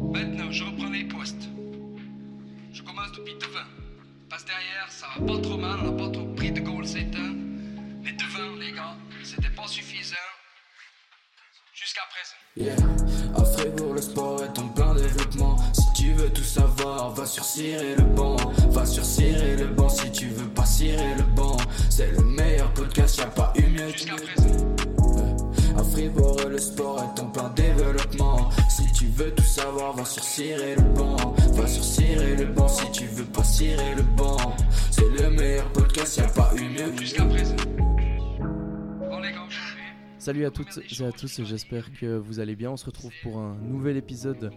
Maintenant, 0.00 0.50
je 0.50 0.64
reprends 0.64 0.90
les 0.90 1.04
postes. 1.04 1.48
Je 2.72 2.82
commence 2.82 3.12
depuis 3.12 3.34
devant. 3.34 3.68
Parce 4.28 4.44
derrière, 4.44 4.90
ça 4.90 5.06
va 5.18 5.26
pas 5.26 5.40
trop 5.40 5.56
mal, 5.56 5.78
on 5.82 5.90
n'a 5.90 6.04
pas 6.04 6.10
trop 6.10 6.26
pris 6.34 6.50
de 6.50 6.60
goal 6.60 6.86
c'est 6.86 7.14
un. 7.14 7.34
Mais 8.02 8.12
devant, 8.12 8.56
les 8.58 8.72
gars, 8.72 8.96
c'était 9.22 9.50
pas 9.50 9.66
suffisant. 9.66 10.16
Jusqu'à 11.74 12.02
présent. 12.10 12.36
Yeah, 12.56 12.76
à 13.36 13.44
Fribourg, 13.44 13.94
le 13.94 14.02
sport 14.02 14.42
est 14.42 14.58
en 14.58 14.68
plein 14.68 14.94
développement. 14.94 15.56
Si 15.72 16.02
tu 16.02 16.12
veux 16.12 16.30
tout 16.30 16.42
savoir, 16.42 17.10
va 17.10 17.26
sur 17.26 17.44
Cirer 17.44 17.94
le 17.96 18.04
banc. 18.04 18.36
Va 18.70 18.86
sur 18.86 19.04
Cirer 19.04 19.56
le 19.56 19.66
banc 19.66 19.88
si 19.88 20.10
tu 20.12 20.26
veux 20.26 20.48
pas 20.48 20.66
cirer 20.66 21.14
le 21.16 21.24
banc. 21.34 21.56
C'est 21.88 22.10
le 22.10 22.22
meilleur 22.22 22.72
podcast, 22.74 23.18
y'a 23.18 23.26
pas 23.26 23.52
eu 23.56 23.66
mieux. 23.66 23.88
Jusqu'à 23.88 24.16
présent. 24.16 24.76
À 25.80 25.82
Fribourg, 25.82 26.36
le 26.46 26.58
sport 26.58 26.98
est 26.98 27.20
en 27.22 27.24
plein 27.30 27.48
développement. 27.56 28.50
Si 28.68 28.92
tu 28.92 29.06
veux 29.06 29.30
tout 29.30 29.42
savoir, 29.42 29.96
va 29.96 30.04
sur 30.04 30.22
Cirer 30.22 30.74
le 30.76 30.82
banc. 30.82 31.16
Va 31.54 31.66
sur 31.66 31.82
Cirer 31.82 32.36
le 32.36 32.44
banc 32.44 32.68
si 32.68 32.90
tu 32.90 33.06
veux 33.06 33.24
pas 33.24 33.42
cirer 33.42 33.94
le 33.96 34.02
banc. 34.02 34.36
C'est 34.90 35.08
le 35.08 35.30
meilleur 35.30 35.72
podcast, 35.72 36.18
y'a 36.18 36.24
pas 36.24 36.52
eu 36.54 36.68
mieux. 36.68 36.94
Jusqu'à 36.98 37.24
présent. 37.24 37.56
Salut 40.20 40.44
à 40.44 40.50
toutes 40.50 40.76
et 40.76 41.02
à 41.02 41.12
tous, 41.12 41.42
j'espère 41.44 41.90
que 41.94 42.18
vous 42.18 42.40
allez 42.40 42.54
bien. 42.54 42.70
On 42.70 42.76
se 42.76 42.84
retrouve 42.84 43.10
pour 43.22 43.38
un 43.38 43.56
nouvel 43.56 43.96
épisode 43.96 44.52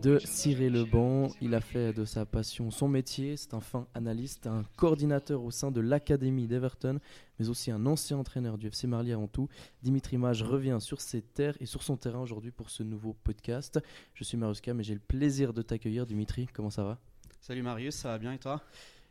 de 0.00 0.20
Cirer 0.20 0.70
le 0.70 0.84
banc. 0.84 1.32
Il 1.40 1.56
a 1.56 1.60
fait 1.60 1.92
de 1.92 2.04
sa 2.04 2.24
passion 2.24 2.70
son 2.70 2.86
métier. 2.86 3.36
C'est 3.36 3.52
un 3.52 3.60
fin 3.60 3.88
analyste, 3.94 4.46
un 4.46 4.62
coordinateur 4.76 5.42
au 5.42 5.50
sein 5.50 5.72
de 5.72 5.80
l'Académie 5.80 6.46
d'Everton, 6.46 7.00
mais 7.40 7.48
aussi 7.48 7.72
un 7.72 7.84
ancien 7.84 8.16
entraîneur 8.16 8.58
du 8.58 8.68
FC 8.68 8.86
Marly 8.86 9.12
avant 9.12 9.26
tout. 9.26 9.48
Dimitri 9.82 10.18
Mage 10.18 10.44
revient 10.44 10.78
sur 10.78 11.00
ses 11.00 11.20
terres 11.20 11.56
et 11.58 11.66
sur 11.66 11.82
son 11.82 11.96
terrain 11.96 12.20
aujourd'hui 12.20 12.52
pour 12.52 12.70
ce 12.70 12.84
nouveau 12.84 13.16
podcast. 13.24 13.80
Je 14.14 14.22
suis 14.22 14.36
Maruska, 14.36 14.72
mais 14.72 14.84
j'ai 14.84 14.94
le 14.94 15.00
plaisir 15.00 15.52
de 15.52 15.62
t'accueillir. 15.62 16.06
Dimitri, 16.06 16.46
comment 16.52 16.70
ça 16.70 16.84
va? 16.84 16.96
Salut 17.40 17.62
Marius, 17.62 17.96
ça 17.96 18.10
va 18.10 18.18
bien 18.18 18.34
et 18.34 18.38
toi? 18.38 18.62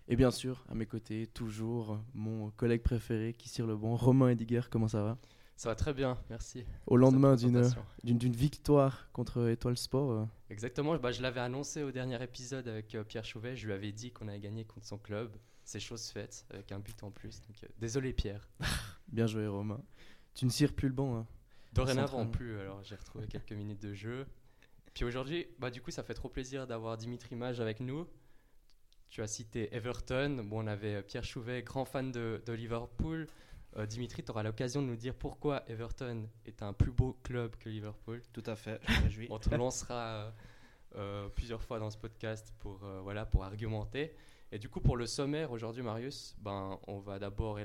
Et 0.07 0.15
bien 0.15 0.31
sûr, 0.31 0.63
à 0.69 0.73
mes 0.73 0.85
côtés, 0.85 1.27
toujours 1.27 1.99
mon 2.13 2.49
collègue 2.51 2.81
préféré 2.81 3.35
qui 3.37 3.49
cire 3.49 3.67
le 3.67 3.75
banc, 3.75 3.97
Romain 3.97 4.29
Ediger, 4.29 4.61
comment 4.71 4.87
ça 4.87 5.01
va? 5.03 5.17
Ça 5.57 5.69
va 5.69 5.75
très 5.75 5.91
bien, 5.93 6.17
merci. 6.29 6.63
Au 6.85 6.97
lendemain 6.97 7.35
Cette 7.35 7.85
d'une 8.03 8.31
victoire 8.31 9.09
contre 9.11 9.49
Étoile 9.49 9.75
Sport. 9.75 10.11
euh, 10.11 10.25
Exactement, 10.51 10.95
bah, 10.97 11.11
je 11.11 11.21
l'avais 11.23 11.39
annoncé 11.39 11.81
au 11.81 11.91
dernier 11.91 12.21
épisode 12.21 12.67
avec 12.67 12.93
euh, 12.93 13.03
Pierre 13.03 13.25
Chouvet, 13.25 13.55
je 13.55 13.65
lui 13.65 13.73
avais 13.73 13.91
dit 13.91 14.11
qu'on 14.11 14.27
avait 14.27 14.39
gagné 14.39 14.65
contre 14.65 14.85
son 14.85 14.99
club. 14.99 15.35
C'est 15.63 15.79
chose 15.79 16.09
faite, 16.11 16.45
avec 16.51 16.71
un 16.71 16.79
but 16.79 17.01
en 17.03 17.09
plus. 17.09 17.41
Donc, 17.41 17.57
euh, 17.63 17.67
désolé 17.79 18.13
Pierre. 18.13 18.47
Bien 19.07 19.25
joué, 19.25 19.47
Romain. 19.47 19.81
Tu 20.35 20.45
ne 20.45 20.51
cires 20.51 20.73
plus 20.73 20.89
le 20.89 20.93
banc. 20.93 21.17
hein. 21.17 21.25
Dorénavant 21.73 22.27
plus, 22.27 22.59
alors 22.59 22.81
j'ai 22.83 22.95
retrouvé 22.95 23.25
quelques 23.27 23.51
minutes 23.51 23.81
de 23.81 23.93
jeu. 23.93 24.25
Puis 24.93 25.05
aujourd'hui, 25.05 25.47
bah, 25.59 25.71
du 25.71 25.81
coup, 25.81 25.89
ça 25.91 26.03
fait 26.03 26.13
trop 26.13 26.29
plaisir 26.29 26.67
d'avoir 26.67 26.97
Dimitri 26.97 27.35
Mage 27.35 27.59
avec 27.59 27.79
nous. 27.79 28.07
Tu 29.09 29.21
as 29.23 29.27
cité 29.27 29.73
Everton, 29.75 30.43
bon, 30.45 30.63
on 30.63 30.67
avait 30.67 30.95
euh, 30.95 31.01
Pierre 31.01 31.23
Chouvet, 31.23 31.63
grand 31.63 31.85
fan 31.85 32.11
de, 32.11 32.41
de 32.45 32.53
Liverpool. 32.53 33.27
Euh, 33.77 33.85
Dimitri, 33.85 34.23
tu 34.23 34.31
auras 34.31 34.43
l'occasion 34.43 34.81
de 34.81 34.87
nous 34.87 34.95
dire 34.95 35.13
pourquoi 35.13 35.63
Everton 35.69 36.27
est 36.45 36.63
un 36.63 36.73
plus 36.73 36.91
beau 36.91 37.13
club 37.23 37.55
que 37.57 37.69
Liverpool. 37.69 38.21
Tout 38.33 38.43
à 38.45 38.55
fait, 38.55 38.79
je 38.87 38.91
me 38.91 39.03
réjouis. 39.03 39.27
On 39.31 39.37
te 39.37 39.53
lancera 39.53 40.05
euh, 40.15 40.31
euh, 40.95 41.29
plusieurs 41.29 41.61
fois 41.61 41.77
dans 41.79 41.91
ce 41.91 41.97
podcast 41.97 42.53
pour, 42.59 42.77
voilà, 43.03 43.25
pour 43.25 43.43
argumenter. 43.43 44.15
Et 44.51 44.57
du 44.57 44.69
coup, 44.69 44.79
pour 44.81 44.97
le 44.97 45.05
sommaire 45.05 45.51
aujourd'hui, 45.51 45.83
Marius, 45.83 46.35
ben, 46.39 46.79
on 46.87 46.99
va 46.99 47.19
d'abord 47.19 47.59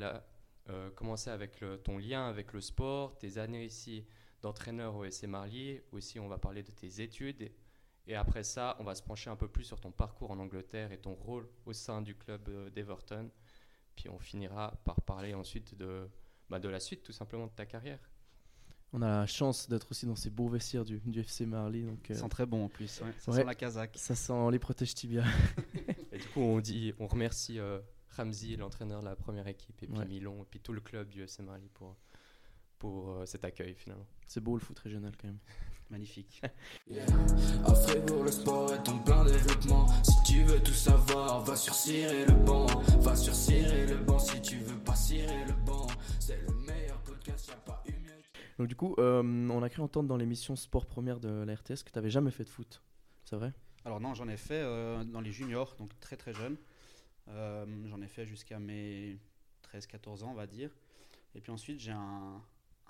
commencer 0.96 1.30
avec 1.30 1.60
le- 1.60 1.78
ton 1.78 1.96
lien 1.96 2.26
avec 2.28 2.52
le 2.52 2.60
sport, 2.60 3.16
tes 3.18 3.38
années 3.38 3.64
ici 3.64 4.04
d'entraîneur 4.42 4.96
au 4.96 5.04
SC. 5.08 5.26
Aussi, 5.92 6.18
on 6.18 6.28
va 6.28 6.38
parler 6.38 6.62
de 6.64 6.72
tes 6.72 7.00
études. 7.00 7.40
Et, 7.40 7.54
et 8.08 8.16
après 8.16 8.42
ça, 8.42 8.76
on 8.80 8.84
va 8.84 8.96
se 8.96 9.02
pencher 9.02 9.30
un 9.30 9.36
peu 9.36 9.46
plus 9.48 9.62
sur 9.64 9.80
ton 9.80 9.92
parcours 9.92 10.32
en 10.32 10.38
Angleterre 10.40 10.90
et 10.90 10.98
ton 10.98 11.14
rôle 11.14 11.48
au 11.64 11.72
sein 11.72 12.02
du 12.02 12.16
club 12.16 12.50
d'Everton. 12.74 13.30
Puis 13.96 14.08
on 14.08 14.18
finira 14.18 14.74
par 14.84 15.00
parler 15.02 15.34
ensuite 15.34 15.74
de, 15.76 16.08
bah, 16.50 16.58
de 16.58 16.68
la 16.68 16.80
suite, 16.80 17.02
tout 17.02 17.12
simplement, 17.12 17.46
de 17.46 17.52
ta 17.52 17.66
carrière. 17.66 17.98
On 18.94 19.00
a 19.00 19.08
la 19.20 19.26
chance 19.26 19.68
d'être 19.70 19.90
aussi 19.90 20.04
dans 20.04 20.16
ces 20.16 20.28
beaux 20.28 20.48
vestiaires 20.48 20.84
du, 20.84 20.98
du 21.00 21.20
FC 21.20 21.46
Marly. 21.46 21.82
Donc, 21.84 22.10
euh, 22.10 22.14
Ils 22.14 22.18
sont 22.18 22.28
très 22.28 22.44
bons 22.44 22.64
en 22.64 22.68
plus, 22.68 23.00
ouais. 23.00 23.12
ça 23.18 23.30
Ouais. 23.32 23.38
sent 23.38 23.44
la 23.44 23.54
casaque. 23.54 23.96
ça 23.96 24.14
sent 24.14 24.50
les 24.50 24.58
protèges 24.58 24.94
tibia. 24.94 25.24
Et 26.12 26.18
du 26.18 26.28
coup, 26.28 26.40
on, 26.40 26.60
dit, 26.60 26.92
on 26.98 27.06
remercie 27.06 27.58
euh, 27.58 27.80
Ramsey, 28.10 28.56
l'entraîneur 28.56 29.00
de 29.00 29.06
la 29.06 29.16
première 29.16 29.46
équipe, 29.48 29.82
et 29.82 29.86
puis 29.86 29.98
Ouais. 29.98 30.04
Milon, 30.06 30.42
et 30.42 30.46
puis 30.50 30.60
tout 30.60 30.74
le 30.74 30.80
club 30.82 31.08
du 31.08 31.22
FC 31.22 31.42
Marly 31.42 31.70
pour, 31.72 31.96
pour 32.78 33.10
euh, 33.12 33.24
cet 33.26 33.44
accueil 33.46 33.74
finalement. 33.74 34.06
C'est 34.26 34.40
beau 34.42 34.54
le 34.56 34.60
foot 34.60 34.78
régional 34.78 35.16
quand 35.16 35.28
même. 35.28 35.38
Magnifique. 35.92 36.40
Yeah. 36.90 37.04
À 37.66 37.74
Fribourg, 37.74 38.24
le 38.24 38.30
sport 38.30 38.72
est 38.72 38.88
en 38.88 38.98
plein 39.00 39.26
développement. 39.26 39.86
Si 40.02 40.32
tu 40.32 40.42
veux 40.42 40.58
tout 40.58 40.72
savoir, 40.72 41.44
va 41.44 41.54
sur 41.54 41.74
Cirer 41.74 42.24
le 42.24 42.32
banc. 42.32 42.64
Va 43.00 43.14
sur 43.14 43.34
Cirer 43.34 43.84
le 43.86 43.96
banc 43.96 44.18
si 44.18 44.40
tu 44.40 44.56
veux 44.56 44.78
pas 44.78 44.94
cirer 44.94 45.44
le 45.46 45.52
banc. 45.66 45.86
C'est 46.18 46.40
le 46.48 46.54
meilleur 46.66 46.98
podcast, 47.02 47.48
y'a 47.48 47.56
pas 47.56 47.82
eu 47.86 47.92
mieux. 47.92 48.22
Donc 48.58 48.68
du 48.68 48.74
coup, 48.74 48.94
euh, 48.98 49.22
on 49.22 49.62
a 49.62 49.68
cru 49.68 49.82
entendre 49.82 50.08
dans 50.08 50.16
l'émission 50.16 50.56
Sport 50.56 50.86
Première 50.86 51.20
de 51.20 51.28
la 51.28 51.54
RTS 51.54 51.84
que 51.84 51.90
tu 51.90 51.96
n'avais 51.98 52.10
jamais 52.10 52.30
fait 52.30 52.44
de 52.44 52.48
foot. 52.48 52.82
C'est 53.26 53.36
vrai? 53.36 53.52
Alors 53.84 54.00
non, 54.00 54.14
j'en 54.14 54.28
ai 54.28 54.38
fait 54.38 54.62
euh, 54.62 55.04
dans 55.04 55.20
les 55.20 55.30
juniors, 55.30 55.74
donc 55.78 55.90
très 56.00 56.16
très 56.16 56.32
jeune. 56.32 56.56
Euh, 57.28 57.66
j'en 57.84 58.00
ai 58.00 58.08
fait 58.08 58.24
jusqu'à 58.24 58.58
mes 58.58 59.18
13-14 59.70 60.24
ans, 60.24 60.30
on 60.30 60.34
va 60.34 60.46
dire. 60.46 60.70
Et 61.34 61.42
puis 61.42 61.52
ensuite, 61.52 61.80
j'ai 61.80 61.92
un, 61.92 62.40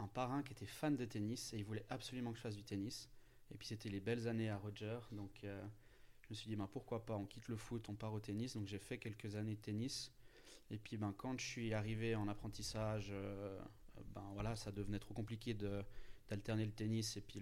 un 0.03 0.09
parrain 0.09 0.43
qui 0.43 0.53
était 0.53 0.67
fan 0.67 0.97
de 0.97 1.05
tennis 1.05 1.53
et 1.53 1.59
il 1.59 1.65
voulait 1.65 1.85
absolument 1.91 2.31
que 2.33 2.37
je 2.39 2.43
fasse 2.43 2.57
du 2.57 2.65
tennis. 2.65 3.09
Et 3.53 3.57
puis 3.57 3.67
c'était 3.69 3.89
les 3.91 4.01
belles 4.01 4.29
années 4.29 4.51
à 4.51 4.57
Roger, 4.57 4.99
donc 5.13 5.45
euh, 5.45 5.63
je 6.23 6.29
me 6.31 6.35
suis 6.35 6.49
dit 6.49 6.57
ben, 6.57 6.69
pourquoi 6.73 7.05
pas, 7.07 7.17
on 7.17 7.27
quitte 7.27 7.49
le 7.49 7.57
foot, 7.57 7.89
on 7.89 7.95
part 7.95 8.13
au 8.15 8.21
tennis. 8.21 8.55
Donc 8.55 8.67
j'ai 8.67 8.79
fait 8.79 8.99
quelques 8.99 9.37
années 9.37 9.55
de 9.57 9.61
tennis. 9.61 10.13
Et 10.71 10.79
puis 10.79 10.97
ben, 10.97 11.15
quand 11.17 11.39
je 11.41 11.47
suis 11.47 11.75
arrivé 11.75 12.15
en 12.17 12.29
apprentissage, 12.29 13.09
euh, 13.13 13.61
ben, 14.15 14.25
voilà, 14.35 14.57
ça 14.57 14.73
devenait 14.73 14.99
trop 15.01 15.15
compliqué 15.15 15.55
d'alterner 15.55 16.65
le 16.67 16.73
tennis 16.73 17.17
et 17.17 17.21
puis 17.21 17.41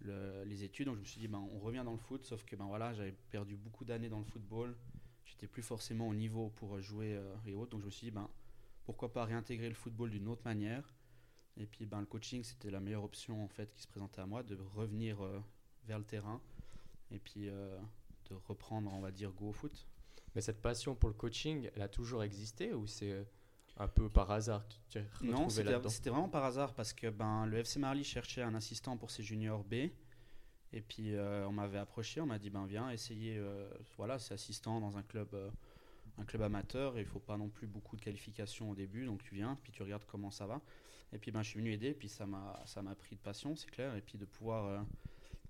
le- 0.00 0.44
les 0.44 0.64
études. 0.64 0.86
Donc 0.86 0.96
je 0.96 1.00
me 1.00 1.04
suis 1.06 1.20
dit, 1.20 1.28
ben, 1.28 1.38
on 1.52 1.58
revient 1.58 1.82
dans 1.84 1.92
le 1.92 1.98
foot, 1.98 2.24
sauf 2.24 2.44
que 2.44 2.56
ben, 2.56 2.66
voilà, 2.66 2.92
j'avais 2.94 3.12
perdu 3.30 3.56
beaucoup 3.56 3.84
d'années 3.84 4.08
dans 4.08 4.18
le 4.18 4.24
football. 4.24 4.76
J'étais 5.24 5.46
plus 5.46 5.62
forcément 5.62 6.08
au 6.08 6.14
niveau 6.14 6.50
pour 6.50 6.80
jouer 6.80 7.14
euh, 7.16 7.34
et 7.46 7.54
autres. 7.54 7.70
Donc 7.70 7.80
je 7.80 7.86
me 7.86 7.90
suis 7.90 8.06
dit, 8.06 8.10
ben, 8.10 8.28
pourquoi 8.84 9.12
pas 9.12 9.24
réintégrer 9.24 9.68
le 9.68 9.74
football 9.74 10.10
d'une 10.10 10.28
autre 10.28 10.42
manière? 10.44 10.94
Et 11.56 11.66
puis 11.66 11.86
ben, 11.86 12.00
le 12.00 12.06
coaching, 12.06 12.42
c'était 12.42 12.70
la 12.70 12.80
meilleure 12.80 13.04
option 13.04 13.44
en 13.44 13.48
fait 13.48 13.72
qui 13.74 13.82
se 13.82 13.88
présentait 13.88 14.20
à 14.20 14.26
moi, 14.26 14.42
de 14.42 14.58
revenir 14.74 15.22
euh, 15.22 15.40
vers 15.86 15.98
le 15.98 16.04
terrain 16.04 16.40
et 17.10 17.18
puis 17.18 17.48
euh, 17.48 17.78
de 18.30 18.34
reprendre, 18.34 18.92
on 18.92 19.00
va 19.00 19.10
dire, 19.10 19.30
go 19.32 19.48
au 19.48 19.52
foot. 19.52 19.86
Mais 20.34 20.40
cette 20.40 20.60
passion 20.60 20.94
pour 20.94 21.08
le 21.08 21.14
coaching, 21.14 21.70
elle 21.74 21.82
a 21.82 21.88
toujours 21.88 22.24
existé 22.24 22.72
ou 22.72 22.86
c'est 22.86 23.12
euh, 23.12 23.24
un 23.76 23.88
peu 23.88 24.08
par 24.08 24.30
hasard 24.30 24.66
que 24.68 24.74
tu 24.88 25.26
Non, 25.26 25.48
c'était 25.48 26.10
vraiment 26.10 26.28
par 26.28 26.44
hasard 26.44 26.74
parce 26.74 26.92
que 26.92 27.08
ben, 27.08 27.46
le 27.46 27.58
FC 27.58 27.78
Marly 27.78 28.04
cherchait 28.04 28.42
un 28.42 28.54
assistant 28.54 28.96
pour 28.96 29.10
ses 29.10 29.22
juniors 29.22 29.64
B. 29.64 29.90
Et 30.74 30.80
puis 30.80 31.14
euh, 31.14 31.46
on 31.46 31.52
m'avait 31.52 31.78
approché, 31.78 32.20
on 32.20 32.26
m'a 32.26 32.38
dit 32.40 32.50
ben 32.50 32.66
viens 32.66 32.90
essayer, 32.90 33.36
euh, 33.38 33.70
voilà, 33.96 34.18
c'est 34.18 34.34
assistant 34.34 34.80
dans 34.80 34.96
un 34.98 35.04
club, 35.04 35.28
euh, 35.32 35.48
un 36.18 36.24
club 36.24 36.42
amateur 36.42 36.98
et 36.98 37.02
il 37.02 37.06
faut 37.06 37.20
pas 37.20 37.36
non 37.36 37.48
plus 37.48 37.68
beaucoup 37.68 37.94
de 37.94 38.00
qualifications 38.00 38.70
au 38.70 38.74
début, 38.74 39.06
donc 39.06 39.22
tu 39.22 39.36
viens, 39.36 39.56
puis 39.62 39.70
tu 39.70 39.84
regardes 39.84 40.04
comment 40.04 40.32
ça 40.32 40.46
va. 40.46 40.60
Et 41.12 41.18
puis 41.18 41.30
ben 41.30 41.42
je 41.42 41.50
suis 41.50 41.60
venu 41.60 41.72
aider, 41.72 41.94
puis 41.94 42.08
ça 42.08 42.26
m'a 42.26 42.60
ça 42.66 42.82
m'a 42.82 42.94
pris 42.94 43.16
de 43.16 43.20
passion, 43.20 43.54
c'est 43.54 43.70
clair, 43.70 43.94
et 43.94 44.00
puis 44.00 44.18
de 44.18 44.24
pouvoir, 44.24 44.66
euh, 44.66 44.80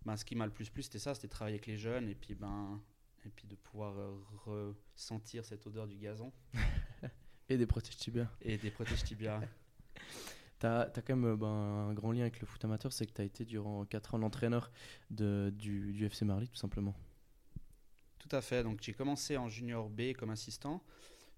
ben, 0.04 0.16
ce 0.16 0.24
qui 0.24 0.34
m'a 0.34 0.44
le 0.46 0.52
plus 0.52 0.68
plu 0.68 0.82
c'était 0.82 0.98
ça, 0.98 1.14
c'était 1.14 1.28
travailler 1.28 1.56
avec 1.56 1.66
les 1.66 1.78
jeunes 1.78 2.08
et 2.08 2.14
puis 2.14 2.34
ben 2.34 2.80
et 3.24 3.30
puis 3.30 3.46
de 3.46 3.56
pouvoir 3.56 3.96
euh, 3.98 4.14
ressentir 4.44 5.44
cette 5.44 5.66
odeur 5.66 5.86
du 5.86 5.96
gazon 5.96 6.32
Et 7.48 7.56
des 7.56 7.66
protèges 7.66 7.96
tibia. 7.96 8.30
et 8.42 8.58
des 8.58 8.70
protèges 8.70 9.04
tibias. 9.04 9.40
Tu 10.60 10.66
as, 10.66 10.90
quand 11.06 11.16
même 11.16 11.24
euh, 11.24 11.36
ben, 11.36 11.46
un 11.46 11.94
grand 11.94 12.12
lien 12.12 12.22
avec 12.22 12.40
le 12.40 12.46
foot 12.46 12.62
amateur, 12.64 12.92
c'est 12.92 13.06
que 13.06 13.12
tu 13.12 13.22
as 13.22 13.24
été 13.24 13.44
durant 13.44 13.84
4 13.86 14.14
ans 14.14 14.18
l'entraîneur 14.18 14.70
du, 15.10 15.50
du 15.92 16.04
FC 16.04 16.24
Marly 16.24 16.48
tout 16.48 16.56
simplement. 16.56 16.94
Tout 18.18 18.34
à 18.34 18.40
fait. 18.40 18.62
Donc 18.62 18.80
j'ai 18.82 18.94
commencé 18.94 19.36
en 19.36 19.48
junior 19.48 19.90
B 19.90 20.12
comme 20.14 20.30
assistant. 20.30 20.82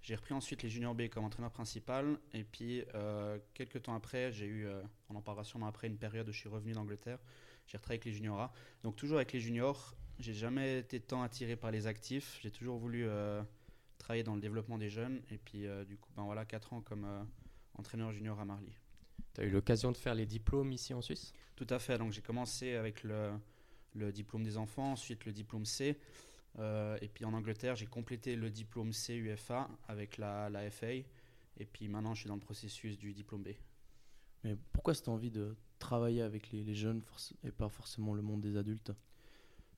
J'ai 0.07 0.15
repris 0.15 0.35
ensuite 0.35 0.63
les 0.63 0.69
junior 0.69 0.95
B 0.95 1.09
comme 1.09 1.25
entraîneur 1.25 1.51
principal. 1.51 2.21
Et 2.33 2.45
puis 2.45 2.85
euh, 2.95 3.41
quelques 3.55 3.83
temps 3.83 3.95
après, 3.97 4.31
j'ai 4.31 4.47
eu, 4.47 4.65
euh, 4.65 4.81
on 5.09 5.17
en 5.17 5.21
parlera 5.21 5.43
sûrement 5.43 5.67
après, 5.67 5.89
une 5.89 5.99
période 5.99 6.29
où 6.29 6.33
je 6.33 6.39
suis 6.39 6.49
revenu 6.49 6.75
d'Angleterre. 6.75 7.19
J'ai 7.67 7.77
retravaillé 7.77 7.99
avec 7.99 8.05
les 8.05 8.13
juniors 8.13 8.41
A. 8.41 8.53
Donc 8.85 8.95
toujours 8.95 9.17
avec 9.17 9.33
les 9.33 9.41
juniors. 9.41 9.97
J'ai 10.21 10.33
jamais 10.33 10.79
été 10.79 11.01
tant 11.01 11.23
attiré 11.23 11.57
par 11.57 11.73
les 11.73 11.89
actifs. 11.89 12.39
J'ai 12.41 12.53
toujours 12.53 12.79
voulu 12.79 13.05
euh, 13.05 13.43
travailler 13.99 14.23
dans 14.23 14.37
le 14.37 14.41
développement 14.41 14.79
des 14.79 14.91
jeunes. 14.91 15.23
Et 15.33 15.39
puis 15.39 15.67
euh, 15.67 15.85
du 15.85 15.97
coup, 15.97 16.13
ben 16.17 16.23
voilà, 16.23 16.45
4 16.45 16.75
ans 16.75 16.83
comme 16.83 17.27
entraîneur 17.75 18.13
junior 18.13 18.39
à 18.39 18.45
Marly. 18.45 18.77
Tu 19.35 19.41
as 19.41 19.45
eu 19.45 19.51
l'occasion 19.51 19.91
de 19.91 19.97
faire 19.97 20.15
les 20.15 20.27
diplômes 20.27 20.71
ici 20.71 20.95
en 20.95 21.03
Suisse? 21.03 21.33
Tout 21.57 21.67
à 21.69 21.81
fait. 21.81 21.99
Donc 21.99 22.13
j'ai 22.13 22.23
commencé 22.23 22.77
avec 22.77 23.03
le, 23.03 23.33
le 23.97 24.13
diplôme 24.13 24.45
des 24.45 24.57
enfants, 24.57 24.93
ensuite 24.93 25.25
le 25.25 25.33
diplôme 25.33 25.65
C. 25.65 25.99
Euh, 26.59 26.97
et 27.03 27.09
puis 27.09 27.25
en 27.25 27.33
Angleterre, 27.35 27.77
j'ai 27.77 27.87
complété 27.87 28.37
le 28.37 28.51
diplôme 28.51 28.93
C 28.93 29.15
UFA 29.15 29.69
avec 29.89 30.17
la, 30.19 30.49
la 30.51 30.71
FA. 30.71 30.93
Et 31.59 31.67
puis 31.67 31.89
maintenant, 31.89 32.15
je 32.15 32.21
suis 32.21 32.29
dans 32.29 32.35
le 32.35 32.41
processus 32.41 32.99
du 32.99 33.13
diplôme 33.13 33.43
B. 33.43 33.49
Mais 34.45 34.57
pourquoi 34.73 34.95
cette 34.95 35.09
envie 35.09 35.31
de 35.31 35.57
travailler 35.79 36.23
avec 36.23 36.51
les, 36.53 36.65
les 36.65 36.75
jeunes 36.75 37.03
et 37.45 37.51
pas 37.51 37.69
forcément 37.69 38.15
le 38.15 38.23
monde 38.23 38.41
des 38.41 38.57
adultes? 38.57 38.93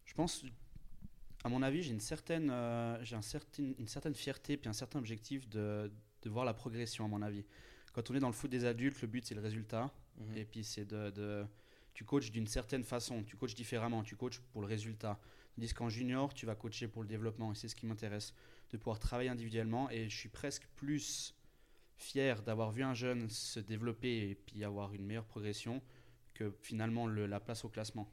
Je 0.04 0.14
pense, 0.14 0.44
à 1.44 1.48
mon 1.48 1.62
avis, 1.62 1.82
j'ai 1.82 1.92
une 1.92 2.00
certaine, 2.00 2.50
euh, 2.50 3.02
j'ai 3.04 3.16
un 3.16 3.22
certain, 3.22 3.72
une 3.78 3.86
certaine 3.88 4.14
fierté 4.14 4.56
puis 4.56 4.68
un 4.68 4.72
certain 4.72 4.98
objectif 4.98 5.48
de, 5.48 5.90
de 6.22 6.30
voir 6.30 6.44
la 6.44 6.54
progression, 6.54 7.04
à 7.04 7.08
mon 7.08 7.22
avis. 7.22 7.44
Quand 7.92 8.10
on 8.10 8.14
est 8.14 8.20
dans 8.20 8.28
le 8.28 8.32
foot 8.34 8.50
des 8.50 8.64
adultes, 8.64 9.00
le 9.02 9.08
but 9.08 9.24
c'est 9.26 9.34
le 9.34 9.40
résultat. 9.40 9.92
Mhm. 10.18 10.36
Et 10.36 10.44
puis 10.44 10.64
c'est 10.64 10.84
de, 10.84 11.10
de- 11.10 11.46
Tu 11.94 12.04
coaches 12.04 12.30
d'une 12.30 12.46
certaine 12.46 12.84
façon, 12.84 13.24
tu 13.24 13.36
coaches 13.36 13.54
différemment, 13.54 14.02
tu 14.02 14.16
coaches 14.16 14.40
pour 14.52 14.60
le 14.62 14.66
résultat. 14.68 15.18
Tandis 15.58 15.74
qu'en 15.74 15.88
junior, 15.88 16.32
tu 16.34 16.46
vas 16.46 16.54
coacher 16.54 16.86
pour 16.86 17.02
le 17.02 17.08
développement. 17.08 17.50
Et 17.50 17.56
c'est 17.56 17.66
ce 17.66 17.74
qui 17.74 17.84
m'intéresse, 17.84 18.32
de 18.70 18.76
pouvoir 18.76 19.00
travailler 19.00 19.28
individuellement. 19.28 19.90
Et 19.90 20.08
je 20.08 20.16
suis 20.16 20.28
presque 20.28 20.68
plus 20.76 21.34
fier 21.96 22.40
d'avoir 22.44 22.70
vu 22.70 22.84
un 22.84 22.94
jeune 22.94 23.28
se 23.28 23.58
développer 23.58 24.30
et 24.30 24.34
puis 24.36 24.62
avoir 24.62 24.94
une 24.94 25.04
meilleure 25.04 25.24
progression 25.24 25.82
que 26.32 26.54
finalement 26.62 27.08
le- 27.08 27.26
la 27.26 27.40
place 27.40 27.64
au 27.64 27.68
classement. 27.68 28.08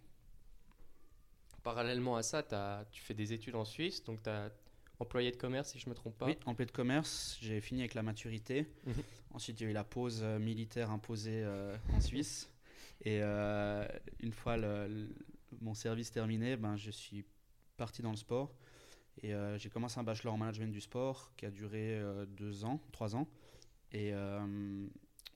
Parallèlement 1.61 2.15
à 2.15 2.23
ça, 2.23 2.41
t'as- 2.41 2.85
tu 2.91 3.03
fais 3.03 3.13
des 3.13 3.31
études 3.31 3.53
en 3.53 3.63
Suisse, 3.65 4.03
donc 4.03 4.23
tu 4.23 4.29
as 4.31 4.51
employé 4.99 5.29
de 5.29 5.35
commerce, 5.37 5.69
si 5.73 5.77
je 5.77 5.87
me 5.87 5.93
trompe 5.93 6.17
pas. 6.17 6.25
Oui, 6.25 6.37
paix 6.55 6.65
de 6.65 6.71
commerce, 6.71 7.37
j'ai 7.41 7.61
fini 7.61 7.81
avec 7.81 7.93
la 7.93 8.01
maturité. 8.01 8.65
Mhm. 8.87 8.93
Ensuite, 9.35 9.59
il 9.59 9.63
y 9.65 9.67
a 9.67 9.69
eu 9.69 9.73
la 9.73 9.83
pause 9.83 10.21
euh, 10.23 10.39
militaire 10.39 10.89
imposée 10.89 11.43
euh, 11.43 11.77
en 11.93 12.01
Suisse. 12.01 12.49
Et 13.01 13.19
euh, 13.21 13.87
une 14.21 14.31
fois 14.33 14.57
le- 14.57 14.87
le- 14.87 15.15
mon 15.61 15.75
service 15.75 16.09
terminé, 16.11 16.57
ben, 16.57 16.75
je 16.75 16.89
suis 16.89 17.23
parti 17.75 18.01
dans 18.01 18.11
le 18.11 18.17
sport. 18.17 18.53
Et 19.21 19.33
euh, 19.33 19.57
j'ai 19.57 19.69
commencé 19.69 19.99
un 19.99 20.03
bachelor 20.03 20.33
en 20.33 20.37
management 20.37 20.71
du 20.71 20.81
sport 20.81 21.31
qui 21.37 21.45
a 21.45 21.51
duré 21.51 21.95
euh, 21.95 22.25
deux 22.25 22.65
ans, 22.65 22.81
trois 22.91 23.15
ans. 23.15 23.27
Et 23.91 24.13
euh, 24.13 24.87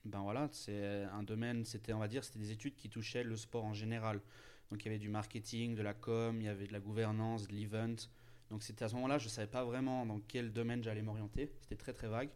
ben 0.06 0.22
voilà, 0.22 0.50
c'est 0.52 1.04
un 1.14 1.24
domaine, 1.24 1.64
c'était, 1.64 1.94
on 1.94 2.00
va 2.00 2.08
dire, 2.08 2.24
c'était 2.24 2.40
des 2.40 2.52
études 2.52 2.76
qui 2.76 2.90
touchaient 2.90 3.24
le 3.24 3.38
sport 3.38 3.64
en 3.64 3.74
général. 3.74 4.22
Donc 4.70 4.84
il 4.84 4.88
y 4.88 4.90
avait 4.90 5.00
du 5.00 5.10
marketing, 5.10 5.76
de 5.76 5.82
la 5.82 5.94
com, 5.94 6.42
il 6.42 6.46
y 6.46 6.50
avait 6.50 6.68
de 6.68 6.74
la 6.74 6.80
gouvernance, 6.80 7.48
de 7.48 7.54
l'event. 7.54 7.96
Donc 8.50 8.64
c'était 8.64 8.84
à 8.84 8.90
ce 8.90 8.96
moment-là, 8.96 9.18
je 9.18 9.26
ne 9.26 9.30
savais 9.30 9.48
pas 9.48 9.64
vraiment 9.64 10.06
dans 10.06 10.20
quel 10.20 10.52
domaine 10.52 10.84
j'allais 10.84 11.02
m'orienter. 11.02 11.52
C'était 11.62 11.76
très 11.76 11.94
très 11.94 12.08
vague. 12.08 12.30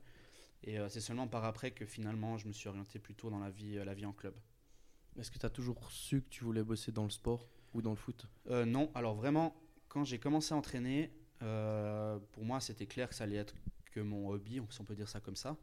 Et 0.63 0.77
c'est 0.87 1.01
seulement 1.01 1.27
par 1.27 1.43
après 1.43 1.71
que 1.71 1.85
finalement 1.85 2.37
je 2.37 2.47
me 2.47 2.53
suis 2.53 2.69
orienté 2.69 2.97
plutôt 2.97 3.29
dans 3.29 3.39
la 3.39 3.49
vie, 3.49 3.75
la 3.83 3.93
vie 3.93 4.05
en 4.05 4.13
club. 4.13 4.33
Est-ce 5.19 5.29
que 5.29 5.37
tu 5.37 5.45
as 5.45 5.49
toujours 5.49 5.91
su 5.91 6.21
que 6.21 6.29
tu 6.29 6.45
voulais 6.45 6.63
bosser 6.63 6.93
dans 6.93 7.03
le 7.03 7.09
sport 7.09 7.49
ou 7.73 7.81
dans 7.81 7.89
le 7.89 7.97
foot? 7.97 8.27
Non, 8.49 8.89
alors 8.95 9.13
vraiment, 9.13 9.53
quand 9.93 10.03
j'ai 10.03 10.17
commencé 10.17 10.55
à 10.55 10.57
entraîner, 10.57 11.11
euh, 11.43 12.17
pour 12.31 12.43
moi 12.43 12.59
c'était 12.59 12.87
clair 12.87 13.07
que 13.07 13.13
ça 13.13 13.25
allait 13.25 13.35
être 13.35 13.53
que 13.91 13.99
mon 13.99 14.27
hobby, 14.29 14.59
si 14.71 14.81
on 14.81 14.85
peut 14.85 14.95
dire 14.95 15.07
ça 15.07 15.19
comme 15.19 15.35
ça. 15.35 15.55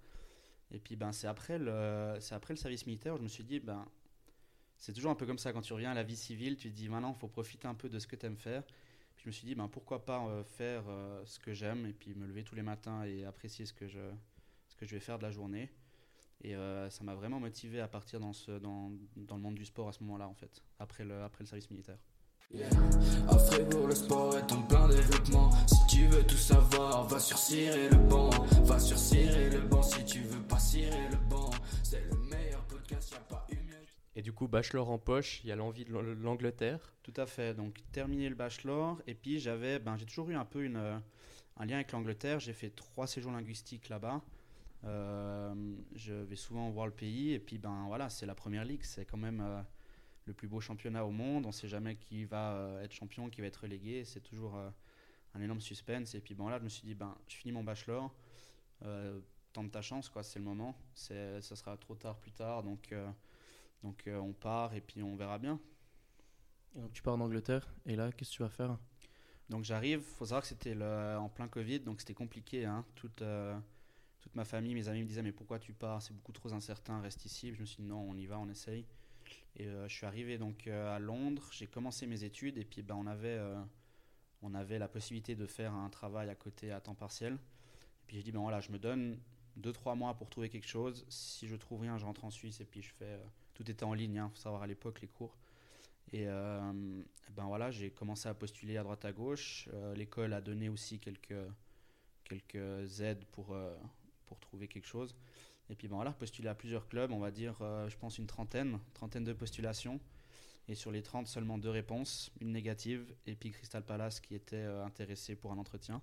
Et 0.71 0.79
puis 0.79 0.95
ben, 0.95 1.11
c'est 1.11 1.27
après, 1.27 1.59
le, 1.59 2.17
service 2.21 2.87
militaire 2.87 3.15
où 3.15 3.19
je 3.19 3.25
me 3.25 3.29
suis 3.29 3.43
dit, 3.43 3.59
ben, 3.59 3.85
c'est 4.77 4.93
toujours 4.93 5.11
un 5.11 5.17
peu 5.17 5.27
comme 5.27 5.39
ça 5.39 5.53
quand 5.53 5.63
tu 5.63 5.73
reviens 5.73 5.91
à 5.91 5.95
la 5.95 6.05
vie 6.05 6.17
civile, 6.17 6.57
tu 6.57 6.71
te 6.71 6.77
dis 6.77 6.89
maintenant 6.89 7.13
il 7.13 7.19
faut 7.19 7.27
profiter 7.27 7.67
un 7.67 7.75
peu 7.75 7.89
de 7.89 7.99
ce 7.99 8.07
que 8.07 8.15
tu 8.15 8.27
aimes 8.27 8.37
faire. 8.37 8.63
Je 9.17 9.27
me 9.27 9.33
suis 9.33 9.47
dit, 9.47 9.57
ben, 9.57 9.67
pourquoi 9.67 10.07
pas 10.07 10.25
euh, 10.25 10.45
faire 10.45 10.85
euh, 10.87 11.23
ce 11.27 11.41
que 11.41 11.53
j'aime 11.53 11.85
et 11.87 11.93
puis 11.93 12.15
me 12.15 12.25
lever 12.25 12.45
tous 12.45 12.55
les 12.55 12.63
matins 12.63 13.03
et 13.03 13.25
apprécier 13.25 13.67
ce 13.67 13.73
que 13.73 13.89
je, 13.89 13.99
vais 14.81 15.01
faire 15.01 15.19
de 15.19 15.25
la 15.25 15.33
journée. 15.33 15.73
Et 16.43 16.55
ça 16.89 17.05
m'a 17.05 17.15
vraiment 17.15 17.39
motivé 17.39 17.81
à 17.83 17.89
partir 17.89 18.19
dans, 18.19 18.33
le 18.47 19.37
monde 19.37 19.57
du 19.57 19.67
sport 19.67 19.89
à 19.89 19.93
ce 19.93 20.03
moment-là, 20.05 20.27
en 20.27 20.33
fait, 20.33 20.63
après 20.79 21.05
le 21.05 21.29
service 21.45 21.69
militaire. 21.69 21.99
À 23.29 23.39
Fribourg, 23.39 23.87
le 23.87 23.95
sport 23.95 24.37
est 24.37 24.53
en 24.53 24.63
plein 24.63 24.89
développement. 24.89 25.51
Si 25.69 25.77
tu 25.89 26.07
veux 26.07 26.25
tout 26.27 26.37
savoir, 26.37 27.07
va 27.07 27.21
sur 27.21 27.39
Cirer 27.39 27.89
le 27.89 27.97
banc. 27.97 28.31
Va 28.65 28.81
sur 28.81 28.99
Cirer 28.99 29.51
le 29.51 29.61
banc 29.61 29.83
si 29.83 30.05
tu 30.05 30.21
veux 30.23 30.43
pas 30.43 30.59
cirer 30.59 31.09
le 31.11 31.17
banc. 31.29 31.51
C'est 31.85 32.03
le 32.11 32.17
meilleur 32.29 32.65
podcast, 32.65 33.13
y 33.13 33.15
a 33.15 33.21
pas 33.21 33.47
eu 33.53 33.55
mieux. 33.55 33.77
Et 34.17 34.23
du 34.23 34.33
coup, 34.33 34.49
bachelor 34.49 34.91
en 34.91 34.99
poche, 34.99 35.41
il 35.45 35.49
y 35.49 35.53
a 35.53 35.57
l'envie 35.57 35.85
de 35.85 35.93
l'Ang- 35.93 36.03
l'Angleterre. 36.21 36.93
Tout 37.05 37.15
à 37.17 37.27
fait. 37.27 37.55
Donc, 37.55 37.77
terminé 37.93 38.29
le 38.29 38.35
bachelor. 38.35 39.01
Et 39.07 39.15
puis, 39.15 39.39
j'avais, 39.39 39.79
ben, 39.79 39.97
j'ai 39.97 40.07
toujours 40.07 40.29
eu 40.31 40.35
un 40.35 40.45
peu 40.45 40.65
une, 40.65 40.77
euh, 40.77 40.99
un 41.57 41.67
lien 41.67 41.77
avec 41.77 41.93
l'Angleterre. 41.93 42.41
J'ai 42.41 42.53
fait 42.53 42.71
trois 42.71 43.07
séjours 43.07 43.31
linguistiques 43.31 43.89
là-bas. 43.89 44.23
Euh, 44.87 45.55
je 45.95 46.15
vais 46.15 46.37
souvent 46.37 46.69
voir 46.71 46.87
le 46.87 46.93
pays. 46.93 47.33
Et 47.33 47.39
puis, 47.39 47.59
ben, 47.59 47.85
voilà, 47.87 48.09
c'est 48.11 48.27
la 48.27 48.35
première 48.35 48.65
ligue. 48.65 48.83
C'est 48.83 49.05
quand 49.05 49.19
même 49.19 49.41
euh, 49.41 49.63
le 50.27 50.35
plus 50.35 50.49
beau 50.49 50.61
championnat 50.61 51.05
au 51.05 51.11
monde. 51.11 51.45
On 51.47 51.49
ne 51.49 51.53
sait 51.55 51.69
jamais 51.69 51.97
qui 51.97 52.25
va 52.25 52.55
euh, 52.55 52.83
être 52.83 52.93
champion, 52.93 53.31
qui 53.31 53.41
va 53.41 53.47
être 53.49 53.57
relégué. 53.63 54.05
C'est 54.05 54.21
toujours 54.21 54.57
euh, 54.57 54.71
un 55.35 55.41
énorme 55.41 55.61
suspense. 55.61 56.15
Et 56.15 56.21
puis, 56.21 56.35
bon, 56.35 56.49
là, 56.49 56.59
je 56.59 56.65
me 56.65 56.69
suis 56.69 56.85
dit, 56.87 56.95
ben, 56.95 57.17
je 57.29 57.37
finis 57.37 57.53
mon 57.53 57.65
bachelor. 57.65 58.15
Euh, 58.85 59.21
tente 59.53 59.71
ta 59.73 59.83
chance, 59.83 60.09
quoi. 60.09 60.23
C'est 60.23 60.39
le 60.39 60.45
moment. 60.45 60.77
C'est, 60.95 61.41
ça 61.43 61.57
sera 61.57 61.77
trop 61.77 61.95
tard 61.97 62.19
plus 62.19 62.33
tard. 62.33 62.63
Donc, 62.63 62.95
donc 63.83 64.09
on 64.09 64.33
part 64.33 64.75
et 64.75 64.81
puis 64.81 65.03
on 65.03 65.17
verra 65.17 65.39
bien. 65.39 65.61
Et 66.77 66.81
donc 66.81 66.93
tu 66.93 67.03
pars 67.03 67.15
en 67.15 67.21
Angleterre 67.21 67.67
et 67.87 67.97
là, 67.97 68.13
qu'est-ce 68.13 68.31
que 68.31 68.37
tu 68.37 68.43
vas 68.43 68.49
faire? 68.49 68.79
Donc 69.49 69.65
j'arrive, 69.65 70.01
faut 70.01 70.25
savoir 70.27 70.43
que 70.43 70.49
c'était 70.49 70.75
le- 70.75 71.17
en 71.19 71.29
plein 71.29 71.49
Covid, 71.49 71.81
donc 71.81 72.01
c'était 72.01 72.15
compliqué. 72.15 72.65
hein. 72.65 72.85
Toute, 72.95 73.23
euh, 73.23 73.59
toute 74.21 74.35
ma 74.37 74.45
famille, 74.45 74.75
mes 74.75 74.89
amis 74.89 75.03
me 75.03 75.09
disaient 75.09 75.23
mais 75.23 75.33
pourquoi 75.33 75.59
tu 75.59 75.73
pars? 75.73 76.03
C'est 76.03 76.15
beaucoup 76.15 76.33
trop 76.33 76.53
incertain, 76.53 77.01
reste 77.01 77.25
ici. 77.27 77.55
Je 77.55 77.61
me 77.61 77.67
suis 77.67 77.83
dit 77.83 77.89
non, 77.89 78.01
on 78.09 78.17
y 78.17 78.27
va, 78.27 78.39
on 78.39 78.49
essaye. 78.49 78.87
Et 79.57 79.67
euh, 79.67 79.89
je 79.89 79.95
suis 79.95 80.07
arrivé 80.07 80.39
donc 80.39 80.67
euh, 80.67 80.95
à 80.95 80.99
Londres, 80.99 81.49
j'ai 81.53 81.67
commencé 81.67 82.07
mes 82.07 82.25
études 82.25 82.59
et 82.59 82.65
puis 82.65 82.83
ben, 82.83 82.95
on, 82.95 83.07
avait, 83.07 83.37
euh, 83.39 83.61
on 84.43 84.55
avait 84.55 84.79
la 84.79 84.89
possibilité 84.89 85.35
de 85.35 85.47
faire 85.47 85.75
un 85.75 85.89
travail 85.91 86.29
à 86.31 86.35
côté 86.35 86.73
à 86.73 86.81
temps 86.81 86.95
partiel. 86.95 87.35
Et 87.35 88.07
puis 88.07 88.17
j'ai 88.17 88.23
dit 88.23 88.33
ben 88.33 88.41
voilà, 88.41 88.61
je 88.61 88.71
me 88.71 88.79
donne 88.79 89.19
2-3 89.61 89.97
mois 89.97 90.15
pour 90.15 90.31
trouver 90.31 90.49
quelque 90.49 90.69
chose. 90.69 91.05
Si 91.09 91.49
je 91.49 91.57
trouve 91.57 91.81
rien, 91.81 91.99
je 91.99 92.05
rentre 92.05 92.25
en 92.25 92.31
Suisse 92.31 92.61
et 92.61 92.65
puis 92.65 92.83
je 92.83 92.93
fais... 92.93 93.19
tout 93.55 93.69
était 93.71 93.85
en 93.85 93.95
ligne, 93.95 94.15
il 94.15 94.31
faut 94.31 94.41
savoir 94.41 94.63
à 94.63 94.67
l'époque 94.67 95.01
les 95.01 95.09
cours. 95.09 95.37
Et 96.13 96.25
ben 96.27 97.45
voilà, 97.47 97.71
j'ai 97.71 97.91
commencé 97.91 98.29
à 98.29 98.35
postuler 98.35 98.77
à 98.77 98.83
droite 98.83 99.05
à 99.05 99.13
gauche. 99.13 99.69
L'école 99.95 100.33
a 100.33 100.41
donné 100.41 100.69
aussi 100.69 100.99
quelques, 100.99 101.37
quelques 102.25 103.01
aides 103.01 103.25
pour, 103.27 103.57
pour 104.27 104.41
trouver 104.41 104.67
quelque 104.67 104.89
chose. 104.89 105.15
Et 105.71 105.77
puis 105.77 105.87
ben 105.87 105.95
voilà, 105.95 106.11
postuler 106.11 106.49
à 106.49 106.55
plusieurs 106.55 106.89
clubs, 106.89 107.13
on 107.13 107.21
va 107.21 107.31
dire, 107.31 107.55
euh, 107.61 107.89
je 107.89 107.97
pense 107.97 108.19
une 108.19 108.27
trentaine, 108.27 108.81
trentaine 108.93 109.23
de 109.23 109.33
postulations. 109.33 110.01
Et 110.67 110.75
sur 110.75 110.91
les 110.91 111.03
30, 111.03 111.29
seulement 111.29 111.59
deux 111.59 111.71
réponses, 111.71 112.33
une 112.41 112.53
négative, 112.53 113.15
et 113.27 113.35
puis 113.35 113.51
Crystal 113.51 113.85
Palace 113.85 114.21
qui 114.21 114.35
était 114.35 114.57
euh, 114.57 114.85
intéressé 114.85 115.37
pour 115.37 115.53
un 115.53 115.59
entretien. 115.59 116.03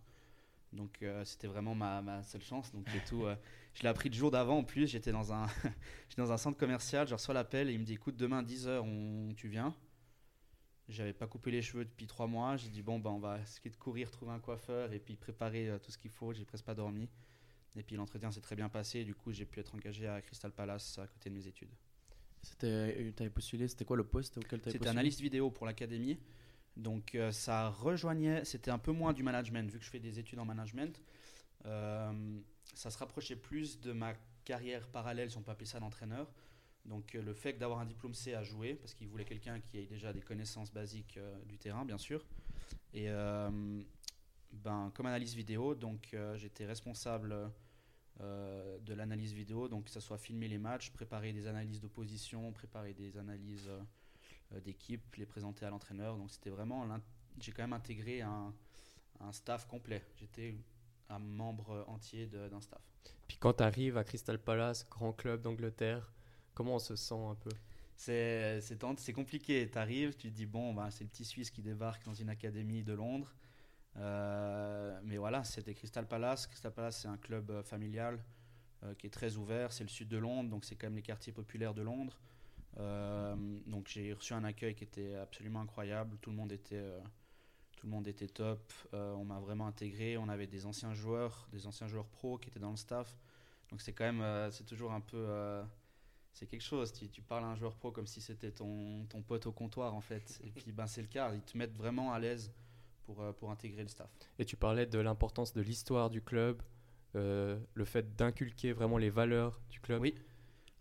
Donc 0.71 1.01
euh, 1.01 1.23
c'était 1.25 1.47
vraiment 1.47 1.75
ma, 1.75 2.01
ma 2.01 2.23
seule 2.23 2.41
chance. 2.41 2.71
Donc 2.71 2.87
et 2.95 3.03
tout, 3.07 3.25
je 3.73 3.83
l'ai 3.83 3.89
appris 3.89 4.07
le 4.07 4.15
jour 4.15 4.31
d'avant 4.31 4.59
en 4.59 4.63
plus. 4.63 4.87
J'étais 4.87 5.11
dans 5.11 5.33
un, 5.33 5.47
dans 6.17 6.31
un 6.31 6.37
centre 6.37 6.57
commercial, 6.57 7.05
je 7.05 7.13
reçois 7.13 7.33
l'appel 7.33 7.69
et 7.69 7.73
il 7.73 7.79
me 7.79 7.85
dit 7.85 7.93
écoute, 7.93 8.15
demain 8.15 8.43
10h, 8.43 8.79
on, 8.79 9.33
tu 9.35 9.49
viens. 9.49 9.75
J'avais 10.87 11.13
pas 11.13 11.27
coupé 11.27 11.51
les 11.51 11.61
cheveux 11.61 11.83
depuis 11.83 12.07
trois 12.07 12.27
mois. 12.27 12.55
J'ai 12.55 12.69
dit 12.69 12.81
bon, 12.81 12.99
ben, 12.99 13.09
on 13.09 13.19
va 13.19 13.39
essayer 13.39 13.69
de 13.69 13.75
courir, 13.75 14.11
trouver 14.11 14.31
un 14.31 14.39
coiffeur 14.39 14.93
et 14.93 14.99
puis 14.99 15.17
préparer 15.17 15.77
tout 15.83 15.91
ce 15.91 15.97
qu'il 15.97 16.11
faut. 16.11 16.31
J'ai 16.31 16.45
presque 16.45 16.63
pas 16.63 16.75
dormi. 16.75 17.09
Et 17.75 17.83
puis 17.83 17.95
l'entretien 17.95 18.31
s'est 18.31 18.41
très 18.41 18.55
bien 18.55 18.69
passé. 18.69 19.03
Du 19.03 19.13
coup, 19.13 19.31
j'ai 19.31 19.45
pu 19.45 19.59
être 19.59 19.75
engagé 19.75 20.07
à 20.07 20.21
Crystal 20.21 20.51
Palace 20.51 20.97
à 20.97 21.07
côté 21.07 21.29
de 21.29 21.35
mes 21.35 21.47
études. 21.47 21.69
C'était, 22.41 23.13
tu 23.15 23.23
avais 23.23 23.29
postulé, 23.29 23.67
c'était 23.67 23.85
quoi 23.85 23.97
le 23.97 24.05
poste 24.05 24.37
auquel 24.37 24.61
tu 24.61 24.69
avais 24.69 24.77
C'était 24.77 24.89
analyste 24.89 25.21
vidéo 25.21 25.51
pour 25.51 25.65
l'académie. 25.65 26.17
Donc 26.75 27.15
euh, 27.15 27.31
ça 27.31 27.69
rejoignait, 27.69 28.45
c'était 28.45 28.71
un 28.71 28.77
peu 28.77 28.91
moins 28.91 29.11
du 29.11 29.23
management, 29.23 29.69
vu 29.69 29.79
que 29.79 29.85
je 29.85 29.89
fais 29.89 29.99
des 29.99 30.19
études 30.19 30.39
en 30.39 30.45
management. 30.45 31.01
Euh, 31.65 32.39
ça 32.73 32.91
se 32.91 32.97
rapprochait 32.97 33.35
plus 33.35 33.79
de 33.79 33.91
ma 33.91 34.13
carrière 34.45 34.87
parallèle, 34.87 35.31
si 35.31 35.37
on 35.37 35.41
peut 35.41 35.51
appeler 35.51 35.65
ça 35.65 35.79
d'entraîneur. 35.79 36.31
Donc 36.87 37.15
euh, 37.15 37.21
le 37.21 37.33
fait 37.33 37.53
d'avoir 37.53 37.79
un 37.79 37.85
diplôme 37.85 38.13
C 38.13 38.33
à 38.33 38.43
jouer, 38.43 38.75
parce 38.75 38.93
qu'il 38.93 39.07
voulait 39.07 39.25
quelqu'un 39.25 39.59
qui 39.59 39.77
ait 39.77 39.85
déjà 39.85 40.13
des 40.13 40.21
connaissances 40.21 40.71
basiques 40.71 41.17
euh, 41.17 41.37
du 41.45 41.57
terrain, 41.57 41.85
bien 41.85 41.97
sûr. 41.97 42.25
Et 42.93 43.09
euh, 43.09 43.49
ben, 44.51 44.91
comme 44.93 45.05
analyse 45.05 45.35
vidéo, 45.35 45.75
donc 45.75 46.09
euh, 46.13 46.37
j'étais 46.37 46.65
responsable 46.65 47.51
euh, 48.21 48.79
de 48.79 48.93
l'analyse 48.93 49.33
vidéo, 49.33 49.67
donc 49.67 49.85
que 49.85 49.91
ce 49.91 49.99
soit 49.99 50.17
filmer 50.17 50.47
les 50.47 50.57
matchs, 50.57 50.91
préparer 50.91 51.33
des 51.33 51.47
analyses 51.47 51.79
d'opposition, 51.79 52.51
préparer 52.51 52.93
des 52.93 53.17
analyses 53.17 53.69
euh, 53.69 54.59
d'équipe, 54.61 55.15
les 55.15 55.25
présenter 55.25 55.65
à 55.65 55.69
l'entraîneur. 55.69 56.17
Donc 56.17 56.31
c'était 56.31 56.49
vraiment, 56.49 56.87
j'ai 57.39 57.51
quand 57.51 57.63
même 57.63 57.73
intégré 57.73 58.21
un, 58.21 58.53
un 59.19 59.31
staff 59.31 59.67
complet. 59.67 60.03
J'étais 60.15 60.55
un 61.09 61.19
membre 61.19 61.85
entier 61.87 62.27
d'un 62.27 62.61
staff. 62.61 62.81
Puis 63.27 63.37
quand 63.37 63.53
tu 63.53 63.63
arrives 63.63 63.97
à 63.97 64.03
Crystal 64.03 64.39
Palace, 64.39 64.87
grand 64.89 65.13
club 65.13 65.41
d'Angleterre, 65.41 66.11
comment 66.53 66.75
on 66.75 66.79
se 66.79 66.95
sent 66.95 67.15
un 67.15 67.35
peu? 67.35 67.51
C'est 67.95 69.13
compliqué. 69.13 69.69
Tu 69.69 69.77
arrives, 69.77 70.15
tu 70.15 70.29
te 70.29 70.35
dis, 70.35 70.45
bon, 70.45 70.73
bah, 70.73 70.89
c'est 70.91 71.03
le 71.03 71.09
petit 71.09 71.25
Suisse 71.25 71.49
qui 71.49 71.61
débarque 71.61 72.05
dans 72.05 72.13
une 72.13 72.29
académie 72.29 72.83
de 72.83 72.93
Londres. 72.93 73.33
Euh, 73.99 74.99
mais 75.03 75.17
voilà, 75.17 75.43
c'était 75.43 75.73
Crystal 75.73 76.07
Palace. 76.07 76.47
Crystal 76.47 76.71
Palace, 76.71 77.01
c'est 77.01 77.07
un 77.07 77.17
club 77.17 77.49
euh, 77.49 77.63
familial 77.63 78.23
euh, 78.83 78.93
qui 78.95 79.07
est 79.07 79.11
très 79.11 79.35
ouvert. 79.37 79.71
C'est 79.71 79.83
le 79.83 79.89
sud 79.89 80.07
de 80.07 80.17
Londres, 80.17 80.49
donc 80.49 80.65
c'est 80.65 80.75
quand 80.75 80.87
même 80.87 80.95
les 80.95 81.01
quartiers 81.01 81.33
populaires 81.33 81.73
de 81.73 81.81
Londres. 81.81 82.19
Donc 83.65 83.87
j'ai 83.87 84.13
reçu 84.13 84.33
un 84.33 84.43
accueil 84.43 84.75
qui 84.75 84.83
était 84.83 85.15
absolument 85.15 85.61
incroyable. 85.61 86.15
Tout 86.21 86.29
le 86.29 86.35
monde 86.35 86.51
était, 86.51 86.79
tout 87.75 87.87
le 87.87 87.91
monde 87.91 88.07
était 88.07 88.27
top. 88.27 88.71
On 88.93 89.25
m'a 89.25 89.39
vraiment 89.39 89.65
intégré. 89.65 90.15
On 90.15 90.29
avait 90.29 90.45
des 90.45 90.67
anciens 90.67 90.93
joueurs, 90.93 91.47
des 91.51 91.65
anciens 91.65 91.87
joueurs 91.87 92.05
pros 92.05 92.37
qui 92.37 92.49
étaient 92.49 92.59
dans 92.59 92.69
le 92.69 92.77
staff. 92.77 93.17
Donc 93.71 93.81
c'est 93.81 93.93
quand 93.93 94.13
même, 94.13 94.51
c'est 94.51 94.65
toujours 94.65 94.91
un 94.91 95.01
peu, 95.01 95.25
c'est 96.33 96.45
quelque 96.45 96.61
chose. 96.61 96.93
Tu, 96.93 97.09
tu 97.09 97.23
parles 97.23 97.45
à 97.45 97.47
un 97.47 97.55
joueur 97.55 97.73
pro 97.73 97.91
comme 97.91 98.05
si 98.05 98.21
c'était 98.21 98.51
ton, 98.51 99.05
ton 99.05 99.23
pote 99.23 99.47
au 99.47 99.51
comptoir, 99.51 99.95
en 99.95 100.01
fait. 100.01 100.39
Et 100.43 100.51
puis, 100.51 100.71
ben, 100.71 100.85
c'est 100.85 101.01
le 101.01 101.07
cas. 101.07 101.33
Ils 101.33 101.41
te 101.41 101.57
mettent 101.57 101.75
vraiment 101.75 102.13
à 102.13 102.19
l'aise 102.19 102.53
pour, 103.07 103.21
euh, 103.21 103.31
pour 103.31 103.49
intégrer 103.49 103.81
le 103.81 103.87
staff. 103.87 104.09
Et 104.37 104.45
tu 104.45 104.57
parlais 104.57 104.85
de 104.85 104.99
l'importance 104.99 105.53
de 105.53 105.61
l'histoire 105.61 106.09
du 106.09 106.21
club, 106.21 106.61
euh, 107.15 107.57
le 107.73 107.85
fait 107.85 108.15
d'inculquer 108.15 108.73
vraiment 108.73 108.97
les 108.97 109.09
valeurs 109.09 109.59
du 109.69 109.79
club. 109.79 110.01
Oui. 110.01 110.13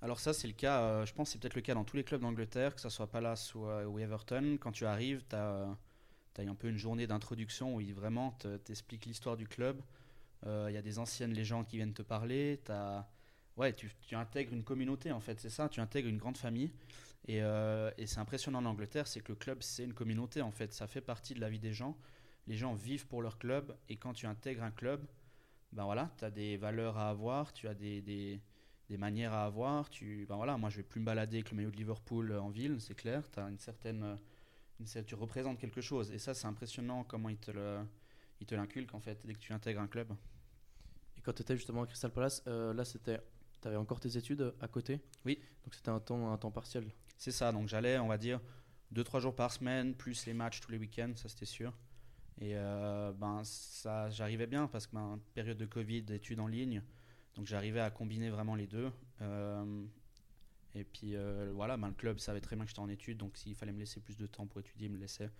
Alors 0.02 0.20
ça, 0.20 0.34
c'est 0.34 0.48
le 0.48 0.52
cas, 0.52 0.80
euh, 0.80 1.06
je 1.06 1.14
pense 1.14 1.28
que 1.28 1.32
c'est 1.32 1.38
peut-être 1.38 1.54
le 1.54 1.62
cas 1.62 1.74
dans 1.74 1.84
tous 1.84 1.96
les 1.96 2.04
clubs 2.04 2.20
d'Angleterre, 2.20 2.74
que 2.74 2.80
ce 2.80 2.90
soit 2.90 3.06
Palace 3.06 3.54
ou, 3.54 3.66
euh, 3.66 3.86
ou 3.86 3.98
Everton. 3.98 4.58
Quand 4.60 4.72
tu 4.72 4.84
arrives, 4.84 5.24
tu 5.30 5.36
as, 5.36 5.68
un 6.38 6.54
peu 6.54 6.68
une 6.68 6.76
journée 6.76 7.06
d'introduction 7.06 7.74
où 7.74 7.80
ils 7.80 7.94
vraiment 7.94 8.32
te- 8.32 8.56
t'expliquent 8.58 9.06
l'histoire 9.06 9.36
du 9.36 9.46
club. 9.46 9.80
Il 10.44 10.72
y 10.72 10.76
a 10.76 10.82
des 10.82 11.00
anciennes 11.00 11.32
légendes 11.32 11.66
qui 11.66 11.76
viennent 11.76 11.94
te 11.94 12.02
parler. 12.02 12.60
T'as- 12.62 13.08
ouais, 13.56 13.72
tu, 13.72 13.90
tu 14.02 14.14
intègres 14.14 14.52
une 14.52 14.62
communauté, 14.62 15.10
en 15.10 15.18
fait, 15.18 15.40
c'est 15.40 15.50
ça. 15.50 15.68
Tu 15.68 15.80
intègres 15.80 16.08
une 16.08 16.18
grande 16.18 16.36
famille. 16.36 16.70
Et, 17.26 17.38
et 17.38 18.06
c'est 18.06 18.20
impressionnant 18.20 18.60
en 18.60 18.66
Angleterre, 18.66 19.08
c'est 19.08 19.20
que 19.22 19.32
le 19.32 19.36
club, 19.36 19.58
c'est 19.62 19.82
une 19.82 19.94
communauté, 19.94 20.42
en 20.42 20.52
fait. 20.52 20.72
Ça 20.72 20.86
fait 20.86 21.00
partie 21.00 21.34
de 21.34 21.40
la 21.40 21.48
vie 21.48 21.58
des 21.58 21.72
gens. 21.72 21.96
Les 22.46 22.56
gens 22.56 22.74
vivent 22.74 23.06
pour 23.06 23.22
leur 23.22 23.38
club. 23.38 23.76
Et 23.88 23.96
quand 23.96 24.12
tu 24.12 24.26
intègres 24.26 24.62
un 24.62 24.70
club, 24.70 25.06
ben 25.72 25.84
voilà, 25.84 26.12
tu 26.18 26.24
as 26.24 26.30
des 26.30 26.56
valeurs 26.56 26.98
à 26.98 27.10
avoir, 27.10 27.52
tu 27.52 27.68
as 27.68 27.74
des, 27.74 28.02
des, 28.02 28.40
des 28.88 28.96
manières 28.98 29.32
à 29.34 29.44
avoir. 29.46 29.90
Tu, 29.90 30.26
ben 30.28 30.36
voilà, 30.36 30.56
moi, 30.58 30.70
je 30.70 30.78
vais 30.78 30.82
plus 30.82 31.00
me 31.00 31.06
balader 31.06 31.38
avec 31.38 31.50
le 31.50 31.56
maillot 31.56 31.70
de 31.70 31.76
Liverpool 31.76 32.32
en 32.32 32.50
ville, 32.50 32.80
c'est 32.80 32.94
clair. 32.96 33.30
Tu 33.30 33.40
as 33.40 33.48
une 33.48 33.58
certaine, 33.58 34.02
euh, 34.04 34.16
une 34.80 34.86
cer- 34.86 35.04
tu 35.04 35.14
représentes 35.16 35.58
quelque 35.58 35.80
chose. 35.80 36.12
Et 36.12 36.18
ça, 36.18 36.34
c'est 36.34 36.46
impressionnant 36.46 37.04
comment 37.04 37.28
ils 37.30 37.38
te 37.38 37.50
le, 37.52 37.80
ils 38.40 38.46
te 38.46 38.54
l'inculquent, 38.54 38.94
en 38.94 39.00
fait, 39.00 39.20
dès 39.26 39.34
que 39.34 39.38
tu 39.40 39.52
intègres 39.52 39.80
un 39.80 39.88
club. 39.88 40.12
Et 41.16 41.20
quand 41.20 41.32
tu 41.32 41.42
étais 41.42 41.56
justement 41.56 41.82
à 41.82 41.86
Crystal 41.86 42.10
Palace, 42.12 42.42
euh, 42.46 42.72
là 42.74 42.84
c'était. 42.84 43.20
Tu 43.62 43.68
avais 43.68 43.76
encore 43.76 44.00
tes 44.00 44.16
études 44.16 44.54
à 44.60 44.68
côté? 44.68 45.00
Oui. 45.24 45.40
Donc 45.64 45.74
c'était 45.74 45.88
un 45.88 46.00
temps, 46.00 46.30
un 46.32 46.36
temps 46.38 46.50
partiel. 46.50 46.92
C'est 47.16 47.30
ça, 47.30 47.52
donc 47.52 47.68
j'allais, 47.68 47.98
on 47.98 48.06
va 48.08 48.18
dire, 48.18 48.40
2-3 48.92 49.20
jours 49.20 49.34
par 49.34 49.50
semaine, 49.50 49.94
plus 49.94 50.26
les 50.26 50.34
matchs 50.34 50.60
tous 50.60 50.70
les 50.70 50.78
week-ends, 50.78 51.12
ça 51.16 51.28
c'était 51.28 51.46
sûr. 51.46 51.72
Et 52.40 52.52
euh, 52.54 53.12
ben, 53.12 53.42
ça, 53.44 54.10
j'arrivais 54.10 54.46
bien 54.46 54.66
parce 54.68 54.86
que 54.86 54.94
ben, 54.94 55.18
période 55.34 55.56
de 55.56 55.66
Covid, 55.66 56.04
études 56.10 56.40
en 56.40 56.46
ligne, 56.46 56.82
donc 57.34 57.46
j'arrivais 57.46 57.80
à 57.80 57.90
combiner 57.90 58.30
vraiment 58.30 58.54
les 58.54 58.66
deux. 58.66 58.92
Euh, 59.22 59.84
et 60.74 60.84
puis 60.84 61.16
euh, 61.16 61.50
voilà, 61.54 61.76
ben, 61.76 61.88
le 61.88 61.94
club 61.94 62.18
savait 62.18 62.40
très 62.40 62.56
bien 62.56 62.64
que 62.64 62.70
j'étais 62.70 62.80
en 62.80 62.88
études, 62.88 63.18
donc 63.18 63.36
s'il 63.36 63.54
fallait 63.54 63.72
me 63.72 63.80
laisser 63.80 64.00
plus 64.00 64.16
de 64.16 64.26
temps 64.26 64.46
pour 64.46 64.60
étudier, 64.60 64.86
il 64.88 64.92
me 64.92 64.98
laissait. 64.98 65.30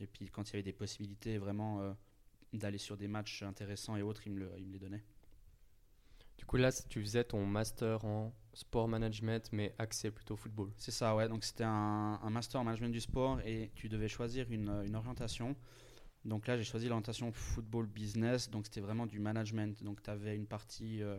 Et 0.00 0.06
puis 0.06 0.28
quand 0.28 0.48
il 0.50 0.54
y 0.54 0.56
avait 0.56 0.64
des 0.64 0.72
possibilités 0.72 1.38
vraiment 1.38 1.96
d'aller 2.52 2.78
sur 2.78 2.96
des 2.98 3.08
matchs 3.08 3.42
intéressants 3.44 3.96
et 3.96 4.02
autres, 4.02 4.22
il 4.26 4.32
me, 4.34 4.40
le- 4.40 4.52
il 4.58 4.66
me 4.66 4.72
les 4.74 4.78
donnait. 4.80 5.04
Du 6.38 6.44
coup, 6.46 6.56
là, 6.56 6.70
tu 6.72 7.00
faisais 7.00 7.24
ton 7.24 7.44
master 7.44 8.04
en 8.04 8.32
sport 8.54 8.88
management, 8.88 9.48
mais 9.52 9.74
axé 9.78 10.10
plutôt 10.10 10.36
football. 10.36 10.70
C'est 10.76 10.92
ça, 10.92 11.14
ouais. 11.16 11.28
Donc 11.28 11.44
c'était 11.44 11.64
un, 11.64 12.18
un 12.22 12.30
master 12.30 12.60
en 12.60 12.64
management 12.64 12.90
du 12.92 13.00
sport 13.00 13.40
et 13.44 13.70
tu 13.74 13.88
devais 13.88 14.08
choisir 14.08 14.50
une, 14.50 14.68
une 14.86 14.94
orientation. 14.96 15.56
Donc 16.28 16.46
là, 16.46 16.56
j'ai 16.56 16.64
choisi 16.64 16.88
l'orientation 16.88 17.32
football 17.32 17.86
business. 17.86 18.50
Donc 18.50 18.66
c'était 18.66 18.80
vraiment 18.80 19.06
du 19.06 19.18
management. 19.18 19.82
Donc 19.82 20.02
tu 20.02 20.10
avais 20.10 20.36
une 20.36 20.46
partie 20.46 21.02
euh, 21.02 21.18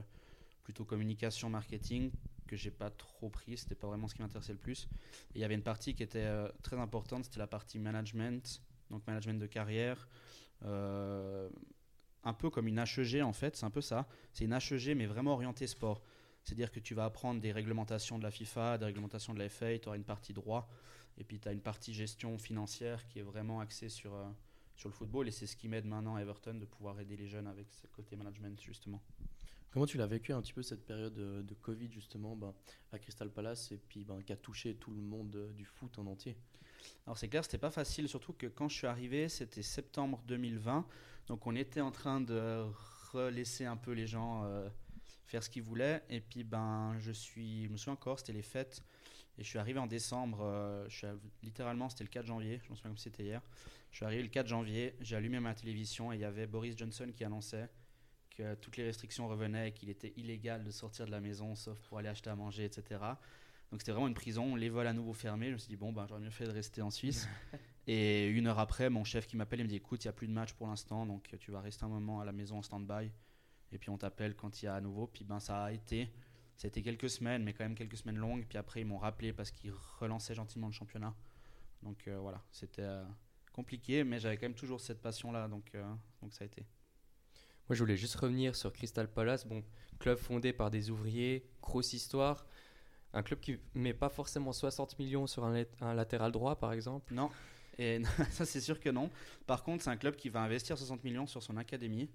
plutôt 0.64 0.86
communication, 0.86 1.50
marketing 1.50 2.12
que 2.48 2.56
j'ai 2.56 2.72
pas 2.72 2.90
trop 2.90 3.30
pris. 3.30 3.58
C'était 3.58 3.76
pas 3.76 3.88
vraiment 3.88 4.08
ce 4.08 4.16
qui 4.16 4.22
m'intéressait 4.22 4.54
le 4.54 4.60
plus. 4.60 4.88
Et 5.34 5.40
il 5.40 5.42
y 5.42 5.44
avait 5.44 5.56
une 5.56 5.64
partie 5.64 5.94
qui 5.96 6.04
était 6.04 6.20
euh, 6.20 6.48
très 6.62 6.78
importante. 6.78 7.26
C'était 7.26 7.40
la 7.40 7.48
partie 7.48 7.80
management, 7.80 8.62
donc 8.90 9.06
management 9.08 9.40
de 9.40 9.48
carrière. 9.48 10.08
Euh, 10.66 11.50
un 12.24 12.34
peu 12.34 12.50
comme 12.50 12.68
une 12.68 12.80
HEG 12.80 13.22
en 13.22 13.34
fait, 13.34 13.56
c'est 13.56 13.66
un 13.66 13.72
peu 13.72 13.82
ça. 13.82 14.08
C'est 14.34 14.46
une 14.46 14.54
HEG 14.54 14.96
mais 14.96 15.08
vraiment 15.08 15.34
orientée 15.34 15.68
sport. 15.68 16.04
C'est-à-dire 16.44 16.72
que 16.72 16.80
tu 16.80 16.94
vas 16.94 17.06
apprendre 17.06 17.42
des 17.42 17.52
réglementations 17.52 18.18
de 18.18 18.24
la 18.24 18.32
FIFA, 18.32 18.78
des 18.78 18.86
réglementations 18.86 19.34
de 19.34 19.40
la 19.40 19.50
FA, 19.50 19.78
tu 19.78 19.88
auras 19.88 19.98
une 19.98 20.04
partie 20.04 20.34
droit, 20.34 20.70
et 21.18 21.24
puis 21.24 21.40
tu 21.40 21.48
as 21.48 21.52
une 21.52 21.62
partie 21.62 21.94
gestion 21.94 22.38
financière 22.38 23.06
qui 23.08 23.20
est 23.20 23.24
vraiment 23.24 23.60
axée 23.60 23.90
sur, 23.90 24.14
sur 24.80 24.88
le 24.88 24.96
football, 24.96 25.28
et 25.28 25.32
c'est 25.32 25.46
ce 25.46 25.58
qui 25.58 25.68
m'aide 25.68 25.86
maintenant 25.86 26.16
à 26.16 26.22
Everton 26.22 26.54
de 26.54 26.64
pouvoir 26.64 26.98
aider 27.02 27.18
les 27.18 27.28
jeunes 27.28 27.48
avec 27.48 27.68
ce 27.70 27.86
côté 27.88 28.16
management 28.16 28.58
justement. 28.62 29.02
Comment 29.72 29.86
tu 29.86 29.98
l'as 29.98 30.08
vécu 30.08 30.32
un 30.32 30.42
petit 30.42 30.54
peu 30.54 30.64
cette 30.64 30.86
période 30.86 31.14
de, 31.14 31.54
Covid 31.62 31.92
justement 31.92 32.38
ben, 32.38 32.54
à 32.94 32.98
Crystal 32.98 33.30
Palace 33.30 33.74
et 33.74 33.78
puis 33.78 34.06
ben, 34.06 34.24
qui 34.24 34.32
a 34.32 34.38
touché 34.38 34.76
tout 34.76 34.92
le 34.92 35.02
monde 35.02 35.36
euh, 35.36 35.52
du 35.52 35.66
foot 35.66 36.00
en 36.00 36.08
entier? 36.08 36.38
Alors 37.06 37.18
c'est 37.18 37.28
clair, 37.28 37.44
c'était 37.44 37.58
pas 37.58 37.72
facile, 37.72 38.08
surtout 38.08 38.32
que 38.32 38.48
quand 38.48 38.70
je 38.70 38.76
suis 38.78 38.88
arrivé, 38.88 39.28
c'était 39.28 39.62
septembre 39.62 40.24
2020, 40.28 40.88
donc 41.28 41.46
on 41.46 41.56
était 41.58 41.82
en 41.82 41.92
train 41.92 42.22
de 42.22 42.64
relaisser 43.12 43.66
un 43.66 43.76
peu 43.76 43.92
les 43.92 44.08
gens 44.08 44.46
euh, 44.46 44.70
faire 45.26 45.44
ce 45.44 45.50
qu'ils 45.50 45.64
voulaient, 45.64 46.04
et 46.10 46.22
puis 46.22 46.46
ben 46.46 46.96
je 47.00 47.12
suis, 47.12 47.66
je 47.66 47.70
me 47.70 47.76
souviens 47.76 47.94
encore, 47.94 48.20
c'était 48.20 48.32
les 48.32 48.42
fêtes, 48.42 48.82
et 49.38 49.44
je 49.44 49.50
suis 49.50 49.60
arrivé 49.60 49.78
en 49.78 49.88
décembre, 49.88 50.40
euh, 50.42 50.88
je 50.88 50.98
suis, 51.00 51.08
littéralement 51.44 51.90
c'était 51.90 52.06
le 52.06 52.10
4 52.10 52.26
janvier, 52.26 52.62
je 52.64 52.70
me 52.70 52.76
souviens 52.76 52.92
comme 52.92 52.98
si 52.98 53.04
c'était 53.04 53.24
hier, 53.24 53.42
je 53.92 53.98
suis 53.98 54.06
arrivé 54.06 54.22
le 54.22 54.30
4 54.30 54.48
janvier, 54.48 54.96
j'ai 55.02 55.16
allumé 55.16 55.40
ma 55.40 55.54
télévision 55.54 56.12
et 56.12 56.16
il 56.16 56.22
y 56.22 56.26
avait 56.26 56.48
Boris 56.48 56.78
Johnson 56.78 57.12
qui 57.16 57.24
annonçait 57.24 57.70
que 58.30 58.56
toutes 58.56 58.78
les 58.78 58.86
restrictions 58.86 59.28
revenaient 59.28 59.70
et 59.70 59.72
qu'il 59.72 59.90
était 59.90 60.14
illégal 60.16 60.64
de 60.64 60.72
sortir 60.72 61.06
de 61.06 61.12
la 61.12 61.20
maison 61.20 61.56
sauf 61.56 61.80
pour 61.82 61.98
aller 61.98 62.08
acheter 62.08 62.30
à 62.30 62.36
manger, 62.36 62.66
etc. 62.66 63.00
Donc 63.72 63.82
c'était 63.82 63.92
vraiment 63.92 64.08
une 64.08 64.14
prison, 64.14 64.56
les 64.56 64.70
vols 64.70 64.88
à 64.88 64.94
nouveau 64.94 65.14
fermés. 65.14 65.48
Je 65.48 65.54
me 65.54 65.58
suis 65.58 65.70
dit, 65.70 65.76
bon, 65.76 65.92
ben, 65.92 66.06
j'aurais 66.08 66.22
mieux 66.22 66.30
fait 66.30 66.46
de 66.46 66.52
rester 66.52 66.82
en 66.82 66.90
Suisse. 66.90 67.28
et 67.88 68.28
une 68.28 68.48
heure 68.48 68.60
après, 68.60 68.90
mon 68.90 69.04
chef 69.04 69.28
qui 69.28 69.38
m'appelle, 69.38 69.60
il 69.60 69.64
me 69.64 69.70
dit, 69.70 69.76
écoute, 69.76 70.04
il 70.04 70.08
n'y 70.08 70.10
a 70.10 70.14
plus 70.14 70.28
de 70.28 70.34
match 70.34 70.54
pour 70.54 70.68
l'instant, 70.68 71.06
donc 71.06 71.36
tu 71.40 71.52
vas 71.52 71.62
rester 71.62 71.84
un 71.84 71.90
moment 71.90 72.20
à 72.20 72.26
la 72.26 72.32
maison 72.32 72.58
en 72.58 72.62
stand-by. 72.62 73.12
Et 73.72 73.78
puis 73.78 73.90
on 73.90 73.98
t'appelle 73.98 74.36
quand 74.36 74.62
il 74.62 74.66
y 74.66 74.68
a 74.68 74.76
à 74.76 74.82
nouveau. 74.82 75.08
Puis 75.08 75.24
ben, 75.24 75.40
ça 75.40 75.66
a 75.66 75.72
été, 75.72 76.12
c'était 76.58 76.82
quelques 76.82 77.10
semaines, 77.10 77.44
mais 77.44 77.54
quand 77.54 77.64
même 77.64 77.76
quelques 77.76 77.98
semaines 77.98 78.18
longues. 78.18 78.46
Puis 78.48 78.58
après, 78.58 78.82
ils 78.82 78.86
m'ont 78.86 78.98
rappelé 78.98 79.34
parce 79.34 79.52
qu'ils 79.52 79.74
relançaient 80.00 80.34
gentiment 80.34 80.68
le 80.68 80.74
championnat. 80.74 81.14
Donc 81.84 82.08
euh, 82.08 82.18
voilà, 82.20 82.42
c'était 82.52 82.82
euh, 82.82 83.04
compliqué, 83.52 84.04
mais 84.04 84.20
j'avais 84.20 84.38
quand 84.38 84.46
même 84.46 84.54
toujours 84.56 84.82
cette 84.82 85.02
passion-là, 85.02 85.48
donc, 85.48 85.72
euh, 85.76 85.84
donc 86.22 86.34
ça 86.34 86.44
a 86.44 86.48
été. 86.48 86.62
Moi, 87.68 87.76
je 87.76 87.80
voulais 87.80 87.98
juste 87.98 88.16
revenir 88.16 88.56
sur 88.56 88.74
Crystal 88.74 89.08
Palace. 89.08 89.46
Bon, 89.46 89.64
club 90.00 90.18
fondé 90.18 90.54
par 90.54 90.72
des 90.72 90.90
ouvriers, 90.90 91.46
grosse 91.62 91.94
histoire. 91.94 92.46
Un 93.14 93.24
club 93.24 93.40
qui 93.40 93.58
met 93.74 93.94
pas 93.94 94.10
forcément 94.10 94.54
60 94.54 94.98
millions 95.00 95.28
sur 95.28 95.44
un, 95.44 95.54
lat- 95.54 95.66
un 95.82 95.94
latéral 95.94 96.32
droit, 96.32 96.58
par 96.60 96.74
exemple. 96.74 97.14
Non, 97.14 97.30
et 97.78 98.02
ça 98.32 98.46
c'est 98.46 98.62
sûr 98.62 98.80
que 98.80 98.90
non. 98.90 99.10
Par 99.48 99.64
contre, 99.64 99.84
c'est 99.84 99.90
un 99.90 99.98
club 99.98 100.16
qui 100.16 100.30
va 100.30 100.42
investir 100.42 100.78
60 100.78 101.04
millions 101.04 101.28
sur 101.28 101.42
son 101.44 101.58
académie. 101.58 102.10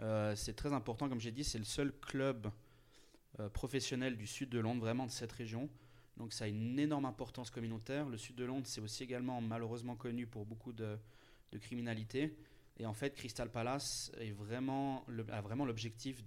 Euh, 0.00 0.34
c'est 0.34 0.54
très 0.54 0.72
important, 0.72 1.08
comme 1.08 1.20
j'ai 1.20 1.30
dit, 1.32 1.44
c'est 1.44 1.58
le 1.58 1.64
seul 1.64 1.92
club 1.92 2.48
euh, 3.40 3.48
professionnel 3.48 4.16
du 4.16 4.26
sud 4.26 4.50
de 4.50 4.58
Londres, 4.58 4.80
vraiment 4.80 5.06
de 5.06 5.10
cette 5.12 5.32
région. 5.32 5.68
Donc 6.16 6.32
ça 6.32 6.44
a 6.44 6.48
une 6.48 6.78
énorme 6.78 7.04
importance 7.04 7.50
communautaire. 7.50 8.08
Le 8.08 8.18
sud 8.18 8.36
de 8.36 8.44
Londres, 8.44 8.66
c'est 8.66 8.80
aussi 8.80 9.02
également 9.02 9.40
malheureusement 9.40 9.96
connu 9.96 10.26
pour 10.26 10.44
beaucoup 10.46 10.72
de, 10.72 10.98
de 11.52 11.58
criminalité. 11.58 12.36
Et 12.78 12.86
en 12.86 12.94
fait, 12.94 13.14
Crystal 13.14 13.50
Palace 13.50 14.10
a 14.18 14.32
vraiment 14.32 15.04
l'objectif 15.64 16.22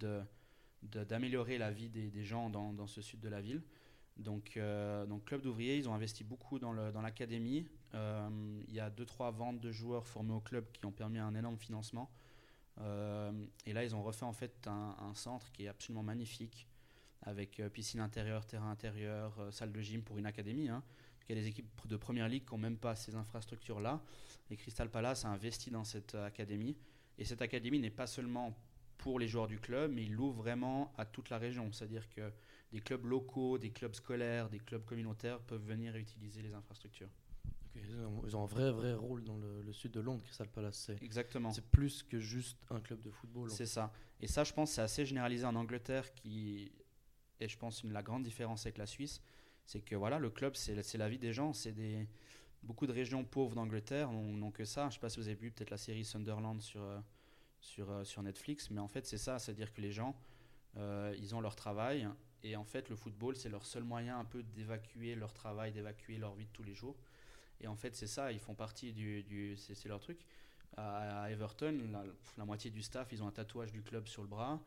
d'améliorer 0.82 1.58
la 1.58 1.70
vie 1.70 1.88
des, 1.88 2.24
gens 2.24 2.50
dans, 2.50 2.86
ce 2.86 3.02
sud 3.02 3.20
de 3.20 3.28
la 3.28 3.40
ville. 3.40 3.62
Donc, 4.16 4.56
euh, 4.56 5.04
donc 5.04 5.24
club 5.24 5.42
d'ouvriers, 5.42 5.76
ils 5.76 5.88
ont 5.88 5.94
investi 5.94 6.24
beaucoup 6.24 6.58
dans, 6.58 6.72
l'académie. 6.72 7.66
Euh, 7.94 8.62
il 8.68 8.74
y 8.74 8.80
a 8.80 8.90
2-3 8.90 9.34
ventes 9.34 9.60
de 9.60 9.70
joueurs 9.70 10.06
formés 10.06 10.32
au 10.32 10.40
club 10.40 10.70
qui 10.72 10.86
ont 10.86 10.92
permis 10.92 11.18
un 11.18 11.34
énorme 11.34 11.58
financement. 11.58 12.10
Euh, 12.78 13.32
et 13.64 13.72
là, 13.72 13.84
ils 13.84 13.94
ont 13.94 14.02
refait 14.02 14.24
en 14.24 14.32
fait 14.32 14.66
un 14.66 15.14
centre 15.14 15.50
qui 15.52 15.64
est 15.64 15.68
absolument 15.68 16.02
magnifique, 16.02 16.68
avec 17.26 17.60
euh, 17.60 17.68
piscine 17.68 18.00
intérieure, 18.00 18.46
terrain 18.46 18.70
intérieur, 18.70 19.38
euh, 19.40 19.50
salle 19.50 19.72
de 19.72 19.80
gym 19.80 20.02
pour 20.02 20.16
une 20.16 20.26
académie. 20.26 20.68
hein. 20.68 20.82
Il 21.28 21.34
y 21.34 21.38
a 21.38 21.42
des 21.42 21.48
équipes 21.48 21.68
de 21.86 21.96
première 21.96 22.28
ligue 22.28 22.44
qui 22.46 22.54
n'ont 22.54 22.60
même 22.60 22.78
pas 22.78 22.94
ces 22.94 23.16
infrastructures-là. 23.16 24.00
Et 24.48 24.56
Crystal 24.56 24.88
Palace 24.88 25.24
a 25.24 25.28
investi 25.28 25.70
dans 25.72 25.82
cette 25.82 26.14
euh, 26.14 26.24
académie. 26.24 26.76
Et 27.18 27.24
cette 27.24 27.42
académie 27.42 27.80
n'est 27.80 27.90
pas 27.90 28.06
seulement 28.06 28.56
pour 28.96 29.18
les 29.18 29.26
joueurs 29.26 29.48
du 29.48 29.58
club, 29.58 29.90
mais 29.92 30.04
il 30.04 30.12
l'ouvre 30.12 30.40
vraiment 30.40 30.92
à 30.96 31.04
toute 31.04 31.28
la 31.30 31.38
région. 31.38 31.72
C'est-à-dire 31.72 32.08
que 32.08 32.32
des 32.72 32.80
clubs 32.80 33.04
locaux, 33.04 33.58
des 33.58 33.70
clubs 33.70 33.94
scolaires, 33.94 34.48
des 34.48 34.60
clubs 34.60 34.84
communautaires 34.84 35.40
peuvent 35.40 35.64
venir 35.64 35.96
et 35.96 36.00
utiliser 36.00 36.42
les 36.42 36.54
infrastructures. 36.54 37.10
Ils, 37.74 38.36
ont, 38.36 38.42
un 38.42 38.46
vrai, 38.46 38.70
vrai 38.70 38.94
rôle 38.94 39.22
dans 39.22 39.36
le, 39.36 39.60
le 39.60 39.72
sud 39.72 39.92
de 39.92 40.00
Londres, 40.00 40.22
Crystal 40.22 40.48
Palace. 40.48 40.90
Exactement. 41.02 41.50
c'est 41.50 41.66
plus 41.66 42.02
que 42.02 42.18
juste 42.20 42.56
un 42.70 42.80
club 42.80 43.00
de 43.02 43.10
football. 43.10 43.50
C'est 43.50 43.66
ça. 43.66 43.92
Et 44.20 44.26
ça, 44.28 44.44
je 44.44 44.52
pense, 44.54 44.72
c'est 44.72 44.80
assez 44.80 45.04
généralisé 45.04 45.44
en 45.44 45.54
Angleterre, 45.56 46.14
qui 46.14 46.72
est, 47.40 47.48
je 47.48 47.58
pense, 47.58 47.82
une, 47.82 47.92
la 47.92 48.02
grande 48.02 48.22
différence 48.22 48.66
avec 48.66 48.78
la 48.78 48.86
Suisse, 48.86 49.20
c'est 49.66 49.80
que 49.80 49.96
voilà, 49.96 50.18
le 50.18 50.30
club, 50.30 50.54
c'est, 50.54 50.96
la 50.96 51.08
vie 51.08 51.18
des 51.18 51.32
gens. 51.32 51.52
C'est 51.52 51.72
des 51.72 52.06
beaucoup 52.62 52.86
de 52.86 52.92
régions 52.92 53.24
pauvres 53.24 53.54
d'Angleterre 53.54 54.10
n'ont, 54.10 54.50
que 54.50 54.64
ça. 54.64 54.82
Je 54.82 54.86
ne 54.86 54.90
sais 54.92 54.98
pas 55.00 55.08
si 55.08 55.18
vous 55.18 55.28
avez 55.28 55.36
vu 55.36 55.50
peut-être 55.50 55.70
la 55.70 55.76
série 55.76 56.04
Sunderland 56.04 56.60
sur 56.60 56.82
euh, 56.82 57.00
sur 57.60 57.90
euh, 57.90 58.04
sur 58.04 58.22
Netflix, 58.22 58.70
mais 58.70 58.80
en 58.80 58.88
fait, 58.88 59.06
c'est 59.06 59.18
ça, 59.18 59.38
c'est-à-dire 59.38 59.72
que 59.72 59.80
les 59.80 59.92
gens, 59.92 60.16
euh, 60.76 61.14
ils 61.18 61.34
ont 61.34 61.40
leur 61.40 61.56
travail, 61.56 62.08
et 62.42 62.56
en 62.56 62.64
fait, 62.64 62.88
le 62.88 62.96
football, 62.96 63.36
c'est 63.36 63.48
leur 63.48 63.66
seul 63.66 63.82
moyen 63.82 64.18
un 64.18 64.24
peu 64.24 64.42
d'évacuer 64.42 65.14
leur 65.14 65.32
travail, 65.32 65.72
d'évacuer 65.72 66.16
leur 66.16 66.34
vie 66.34 66.46
de 66.46 66.52
tous 66.52 66.62
les 66.62 66.74
jours. 66.74 66.96
Et 67.60 67.66
en 67.66 67.74
fait, 67.74 67.96
c'est 67.96 68.06
ça, 68.06 68.30
ils 68.30 68.38
font 68.38 68.54
partie 68.54 68.92
du, 68.92 69.22
du 69.24 69.56
c'est, 69.56 69.88
leur 69.88 70.00
truc. 70.00 70.20
À, 70.76 71.30
Everton, 71.30 71.80
la 72.36 72.44
moitié 72.44 72.70
du 72.70 72.82
staff, 72.82 73.08
ils 73.12 73.22
ont 73.22 73.26
un 73.26 73.32
tatouage 73.32 73.72
du 73.72 73.82
club 73.82 74.06
sur 74.06 74.22
le 74.22 74.28
bras. 74.28 74.60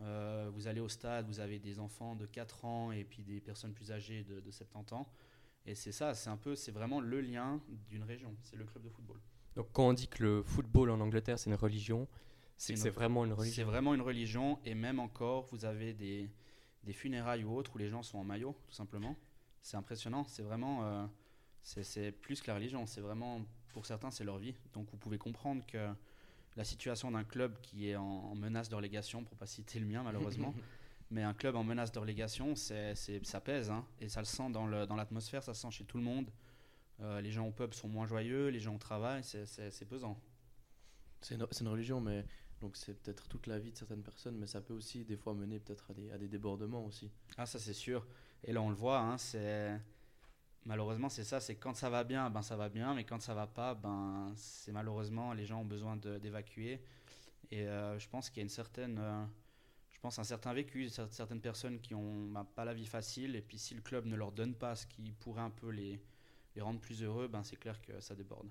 Euh, 0.00 0.50
vous 0.52 0.66
allez 0.66 0.80
au 0.80 0.88
stade, 0.88 1.26
vous 1.26 1.40
avez 1.40 1.58
des 1.58 1.78
enfants 1.78 2.14
de 2.16 2.26
4 2.26 2.64
ans 2.64 2.92
et 2.92 3.04
puis 3.04 3.22
des 3.22 3.40
personnes 3.40 3.72
plus 3.72 3.92
âgées 3.92 4.24
de, 4.24 4.40
de 4.40 4.50
70 4.50 4.92
ans. 4.94 5.06
Et 5.66 5.74
c'est 5.74 5.92
ça, 5.92 6.14
c'est 6.14 6.28
un 6.30 6.36
peu, 6.36 6.56
c'est 6.56 6.72
vraiment 6.72 7.00
le 7.00 7.20
lien 7.20 7.60
d'une 7.88 8.02
région. 8.02 8.34
C'est 8.42 8.56
le 8.56 8.64
club 8.64 8.82
de 8.84 8.90
football. 8.90 9.18
Donc 9.56 9.68
quand 9.72 9.86
on 9.88 9.92
dit 9.92 10.08
que 10.08 10.22
le 10.22 10.42
football 10.42 10.90
en 10.90 11.00
Angleterre 11.00 11.38
c'est 11.38 11.48
une 11.48 11.56
religion, 11.56 12.08
c'est 12.56 12.66
C'est 12.68 12.72
une- 12.74 12.78
c'est 12.80 12.90
vraiment 12.90 13.24
une 13.24 13.30
C'est 13.32 13.40
religion. 13.40 13.66
vraiment 13.66 13.94
une 13.94 14.02
religion 14.02 14.58
et 14.64 14.74
même 14.74 14.98
encore, 14.98 15.46
vous 15.46 15.64
avez 15.64 15.94
des, 15.94 16.28
des 16.82 16.92
funérailles 16.92 17.44
ou 17.44 17.54
autres 17.56 17.74
où 17.74 17.78
les 17.78 17.88
gens 17.88 18.02
sont 18.02 18.18
en 18.18 18.24
maillot, 18.24 18.54
tout 18.66 18.74
simplement. 18.74 19.16
C'est 19.62 19.76
impressionnant. 19.76 20.24
C'est 20.24 20.42
vraiment, 20.42 20.84
euh, 20.84 21.06
c'est 21.62 21.84
c'est 21.84 22.12
plus 22.12 22.42
que 22.42 22.48
la 22.48 22.56
religion. 22.56 22.84
C'est 22.86 23.00
vraiment, 23.00 23.40
pour 23.70 23.86
certains, 23.86 24.10
c'est 24.10 24.24
leur 24.24 24.38
vie. 24.38 24.54
Donc 24.72 24.90
vous 24.90 24.98
pouvez 24.98 25.18
comprendre 25.18 25.64
que 25.66 25.88
la 26.56 26.64
situation 26.64 27.10
d'un 27.10 27.24
club 27.24 27.60
qui 27.60 27.88
est 27.88 27.96
en, 27.96 28.02
en 28.04 28.34
menace 28.34 28.68
de 28.68 28.74
relégation, 28.76 29.24
pour 29.24 29.36
pas 29.36 29.46
citer 29.46 29.78
le 29.80 29.86
mien 29.86 30.02
malheureusement, 30.02 30.54
mais 31.10 31.22
un 31.22 31.34
club 31.34 31.56
en 31.56 31.64
menace 31.64 31.92
de 31.92 31.98
relégation, 31.98 32.54
c'est, 32.54 32.94
c'est- 32.94 33.24
ça 33.26 33.40
pèse 33.40 33.70
hein. 33.70 33.84
et 34.00 34.08
ça 34.08 34.20
le 34.20 34.26
sent 34.26 34.50
dans, 34.50 34.66
le, 34.66 34.86
dans 34.86 34.96
l'atmosphère, 34.96 35.42
ça 35.42 35.54
se 35.54 35.60
sent 35.62 35.70
chez 35.70 35.84
tout 35.84 35.98
le 35.98 36.04
monde. 36.04 36.30
Euh, 37.00 37.20
les 37.20 37.32
gens 37.32 37.46
au 37.46 37.50
pub 37.50 37.74
sont 37.74 37.88
moins 37.88 38.06
joyeux, 38.06 38.48
les 38.48 38.60
gens 38.60 38.74
au 38.76 38.78
travail, 38.78 39.22
c'est, 39.24 39.84
pesant. 39.88 40.20
C'est 41.20 41.34
une, 41.34 41.46
c'est 41.50 41.62
une 41.64 41.68
religion, 41.68 42.00
mais 42.00 42.24
donc 42.60 42.76
c'est 42.76 42.94
peut-être 42.94 43.26
toute 43.28 43.46
la 43.48 43.58
vie 43.58 43.72
de 43.72 43.76
certaines 43.76 44.02
personnes, 44.02 44.36
mais 44.36 44.46
ça 44.46 44.60
peut 44.60 44.74
aussi 44.74 45.04
des 45.04 45.16
fois 45.16 45.34
mener 45.34 45.58
peut-être 45.58 45.90
à 45.90 45.94
des, 45.94 46.10
à 46.12 46.18
des 46.18 46.28
débordements 46.28 46.84
aussi. 46.84 47.10
Ah, 47.36 47.46
ça 47.46 47.58
c'est 47.58 47.72
sûr. 47.74 48.06
Et 48.44 48.52
là, 48.52 48.62
on 48.62 48.68
le 48.68 48.76
voit, 48.76 49.00
hein, 49.00 49.18
c'est 49.18 49.80
malheureusement 50.66 51.08
c'est 51.08 51.24
ça, 51.24 51.40
c'est 51.40 51.56
quand 51.56 51.74
ça 51.74 51.90
va 51.90 52.04
bien, 52.04 52.30
ben 52.30 52.42
ça 52.42 52.56
va 52.56 52.68
bien, 52.68 52.94
mais 52.94 53.04
quand 53.04 53.20
ça 53.20 53.34
va 53.34 53.46
pas, 53.46 53.74
ben 53.74 54.32
c'est 54.36 54.72
malheureusement 54.72 55.32
les 55.34 55.46
gens 55.46 55.60
ont 55.62 55.64
besoin 55.64 55.96
d'évacuer. 55.96 56.80
Et 57.50 57.68
euh, 57.68 57.98
je 57.98 58.08
pense 58.08 58.30
qu'il 58.30 58.38
y 58.38 58.42
a 58.42 58.44
une 58.44 58.48
certaine, 58.50 58.98
euh, 59.00 59.24
je 59.92 60.00
pense 60.00 60.18
un 60.18 60.24
certain 60.24 60.54
vécu, 60.54 60.86
cer- 60.88 61.10
certaines 61.12 61.40
personnes 61.42 61.80
qui 61.80 61.94
ont 61.94 62.26
ben, 62.28 62.44
pas 62.44 62.64
la 62.64 62.74
vie 62.74 62.86
facile, 62.86 63.36
et 63.36 63.42
puis 63.42 63.58
si 63.58 63.74
le 63.74 63.82
club 63.82 64.06
ne 64.06 64.16
leur 64.16 64.32
donne 64.32 64.54
pas 64.54 64.76
ce 64.76 64.86
qui 64.86 65.12
pourrait 65.12 65.42
un 65.42 65.50
peu 65.50 65.70
les 65.70 66.00
les 66.56 66.62
rendre 66.62 66.80
plus 66.80 67.02
heureux, 67.02 67.28
ben 67.28 67.42
c'est 67.44 67.56
clair 67.56 67.80
que 67.82 68.00
ça 68.00 68.14
déborde. 68.16 68.48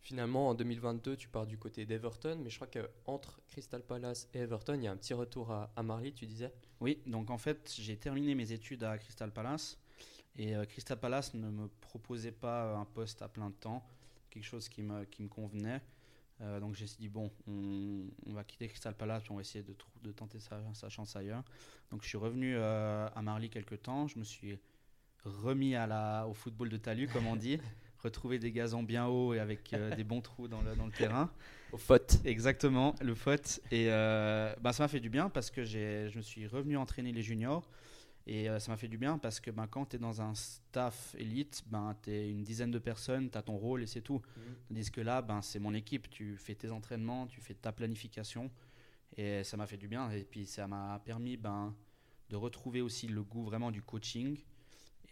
Finalement, 0.00 0.48
en 0.48 0.54
2022, 0.54 1.16
tu 1.16 1.28
pars 1.28 1.46
du 1.46 1.58
côté 1.58 1.84
d'Everton, 1.84 2.38
mais 2.42 2.48
je 2.50 2.56
crois 2.56 2.66
qu'entre 2.68 3.40
Crystal 3.48 3.82
Palace 3.82 4.28
et 4.34 4.38
Everton, 4.38 4.74
il 4.74 4.84
y 4.84 4.86
a 4.88 4.92
un 4.92 4.96
petit 4.96 5.12
retour 5.14 5.50
à, 5.52 5.70
à 5.76 5.82
Marley, 5.82 6.12
tu 6.12 6.26
disais? 6.26 6.52
Oui, 6.80 7.02
donc 7.06 7.30
en 7.30 7.36
fait, 7.38 7.72
j'ai 7.78 7.96
terminé 7.98 8.34
mes 8.34 8.52
études 8.52 8.82
à 8.82 8.96
Crystal 8.98 9.30
Palace 9.30 9.78
et 10.36 10.54
euh, 10.56 10.64
Crystal 10.64 10.98
Palace 10.98 11.34
ne 11.34 11.50
me 11.50 11.68
proposait 11.80 12.32
pas 12.32 12.74
un 12.76 12.84
poste 12.84 13.22
à 13.22 13.28
plein 13.28 13.50
temps, 13.50 13.84
quelque 14.30 14.44
chose 14.44 14.68
qui 14.68 14.82
me, 14.82 15.04
qui 15.04 15.22
me 15.22 15.28
convenait. 15.28 15.80
Euh, 16.40 16.58
donc 16.58 16.74
j'ai 16.74 16.86
dit, 16.86 17.08
bon, 17.08 17.30
on, 17.46 18.04
on 18.26 18.32
va 18.32 18.44
quitter 18.44 18.68
Crystal 18.68 18.94
Palace 18.94 19.24
on 19.28 19.34
va 19.34 19.42
essayer 19.42 19.62
de, 19.62 19.74
de 20.02 20.12
tenter 20.12 20.40
sa, 20.40 20.58
sa 20.72 20.88
chance 20.88 21.14
ailleurs. 21.16 21.44
Donc 21.90 22.02
je 22.02 22.08
suis 22.08 22.18
revenu 22.18 22.54
euh, 22.56 23.08
à 23.14 23.22
Marly 23.22 23.50
quelques 23.50 23.82
temps, 23.82 24.06
je 24.06 24.18
me 24.18 24.24
suis 24.24 24.58
remis 25.24 25.74
à 25.74 25.86
la, 25.86 26.26
au 26.26 26.34
football 26.34 26.68
de 26.68 26.76
talus, 26.76 27.08
comme 27.08 27.26
on 27.26 27.36
dit, 27.36 27.58
retrouver 28.02 28.38
des 28.38 28.52
gazons 28.52 28.82
bien 28.82 29.06
hauts 29.06 29.34
et 29.34 29.40
avec 29.40 29.72
euh, 29.72 29.94
des 29.94 30.04
bons 30.04 30.20
trous 30.20 30.48
dans 30.48 30.62
le, 30.62 30.74
dans 30.74 30.86
le 30.86 30.92
terrain. 30.92 31.30
Au 31.72 31.76
faute. 31.78 32.18
Exactement, 32.24 32.94
le 33.02 33.14
faute. 33.14 33.60
Et 33.70 33.86
euh, 33.90 34.54
bah, 34.60 34.72
ça 34.72 34.84
m'a 34.84 34.88
fait 34.88 35.00
du 35.00 35.10
bien 35.10 35.28
parce 35.28 35.50
que 35.50 35.64
je 35.64 36.16
me 36.16 36.22
suis 36.22 36.46
revenu 36.46 36.76
entraîner 36.76 37.12
les 37.12 37.22
juniors. 37.22 37.68
Et 38.26 38.48
euh, 38.48 38.58
ça 38.58 38.70
m'a 38.70 38.76
fait 38.76 38.88
du 38.88 38.98
bien 38.98 39.18
parce 39.18 39.40
que 39.40 39.50
ben, 39.50 39.66
quand 39.66 39.86
tu 39.86 39.96
es 39.96 39.98
dans 39.98 40.20
un 40.20 40.34
staff 40.34 41.14
élite, 41.18 41.62
ben, 41.66 41.96
tu 42.02 42.10
es 42.10 42.30
une 42.30 42.44
dizaine 42.44 42.70
de 42.70 42.78
personnes, 42.78 43.30
tu 43.30 43.38
as 43.38 43.42
ton 43.42 43.56
rôle 43.56 43.82
et 43.82 43.86
c'est 43.86 44.02
tout. 44.02 44.20
Tandis 44.68 44.90
que 44.90 45.00
là, 45.00 45.22
ben, 45.22 45.42
c'est 45.42 45.58
mon 45.58 45.74
équipe. 45.74 46.08
Tu 46.10 46.36
fais 46.36 46.54
tes 46.54 46.70
entraînements, 46.70 47.26
tu 47.26 47.40
fais 47.40 47.54
ta 47.54 47.72
planification. 47.72 48.50
Et 49.16 49.42
ça 49.42 49.56
m'a 49.56 49.66
fait 49.66 49.76
du 49.78 49.88
bien. 49.88 50.10
Et 50.10 50.22
puis 50.24 50.46
ça 50.46 50.66
m'a 50.68 51.00
permis 51.04 51.36
ben, 51.36 51.74
de 52.28 52.36
retrouver 52.36 52.80
aussi 52.82 53.08
le 53.08 53.22
goût 53.24 53.42
vraiment 53.42 53.70
du 53.72 53.82
coaching. 53.82 54.38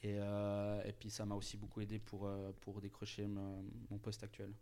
Et, 0.04 0.14
euh, 0.18 0.80
et 0.84 0.92
puis 0.92 1.10
ça 1.10 1.24
m'a 1.26 1.34
aussi 1.34 1.56
beaucoup 1.56 1.80
aidé 1.80 1.98
pour, 1.98 2.26
euh, 2.26 2.52
pour 2.60 2.80
décrocher 2.80 3.26
me- 3.26 3.62
mon 3.90 3.98
poste 3.98 4.22
actuel. 4.22 4.52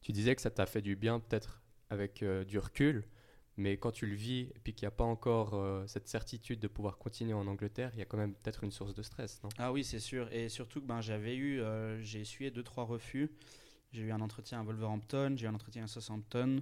Tu 0.00 0.12
disais 0.12 0.36
que 0.36 0.40
ça 0.42 0.50
t'a 0.50 0.66
fait 0.66 0.82
du 0.82 0.94
bien, 0.94 1.18
peut-être 1.18 1.60
avec 1.90 2.22
euh, 2.22 2.44
du 2.44 2.58
recul, 2.60 3.04
mais 3.56 3.76
quand 3.76 3.92
tu 3.92 4.06
le 4.06 4.14
vis 4.14 4.50
et 4.54 4.58
puis 4.62 4.74
qu'il 4.74 4.84
n'y 4.86 4.88
a 4.88 4.96
pas 4.96 5.04
encore 5.04 5.54
euh, 5.54 5.86
cette 5.86 6.08
certitude 6.08 6.60
de 6.60 6.68
pouvoir 6.68 6.98
continuer 6.98 7.34
en 7.34 7.46
Angleterre, 7.46 7.90
il 7.94 8.00
y 8.00 8.02
a 8.02 8.04
quand 8.04 8.16
même 8.16 8.34
peut-être 8.34 8.64
une 8.64 8.72
source 8.72 8.94
de 8.94 9.02
stress, 9.02 9.42
non? 9.42 9.48
Ah 9.58 9.72
oui, 9.72 9.84
c'est 9.84 10.00
sûr. 10.00 10.32
Et 10.32 10.48
surtout 10.48 10.80
que 10.80 10.86
ben, 10.86 11.00
j'avais 11.00 11.36
eu, 11.36 11.60
euh, 11.60 12.00
j'ai 12.00 12.20
essuyé 12.20 12.50
deux 12.50 12.64
trois 12.64 12.84
refus. 12.84 13.30
J'ai 13.92 14.02
eu 14.02 14.10
un 14.10 14.20
entretien 14.20 14.60
à 14.60 14.64
Wolverhampton, 14.64 15.34
j'ai 15.36 15.46
eu 15.46 15.48
un 15.48 15.54
entretien 15.54 15.84
à 15.84 15.86
Southampton, 15.86 16.60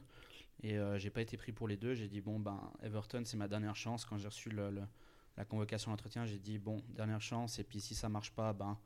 et 0.63 0.77
euh, 0.77 0.99
j'ai 0.99 1.09
pas 1.09 1.23
été 1.23 1.39
pris 1.39 1.53
pour 1.53 1.67
les 1.67 1.79
deux. 1.79 1.95
J'ai 1.95 2.09
dit 2.09 2.21
bon 2.21 2.39
ben 2.39 2.61
Everton 2.83 3.23
c'est 3.25 3.39
ma 3.39 3.49
dernière 3.49 3.77
chance. 3.77 4.05
Quand 4.05 4.19
j'ai 4.19 4.29
reçu 4.29 4.51
la 4.51 5.45
convocation 5.47 5.91
à 5.91 5.93
l'entretien, 5.93 6.27
j'ai 6.27 6.39
dit 6.39 6.59
bon 6.59 6.83
dernière 6.91 7.23
chance. 7.23 7.59
Et 7.59 7.65
puis 7.65 7.81
si 7.81 7.95
ça 7.95 8.11
marche 8.11 8.33
pas, 8.33 8.53
ben 8.53 8.79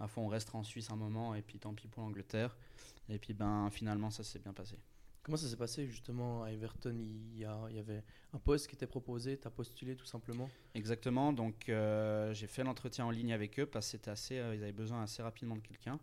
ma 0.00 0.08
foi 0.08 0.22
on 0.22 0.28
restera 0.28 0.58
en 0.58 0.62
Suisse 0.62 0.90
un 0.90 0.96
moment, 0.96 1.34
et 1.34 1.42
puis 1.42 1.58
tant 1.58 1.74
pis 1.74 1.86
pour 1.86 2.02
l'Angleterre. 2.02 2.56
Et 3.10 3.18
puis 3.18 3.34
ben 3.34 3.68
finalement 3.70 4.08
ça 4.08 4.24
s'est 4.24 4.38
bien 4.38 4.54
passé. 4.54 4.78
Comment 5.22 5.36
ça 5.36 5.46
s'est 5.46 5.56
passé 5.56 5.86
justement 5.86 6.42
à 6.42 6.50
Everton? 6.50 6.96
Il 6.98 7.38
y, 7.38 7.44
avait 7.44 8.02
un 8.32 8.38
poste 8.38 8.66
qui 8.66 8.74
était 8.74 8.88
proposé, 8.88 9.38
tu 9.38 9.46
as 9.46 9.52
postulé 9.52 9.94
tout 9.94 10.04
simplement? 10.04 10.50
Exactement. 10.74 11.32
Donc, 11.32 11.68
euh, 11.68 12.34
j'ai 12.34 12.48
fait 12.48 12.64
l'entretien 12.64 13.04
en 13.04 13.10
ligne 13.12 13.32
avec 13.32 13.60
eux 13.60 13.66
parce 13.66 13.96
que 13.96 14.10
assez, 14.10 14.38
euh, 14.38 14.56
ils 14.56 14.62
avaient 14.64 14.72
besoin 14.72 15.04
assez 15.04 15.22
rapidement 15.22 15.54
de 15.54 15.60
quelqu'un. 15.60 16.00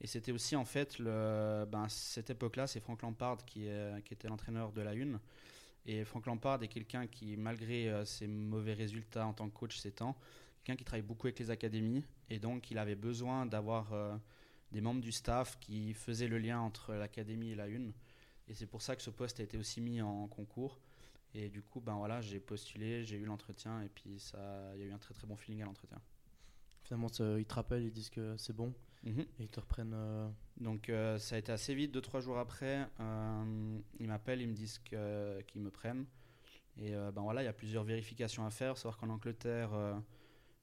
Et 0.00 0.08
c'était 0.08 0.32
aussi 0.32 0.56
en 0.56 0.64
fait 0.64 0.98
le, 0.98 1.64
ben, 1.70 1.88
cette 1.88 2.30
époque-là, 2.30 2.66
c'est 2.66 2.80
Frank 2.80 3.00
Lampard 3.02 3.44
qui, 3.46 3.68
était 3.68 4.26
l'entraîneur 4.26 4.72
de 4.72 4.80
la 4.80 4.94
Une. 4.94 5.20
Et 5.86 6.04
Frank 6.04 6.26
Lampard 6.26 6.60
est 6.64 6.68
quelqu'un 6.68 7.06
qui, 7.06 7.36
malgré 7.36 7.88
euh, 7.88 8.04
ses 8.04 8.26
mauvais 8.26 8.74
résultats 8.74 9.28
en 9.28 9.32
tant 9.32 9.48
que 9.48 9.54
coach 9.54 9.78
ces 9.78 9.92
temps, 9.92 10.16
quelqu'un 10.64 10.76
qui 10.76 10.84
travaille 10.84 11.06
beaucoup 11.06 11.28
avec 11.28 11.38
les 11.38 11.52
académies. 11.52 12.02
Et 12.30 12.40
donc, 12.40 12.72
il 12.72 12.78
avait 12.78 12.96
besoin 12.96 13.46
d'avoir 13.46 13.94
des 14.72 14.80
membres 14.80 15.00
du 15.00 15.12
staff 15.12 15.56
qui 15.60 15.94
faisaient 15.94 16.26
le 16.26 16.38
lien 16.38 16.58
entre 16.58 16.94
l'académie 16.94 17.52
et 17.52 17.54
la 17.54 17.68
Une. 17.68 17.92
Et 18.48 18.54
c'est 18.54 18.66
pour 18.66 18.82
ça 18.82 18.96
que 18.96 19.02
ce 19.02 19.10
poste 19.10 19.40
a 19.40 19.42
été 19.42 19.58
aussi 19.58 19.80
mis 19.80 20.00
en 20.00 20.28
concours. 20.28 20.78
Et 21.34 21.48
du 21.48 21.62
coup, 21.62 21.80
ben 21.80 21.94
voilà, 21.94 22.20
j'ai 22.20 22.40
postulé, 22.40 23.04
j'ai 23.04 23.16
eu 23.16 23.24
l'entretien 23.24 23.82
et 23.82 23.88
puis 23.88 24.18
ça, 24.18 24.72
il 24.74 24.80
y 24.80 24.84
a 24.84 24.86
eu 24.86 24.92
un 24.92 24.98
très 24.98 25.12
très 25.14 25.26
bon 25.26 25.36
feeling 25.36 25.62
à 25.62 25.66
l'entretien. 25.66 26.00
Finalement, 26.82 27.08
ils 27.38 27.44
te 27.44 27.54
rappellent, 27.54 27.82
ils 27.82 27.92
disent 27.92 28.10
que 28.10 28.36
c'est 28.36 28.54
bon 28.54 28.72
et 29.38 29.42
ils 29.44 29.48
te 29.50 29.60
reprennent. 29.60 29.92
euh, 29.94 30.28
Donc 30.56 30.88
euh, 30.88 31.18
ça 31.18 31.34
a 31.34 31.38
été 31.38 31.52
assez 31.52 31.74
vite, 31.74 31.92
deux 31.92 32.00
trois 32.00 32.20
jours 32.20 32.38
après, 32.38 32.88
euh, 33.00 33.78
ils 34.00 34.08
m'appellent, 34.08 34.40
ils 34.40 34.48
me 34.48 34.54
disent 34.54 34.78
qu'ils 34.78 35.60
me 35.60 35.70
prennent. 35.70 36.06
Et 36.78 36.92
ben 36.92 37.22
voilà, 37.22 37.42
il 37.42 37.46
y 37.46 37.48
a 37.48 37.54
plusieurs 37.54 37.84
vérifications 37.84 38.44
à 38.44 38.50
faire. 38.50 38.76
Savoir 38.76 38.98
qu'en 38.98 39.08
Angleterre, 39.08 39.70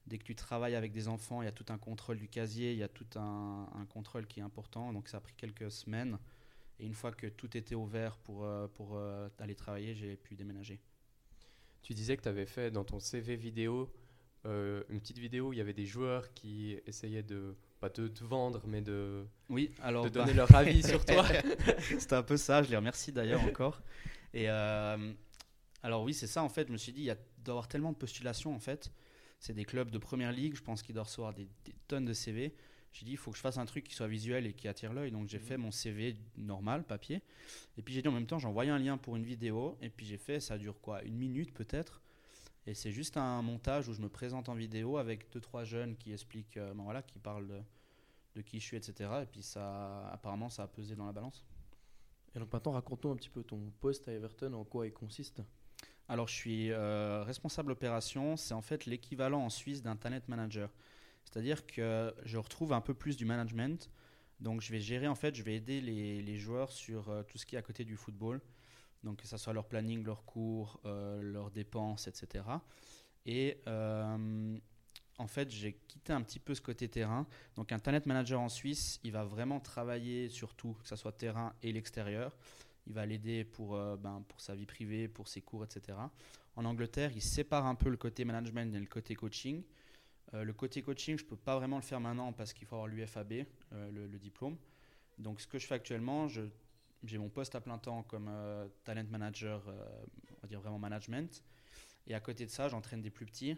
dès 0.06 0.16
que 0.16 0.22
tu 0.22 0.36
travailles 0.36 0.76
avec 0.76 0.92
des 0.92 1.08
enfants, 1.08 1.42
il 1.42 1.46
y 1.46 1.48
a 1.48 1.52
tout 1.52 1.66
un 1.70 1.78
contrôle 1.78 2.18
du 2.18 2.28
casier, 2.28 2.72
il 2.72 2.78
y 2.78 2.84
a 2.84 2.88
tout 2.88 3.18
un, 3.18 3.68
un 3.74 3.84
contrôle 3.86 4.26
qui 4.26 4.38
est 4.38 4.44
important. 4.44 4.92
Donc 4.92 5.08
ça 5.08 5.16
a 5.16 5.20
pris 5.20 5.34
quelques 5.36 5.72
semaines. 5.72 6.18
Et 6.80 6.86
une 6.86 6.94
fois 6.94 7.12
que 7.12 7.26
tout 7.26 7.56
était 7.56 7.74
ouvert 7.74 8.16
pour, 8.18 8.44
euh, 8.44 8.66
pour 8.68 8.96
euh, 8.96 9.28
aller 9.38 9.54
travailler, 9.54 9.94
j'ai 9.94 10.16
pu 10.16 10.34
déménager. 10.34 10.80
Tu 11.82 11.94
disais 11.94 12.16
que 12.16 12.22
tu 12.22 12.28
avais 12.28 12.46
fait 12.46 12.70
dans 12.70 12.84
ton 12.84 12.98
CV 12.98 13.36
vidéo 13.36 13.92
euh, 14.46 14.82
une 14.90 15.00
petite 15.00 15.18
vidéo 15.18 15.48
où 15.48 15.52
il 15.54 15.58
y 15.58 15.62
avait 15.62 15.72
des 15.72 15.86
joueurs 15.86 16.34
qui 16.34 16.78
essayaient 16.86 17.22
de, 17.22 17.56
pas 17.80 17.88
de 17.88 18.08
te 18.08 18.22
vendre, 18.24 18.62
mais 18.66 18.82
de, 18.82 19.24
Oui, 19.48 19.70
alors 19.80 20.04
de 20.04 20.10
bah- 20.10 20.20
donner 20.20 20.34
leur 20.34 20.54
avis 20.56 20.82
sur 20.82 21.04
toi. 21.04 21.24
C'était 21.78 22.14
un 22.14 22.22
peu 22.22 22.36
ça, 22.36 22.62
je 22.62 22.70
les 22.70 22.76
remercie 22.76 23.10
d'ailleurs 23.10 23.42
encore. 23.42 23.80
Et 24.34 24.50
euh, 24.50 25.12
alors 25.82 26.02
oui, 26.02 26.12
c'est 26.12 26.26
ça 26.26 26.42
en 26.42 26.50
fait, 26.50 26.66
je 26.68 26.72
me 26.72 26.76
suis 26.76 26.92
dit, 26.92 27.00
il 27.02 27.06
y 27.06 27.10
a 27.10 27.14
doit 27.14 27.22
y 27.46 27.50
avoir 27.50 27.68
tellement 27.68 27.92
de 27.92 27.96
postulations 27.96 28.54
en 28.54 28.58
fait. 28.58 28.92
C'est 29.38 29.54
des 29.54 29.64
clubs 29.64 29.90
de 29.90 29.98
première 29.98 30.32
ligue, 30.32 30.56
je 30.56 30.62
pense 30.62 30.82
qu'ils 30.82 30.94
doivent 30.94 31.06
recevoir 31.06 31.32
des, 31.32 31.48
des 31.64 31.74
tonnes 31.88 32.04
de 32.04 32.12
CV. 32.12 32.54
J'ai 32.94 33.04
dit, 33.04 33.10
il 33.12 33.16
faut 33.16 33.32
que 33.32 33.36
je 33.36 33.42
fasse 33.42 33.58
un 33.58 33.66
truc 33.66 33.84
qui 33.84 33.94
soit 33.94 34.06
visuel 34.06 34.46
et 34.46 34.52
qui 34.52 34.68
attire 34.68 34.92
l'œil. 34.92 35.10
Donc 35.10 35.28
j'ai 35.28 35.40
fait 35.40 35.56
mon 35.56 35.72
CV 35.72 36.16
normal, 36.36 36.84
papier. 36.84 37.22
Et 37.76 37.82
puis 37.82 37.92
j'ai 37.92 38.02
dit 38.02 38.08
en 38.08 38.12
même 38.12 38.26
temps, 38.26 38.42
envoyé 38.44 38.70
un 38.70 38.78
lien 38.78 38.96
pour 38.96 39.16
une 39.16 39.24
vidéo. 39.24 39.76
Et 39.82 39.90
puis 39.90 40.06
j'ai 40.06 40.16
fait, 40.16 40.38
ça 40.38 40.58
dure 40.58 40.80
quoi 40.80 41.02
Une 41.02 41.16
minute 41.16 41.52
peut-être 41.52 42.00
Et 42.66 42.74
c'est 42.74 42.92
juste 42.92 43.16
un 43.16 43.42
montage 43.42 43.88
où 43.88 43.94
je 43.94 44.00
me 44.00 44.08
présente 44.08 44.48
en 44.48 44.54
vidéo 44.54 44.96
avec 44.96 45.28
deux, 45.32 45.40
trois 45.40 45.64
jeunes 45.64 45.96
qui 45.96 46.12
expliquent, 46.12 46.56
euh, 46.56 46.72
ben 46.72 46.84
voilà, 46.84 47.02
qui 47.02 47.18
parlent 47.18 47.48
de, 47.48 47.60
de 48.36 48.42
qui 48.42 48.60
je 48.60 48.64
suis, 48.64 48.76
etc. 48.76 49.10
Et 49.22 49.26
puis 49.26 49.42
ça, 49.42 50.08
apparemment, 50.10 50.48
ça 50.48 50.62
a 50.62 50.68
pesé 50.68 50.94
dans 50.94 51.06
la 51.06 51.12
balance. 51.12 51.44
Et 52.36 52.38
donc 52.38 52.52
maintenant, 52.52 52.72
raconte-nous 52.72 53.10
un 53.10 53.16
petit 53.16 53.28
peu 53.28 53.42
ton 53.42 53.72
poste 53.80 54.06
à 54.06 54.12
Everton, 54.12 54.52
en 54.52 54.64
quoi 54.64 54.86
il 54.86 54.92
consiste. 54.92 55.42
Alors, 56.08 56.28
je 56.28 56.34
suis 56.34 56.70
euh, 56.70 57.24
responsable 57.24 57.72
opération. 57.72 58.36
C'est 58.36 58.54
en 58.54 58.62
fait 58.62 58.86
l'équivalent 58.86 59.40
en 59.40 59.50
Suisse 59.50 59.82
d'un 59.82 59.96
talent 59.96 60.20
manager. 60.28 60.70
C'est-à-dire 61.24 61.66
que 61.66 62.14
je 62.24 62.38
retrouve 62.38 62.72
un 62.72 62.80
peu 62.80 62.94
plus 62.94 63.16
du 63.16 63.24
management. 63.24 63.90
Donc, 64.40 64.60
je 64.60 64.70
vais 64.72 64.80
gérer, 64.80 65.08
en 65.08 65.14
fait, 65.14 65.34
je 65.34 65.42
vais 65.42 65.56
aider 65.56 65.80
les, 65.80 66.36
joueurs 66.36 66.70
sur 66.70 67.08
euh, 67.08 67.22
tout 67.22 67.38
ce 67.38 67.46
qui 67.46 67.56
est 67.56 67.58
à 67.58 67.62
côté 67.62 67.84
du 67.84 67.96
football. 67.96 68.40
Donc, 69.02 69.18
que 69.18 69.26
ce 69.26 69.36
soit 69.36 69.52
leur 69.52 69.66
planning, 69.66 70.04
leurs 70.04 70.24
cours, 70.24 70.80
euh, 70.84 71.20
leurs 71.22 71.50
dépenses, 71.50 72.08
etc. 72.08 72.44
Et 73.26 73.60
euh, 73.68 74.58
en 75.18 75.26
fait, 75.26 75.50
j'ai 75.50 75.74
quitté 75.88 76.12
un 76.12 76.22
petit 76.22 76.38
peu 76.38 76.54
ce 76.54 76.60
côté 76.60 76.88
terrain. 76.88 77.26
Donc, 77.56 77.72
un 77.72 77.78
talent 77.78 78.00
manager 78.06 78.40
en 78.40 78.48
Suisse, 78.48 79.00
il 79.04 79.12
va 79.12 79.24
vraiment 79.24 79.60
travailler 79.60 80.28
sur 80.28 80.54
tout, 80.54 80.74
que 80.82 80.88
ce 80.88 80.96
soit 80.96 81.12
terrain 81.12 81.54
et 81.62 81.72
l'extérieur. 81.72 82.36
il 82.86 82.92
va 82.92 83.06
l'aider 83.06 83.44
pour, 83.44 83.78
ben, 83.96 84.24
pour 84.28 84.40
sa 84.40 84.54
vie 84.54 84.66
privée, 84.66 85.08
pour 85.08 85.28
ses 85.28 85.40
cours, 85.40 85.64
etc. 85.64 85.98
En 86.56 86.64
Angleterre, 86.64 87.12
il 87.14 87.22
sépare 87.22 87.66
un 87.66 87.74
peu 87.74 87.88
le 87.88 87.96
côté 87.96 88.24
management 88.24 88.74
et 88.74 88.78
le 88.78 88.86
côté 88.86 89.14
coaching. 89.14 89.62
Euh, 90.34 90.44
le 90.44 90.52
côté 90.52 90.82
coaching, 90.82 91.16
je 91.16 91.24
ne 91.24 91.28
peux 91.28 91.36
pas 91.36 91.56
vraiment 91.56 91.76
le 91.76 91.82
faire 91.82 92.00
maintenant 92.00 92.32
parce 92.32 92.52
qu'il 92.52 92.66
faut 92.66 92.76
avoir 92.76 92.88
l'UFAB, 92.88 93.44
euh, 93.72 93.90
le, 93.90 94.18
diplôme. 94.18 94.56
Donc 95.18 95.40
ce 95.40 95.46
que 95.46 95.58
je 95.58 95.66
fais 95.66 95.74
actuellement, 95.74 96.26
j'ai 96.28 97.18
mon 97.18 97.28
poste 97.28 97.54
à 97.54 97.60
plein 97.60 97.78
temps 97.78 98.02
comme 98.02 98.28
talent 98.82 99.04
manager, 99.10 99.62
on 99.68 100.40
va 100.42 100.48
dire 100.48 100.60
vraiment 100.60 100.78
management. 100.78 101.44
Et 102.08 102.14
à 102.14 102.20
côté 102.20 102.44
de 102.46 102.50
ça, 102.50 102.68
j'entraîne 102.68 103.00
des 103.00 103.10
plus 103.10 103.26
petits 103.26 103.56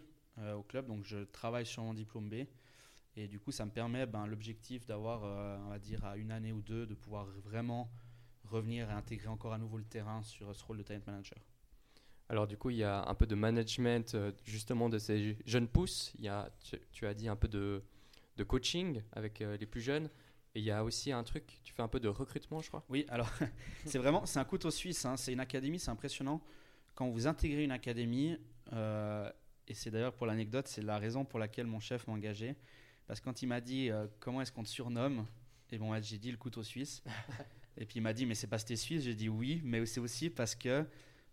au 0.54 0.62
club, 0.62 0.86
donc 0.86 1.04
je 1.04 1.24
travaille 1.24 1.64
sur 1.64 1.82
mon 1.82 1.94
diplôme 1.94 2.28
B. 2.28 2.46
Et 3.16 3.26
du 3.26 3.40
coup, 3.40 3.52
ça 3.52 3.64
me 3.64 3.70
permet 3.70 4.04
ben, 4.04 4.26
l'objectif 4.26 4.84
d'avoir, 4.84 5.22
on 5.64 5.70
va 5.70 5.78
dire, 5.78 6.04
à 6.04 6.18
une 6.18 6.30
année 6.30 6.52
ou 6.52 6.60
deux, 6.60 6.84
de 6.84 6.94
pouvoir 6.94 7.24
vraiment 7.24 7.90
revenir 8.44 8.90
et 8.90 8.92
intégrer 8.92 9.28
encore 9.28 9.54
à 9.54 9.58
nouveau 9.58 9.78
le 9.78 9.84
terrain 9.84 10.22
sur 10.22 10.54
ce 10.54 10.62
rôle 10.62 10.76
de 10.76 10.82
talent 10.82 11.00
manager. 11.06 11.38
Alors 12.28 12.46
du 12.46 12.56
coup, 12.56 12.70
il 12.70 12.76
y 12.76 12.84
a 12.84 13.06
un 13.08 13.14
peu 13.14 13.26
de 13.26 13.34
management 13.34 14.14
euh, 14.14 14.32
justement 14.44 14.88
de 14.88 14.98
ces 14.98 15.36
jeunes 15.46 15.68
pousses. 15.68 16.12
Il 16.18 16.24
y 16.24 16.28
a, 16.28 16.50
tu, 16.92 17.06
as 17.06 17.14
dit 17.14 17.28
un 17.28 17.36
peu 17.36 17.48
de, 17.48 17.82
de 18.36 18.44
coaching 18.44 19.02
avec 19.12 19.40
euh, 19.40 19.56
les 19.56 19.66
plus 19.66 19.80
jeunes. 19.80 20.10
Et 20.54 20.60
il 20.60 20.64
y 20.64 20.70
a 20.70 20.82
aussi 20.82 21.12
un 21.12 21.22
truc, 21.22 21.60
tu 21.62 21.72
fais 21.72 21.82
un 21.82 21.88
peu 21.88 22.00
de 22.00 22.08
recrutement, 22.08 22.60
je 22.60 22.68
crois. 22.68 22.84
Oui, 22.88 23.04
alors 23.08 23.30
c'est 23.84 23.98
vraiment, 23.98 24.26
c'est 24.26 24.38
un 24.38 24.44
couteau 24.44 24.70
suisse. 24.70 25.04
Hein. 25.04 25.16
C'est 25.16 25.32
une 25.32 25.40
académie, 25.40 25.78
c'est 25.78 25.90
impressionnant. 25.90 26.42
Quand 26.94 27.08
vous 27.10 27.26
intégrez 27.26 27.62
une 27.62 27.72
académie, 27.72 28.38
euh, 28.72 29.30
et 29.68 29.74
c'est 29.74 29.90
d'ailleurs 29.90 30.14
pour 30.14 30.26
l'anecdote, 30.26 30.66
c'est 30.66 30.82
la 30.82 30.98
raison 30.98 31.24
pour 31.24 31.38
laquelle 31.38 31.66
mon 31.66 31.78
chef 31.78 32.06
m'a 32.06 32.14
engagé. 32.14 32.56
Parce 33.06 33.20
que 33.20 33.26
quand 33.26 33.42
il 33.42 33.46
m'a 33.46 33.60
dit 33.60 33.90
comment 34.18 34.40
est-ce 34.40 34.50
qu'on 34.50 34.64
te 34.64 34.68
surnomme, 34.68 35.26
et 35.70 35.78
bon, 35.78 36.00
j'ai 36.00 36.18
dit 36.18 36.30
le 36.30 36.36
couteau 36.36 36.62
suisse. 36.62 37.02
Et 37.78 37.84
puis 37.84 37.98
il 37.98 38.02
m'a 38.02 38.12
dit, 38.12 38.24
mais 38.24 38.34
c'est 38.34 38.46
parce 38.46 38.64
que 38.64 38.74
suisse 38.74 39.02
J'ai 39.02 39.14
dit 39.14 39.28
oui, 39.28 39.60
mais 39.64 39.84
c'est 39.84 40.00
aussi 40.00 40.30
parce 40.30 40.54
que 40.54 40.86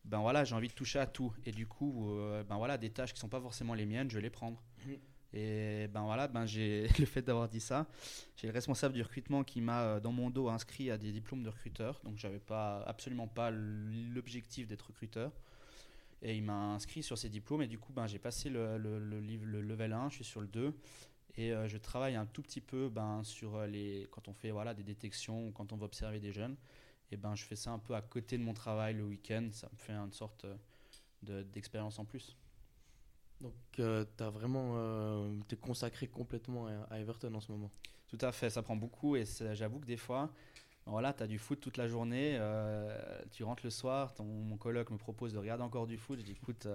ben 0.06 0.20
voilà, 0.20 0.44
j'ai 0.44 0.56
envie 0.56 0.68
de 0.68 0.74
toucher 0.74 1.00
à 1.00 1.08
tout. 1.08 1.34
Et 1.46 1.52
du 1.52 1.68
coup, 1.68 2.12
euh, 2.12 2.44
ben 2.44 2.58
voilà, 2.58 2.78
des 2.78 2.90
tâches 2.90 3.14
qui 3.14 3.20
sont 3.20 3.30
pas 3.30 3.42
forcément 3.42 3.74
les 3.74 3.86
miennes, 3.86 4.10
je 4.10 4.16
vais 4.16 4.22
les 4.22 4.30
prendre. 4.30 4.62
Mhm. 4.86 4.98
Et 5.36 5.88
ben 5.88 6.04
voilà, 6.04 6.28
ben 6.28 6.46
j'ai 6.46 6.88
le 7.00 7.06
fait 7.06 7.24
d'avoir 7.24 7.50
dit 7.50 7.60
ça, 7.60 7.88
j'ai 8.38 8.48
le 8.48 8.54
responsable 8.54 8.94
du 8.94 9.02
recrutement 9.02 9.44
qui 9.44 9.62
m'a 9.62 9.84
euh, 9.84 10.00
dans 10.00 10.12
mon 10.12 10.30
dos 10.30 10.48
inscrit 10.50 10.92
à 10.92 10.98
des 10.98 11.12
diplômes 11.12 11.44
de 11.44 11.50
recruteur. 11.50 12.00
Donc 12.04 12.18
j'avais 12.18 12.40
pas 12.40 12.82
absolument 12.84 13.28
pas 13.28 13.50
l'objectif 13.52 14.68
d'être 14.68 14.88
recruteur. 14.88 15.32
Et 16.22 16.38
il 16.38 16.44
m'a 16.44 16.74
inscrit 16.76 17.04
sur 17.04 17.18
ces 17.18 17.30
diplômes 17.30 17.64
et 17.64 17.68
du 17.68 17.78
coup 17.78 17.92
ben 17.92 18.08
j'ai 18.08 18.20
passé 18.20 18.50
le, 18.50 18.78
le, 18.78 18.98
le, 19.00 19.20
le 19.20 19.62
level 19.62 19.92
1, 19.92 20.10
je 20.10 20.16
suis 20.16 20.24
sur 20.24 20.40
le 20.40 20.48
2 20.48 20.74
et 21.36 21.52
euh, 21.52 21.68
je 21.68 21.78
travaille 21.78 22.16
un 22.16 22.26
tout 22.26 22.42
petit 22.42 22.62
peu 22.62 22.90
ben, 22.90 23.24
sur 23.24 23.66
les, 23.66 24.08
quand 24.12 24.28
on 24.28 24.34
fait 24.34 24.52
voilà, 24.52 24.74
des 24.74 24.84
détections, 24.84 25.52
quand 25.52 25.74
on 25.74 25.78
va 25.78 25.86
observer 25.86 26.20
des 26.20 26.32
jeunes. 26.32 26.56
Et 27.14 27.18
ben, 27.18 27.36
je 27.36 27.44
fais 27.44 27.56
ça 27.56 27.70
un 27.70 27.78
peu 27.78 27.94
à 27.94 28.02
côté 28.02 28.40
de 28.40 28.44
mon 28.44 28.54
travail 28.54 28.96
le 28.96 29.04
week-end. 29.04 29.48
Ça 29.52 29.70
me 29.72 29.78
fait 29.78 29.94
une 29.94 30.12
sorte 30.12 30.46
euh, 30.46 31.44
d'expérience 31.44 32.00
en 32.00 32.06
plus. 32.06 32.36
Donc, 33.40 33.54
tu 33.72 33.84
as 33.84 34.30
vraiment 34.30 34.74
euh, 34.78 35.40
es 35.52 35.56
consacré 35.56 36.08
complètement 36.08 36.68
à, 36.90 37.00
Everton 37.00 37.34
en 37.36 37.40
ce 37.40 37.52
moment 37.52 37.70
Tout 38.08 38.18
à 38.22 38.32
fait, 38.32 38.50
ça 38.50 38.64
prend 38.64 38.76
beaucoup. 38.76 39.16
Et 39.16 39.26
j'avoue 39.54 39.80
que 39.80 39.86
des 39.86 39.98
fois, 39.98 40.32
ben 40.86 40.92
voilà, 40.92 41.14
tu 41.14 41.22
as 41.22 41.28
du 41.28 41.38
foot 41.38 41.60
toute 41.60 41.78
la 41.78 41.88
journée. 41.88 42.40
tu 43.32 43.44
rentres 43.44 43.64
le 43.64 43.70
soir, 43.70 44.16
ton, 44.16 44.24
mon 44.24 44.58
coloc 44.58 44.90
me 44.90 44.98
propose 44.98 45.34
de 45.34 45.38
regarder 45.38 45.64
encore 45.64 45.86
du 45.86 45.98
foot. 45.98 46.20
Je 46.20 46.26
dis 46.26 46.32
écoute. 46.32 46.68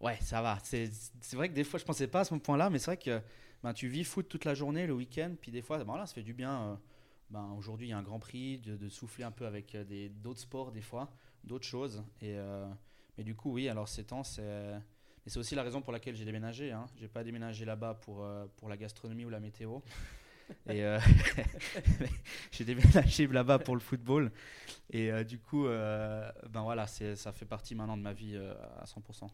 Ouais, 0.00 0.18
ça 0.20 0.42
va. 0.42 0.58
C'est 0.62 0.90
vrai 1.34 1.48
que 1.48 1.54
des 1.54 1.64
fois, 1.64 1.78
je 1.78 1.84
pensais 1.84 2.06
pas 2.06 2.20
à 2.20 2.24
ce 2.24 2.34
point-là, 2.34 2.70
mais 2.70 2.78
c'est 2.78 2.86
vrai 2.86 2.96
que 2.96 3.20
ben, 3.62 3.72
tu 3.72 3.88
vis 3.88 4.04
foot 4.04 4.28
toute 4.28 4.44
la 4.44 4.54
journée, 4.54 4.86
le 4.86 4.92
week-end, 4.92 5.34
puis 5.40 5.50
des 5.50 5.62
fois, 5.62 5.82
ben, 5.82 6.06
ça 6.06 6.14
fait 6.14 6.22
du 6.22 6.34
bien. 6.34 6.78
Euh, 7.26 7.32
ben, 7.32 7.54
Aujourd'hui, 7.56 7.88
il 7.88 7.90
y 7.90 7.92
a 7.92 7.98
un 7.98 8.02
grand 8.02 8.18
prix, 8.18 8.58
de, 8.58 8.88
souffler 8.88 9.24
un 9.24 9.30
peu 9.30 9.46
avec 9.46 9.74
euh, 9.74 10.08
d'autres 10.22 10.40
sports, 10.40 10.72
des 10.72 10.80
fois, 10.80 11.10
d'autres 11.44 11.66
choses. 11.66 12.02
Et, 12.20 12.34
euh, 12.36 12.66
mais 13.18 13.24
du 13.24 13.34
coup, 13.34 13.52
oui, 13.52 13.68
alors 13.68 13.88
ces 13.88 14.04
temps, 14.04 14.22
c'est. 14.22 14.74
c'est 15.26 15.38
aussi 15.38 15.54
la 15.54 15.62
raison 15.62 15.82
pour 15.82 15.92
laquelle 15.92 16.14
j'ai 16.14 16.24
déménagé. 16.24 16.72
Hein. 16.72 16.86
J'ai 16.96 17.08
pas 17.08 17.24
déménagé 17.24 17.64
là-bas 17.64 17.94
pour, 17.94 18.26
pour 18.56 18.68
la 18.68 18.76
gastronomie 18.76 19.24
ou 19.24 19.30
la 19.30 19.40
météo. 19.40 19.80
Et 20.68 20.84
j'ai 22.52 22.64
déménagé 22.64 23.26
là-bas 23.26 23.58
pour 23.58 23.74
le 23.74 23.80
football. 23.80 24.30
Et 24.90 25.24
du 25.24 25.40
coup, 25.40 25.64
ben 25.64 26.62
voilà, 26.62 26.86
ça 26.86 27.32
fait 27.32 27.46
partie 27.46 27.74
maintenant 27.74 27.96
de 27.96 28.02
ma 28.02 28.12
vie 28.12 28.36
à 28.36 28.84
100% 28.84 29.28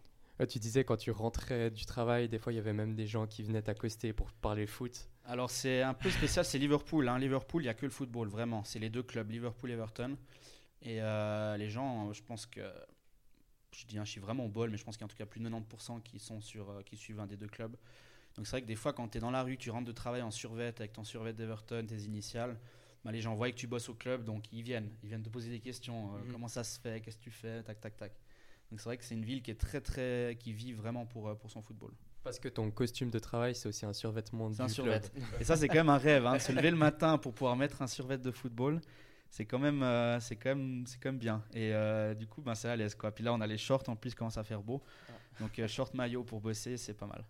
tu 0.46 0.58
disais 0.58 0.84
quand 0.84 0.96
tu 0.96 1.10
rentrais 1.10 1.70
du 1.70 1.86
travail, 1.86 2.28
des 2.28 2.38
fois 2.38 2.52
il 2.52 2.56
y 2.56 2.58
avait 2.58 2.72
même 2.72 2.94
des 2.94 3.06
gens 3.06 3.26
qui 3.26 3.42
venaient 3.42 3.62
t'accoster 3.62 4.12
pour 4.12 4.32
parler 4.32 4.66
foot. 4.66 5.08
Alors 5.26 5.50
c'est 5.50 5.82
un 5.82 5.94
peu 5.94 6.10
spécial, 6.10 6.44
c'est 6.44 6.58
Liverpool. 6.58 7.08
Hein. 7.08 7.18
Liverpool, 7.18 7.62
il 7.62 7.66
n'y 7.66 7.70
a 7.70 7.74
que 7.74 7.86
le 7.86 7.92
football, 7.92 8.28
vraiment. 8.28 8.64
C'est 8.64 8.78
les 8.78 8.90
deux 8.90 9.02
clubs, 9.02 9.30
Liverpool 9.30 9.70
et 9.70 9.74
Everton. 9.74 10.16
Et 10.82 11.00
euh, 11.00 11.56
les 11.56 11.70
gens, 11.70 12.12
je 12.12 12.22
pense 12.22 12.46
que. 12.46 12.60
Je 13.74 13.86
dis 13.86 13.98
un 13.98 14.04
chiffre 14.04 14.26
vraiment 14.26 14.44
au 14.44 14.50
bol, 14.50 14.68
mais 14.68 14.76
je 14.76 14.84
pense 14.84 14.96
qu'il 14.96 15.02
y 15.02 15.04
a 15.04 15.06
en 15.06 15.08
tout 15.08 15.16
cas 15.16 15.24
plus 15.24 15.40
de 15.40 15.48
90% 15.48 16.02
qui, 16.02 16.18
sont 16.18 16.42
sur, 16.42 16.68
euh, 16.68 16.82
qui 16.82 16.98
suivent 16.98 17.20
un 17.20 17.26
des 17.26 17.38
deux 17.38 17.46
clubs. 17.46 17.74
Donc 18.36 18.46
c'est 18.46 18.50
vrai 18.50 18.62
que 18.62 18.66
des 18.66 18.74
fois, 18.74 18.92
quand 18.92 19.08
tu 19.08 19.16
es 19.16 19.20
dans 19.20 19.30
la 19.30 19.42
rue, 19.42 19.56
tu 19.56 19.70
rentres 19.70 19.86
de 19.86 19.92
travail 19.92 20.20
en 20.20 20.30
survêt 20.30 20.74
avec 20.76 20.92
ton 20.92 21.04
survêt 21.04 21.32
d'Everton, 21.32 21.86
tes 21.86 22.02
initiales, 22.02 22.58
bah, 23.02 23.12
les 23.12 23.22
gens 23.22 23.34
voient 23.34 23.50
que 23.50 23.56
tu 23.56 23.66
bosses 23.66 23.88
au 23.88 23.94
club, 23.94 24.24
donc 24.24 24.52
ils 24.52 24.62
viennent. 24.62 24.90
Ils 25.02 25.08
viennent 25.08 25.22
te 25.22 25.30
poser 25.30 25.48
des 25.48 25.60
questions. 25.60 26.14
Euh, 26.14 26.18
mhm. 26.18 26.32
Comment 26.32 26.48
ça 26.48 26.64
se 26.64 26.78
fait 26.78 27.00
Qu'est-ce 27.00 27.16
que 27.16 27.22
tu 27.22 27.30
fais 27.30 27.62
Tac, 27.62 27.80
tac, 27.80 27.96
tac. 27.96 28.12
Donc 28.70 28.80
c'est 28.80 28.90
vrai 28.90 28.98
que 28.98 29.04
c'est 29.04 29.14
une 29.14 29.24
ville 29.24 29.42
qui 29.42 29.50
est 29.50 29.60
très 29.60 29.80
très 29.80 30.36
qui 30.38 30.52
vit 30.52 30.74
vraiment 30.74 31.06
pour 31.06 31.34
pour 31.38 31.50
son 31.50 31.62
football. 31.62 31.94
Parce 32.24 32.38
que 32.38 32.48
ton 32.48 32.70
costume 32.70 33.10
de 33.10 33.18
travail, 33.18 33.54
c'est 33.54 33.68
aussi 33.68 33.84
un 33.84 33.92
survêtement 33.92 34.52
C'est 34.52 34.62
un 34.62 34.68
survêt. 34.68 35.00
Et 35.40 35.44
ça, 35.44 35.56
c'est 35.56 35.68
quand 35.68 35.74
même 35.74 35.88
un 35.88 35.98
rêve. 35.98 36.26
Hein, 36.26 36.38
se 36.38 36.52
lever 36.52 36.70
le 36.70 36.76
matin 36.76 37.18
pour 37.18 37.34
pouvoir 37.34 37.56
mettre 37.56 37.82
un 37.82 37.86
survêt 37.86 38.18
de 38.18 38.30
football, 38.30 38.80
c'est 39.28 39.44
quand 39.44 39.58
même, 39.58 39.82
euh, 39.82 40.20
c'est 40.20 40.36
quand 40.36 40.50
même, 40.50 40.84
c'est 40.86 41.00
quand 41.00 41.08
même 41.08 41.18
bien. 41.18 41.42
Et 41.54 41.72
euh, 41.74 42.14
du 42.14 42.26
coup, 42.26 42.42
ben 42.42 42.54
c'est 42.54 42.68
à 42.68 42.76
l'aise 42.76 42.94
quoi. 42.94 43.10
Puis 43.10 43.24
là, 43.24 43.32
on 43.32 43.40
a 43.40 43.46
les 43.46 43.58
shorts 43.58 43.88
en 43.88 43.96
plus, 43.96 44.14
commence 44.14 44.38
à 44.38 44.44
faire 44.44 44.62
beau. 44.62 44.82
Donc 45.40 45.60
short 45.66 45.94
maillot 45.94 46.22
pour 46.22 46.40
bosser, 46.40 46.76
c'est 46.76 46.94
pas 46.94 47.06
mal. 47.06 47.24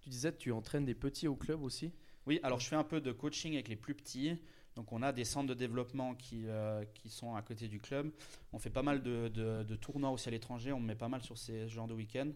Tu 0.00 0.08
disais, 0.08 0.32
que 0.32 0.38
tu 0.38 0.52
entraînes 0.52 0.84
des 0.84 0.94
petits 0.94 1.28
au 1.28 1.34
club 1.34 1.62
aussi? 1.62 1.92
Oui, 2.26 2.40
alors 2.42 2.60
je 2.60 2.68
fais 2.68 2.76
un 2.76 2.84
peu 2.84 3.00
de 3.00 3.12
coaching 3.12 3.54
avec 3.54 3.68
les 3.68 3.76
plus 3.76 3.94
petits. 3.94 4.38
Donc 4.78 4.92
on 4.92 5.02
a 5.02 5.12
des 5.12 5.24
centres 5.24 5.48
de 5.48 5.54
développement 5.54 6.14
qui, 6.14 6.44
euh, 6.46 6.84
qui 6.94 7.08
sont 7.08 7.34
à 7.34 7.42
côté 7.42 7.66
du 7.66 7.80
club. 7.80 8.12
On 8.52 8.60
fait 8.60 8.70
pas 8.70 8.82
mal 8.82 9.02
de, 9.02 9.26
de, 9.28 9.74
tournois 9.74 10.10
aussi 10.10 10.28
à 10.28 10.30
l'étranger, 10.30 10.72
on 10.72 10.78
me 10.78 10.86
met 10.86 10.94
pas 10.94 11.08
mal 11.08 11.20
sur 11.20 11.36
ces 11.36 11.68
genres 11.68 11.88
de 11.88 11.94
week-ends. 11.94 12.30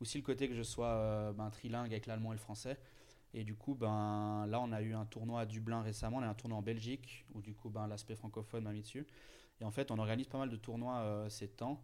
Aussi 0.00 0.18
le 0.18 0.24
côté 0.24 0.48
que 0.48 0.54
je 0.54 0.62
sois 0.62 0.88
euh, 0.88 1.32
ben, 1.32 1.50
trilingue 1.50 1.92
avec 1.92 2.06
l'allemand 2.06 2.32
et 2.32 2.36
le 2.36 2.40
français. 2.40 2.78
Et 3.34 3.44
du 3.44 3.54
coup, 3.54 3.74
ben, 3.74 4.46
là 4.46 4.60
on 4.60 4.72
a 4.72 4.80
eu 4.80 4.94
un 4.94 5.04
tournoi 5.04 5.42
à 5.42 5.46
Dublin 5.46 5.82
récemment, 5.82 6.18
on 6.18 6.22
a 6.22 6.28
un 6.28 6.34
tournoi 6.34 6.58
en 6.58 6.62
Belgique, 6.62 7.26
où 7.34 7.42
du 7.42 7.54
coup 7.54 7.68
ben, 7.68 7.86
l'aspect 7.86 8.16
francophone 8.16 8.64
m'a 8.64 8.72
mis 8.72 8.82
dessus. 8.82 9.06
Et 9.60 9.64
en 9.64 9.70
fait 9.70 9.90
on 9.90 9.98
organise 9.98 10.28
pas 10.28 10.38
mal 10.38 10.50
de 10.50 10.56
tournois 10.56 10.98
euh, 10.98 11.28
ces 11.28 11.48
temps. 11.48 11.82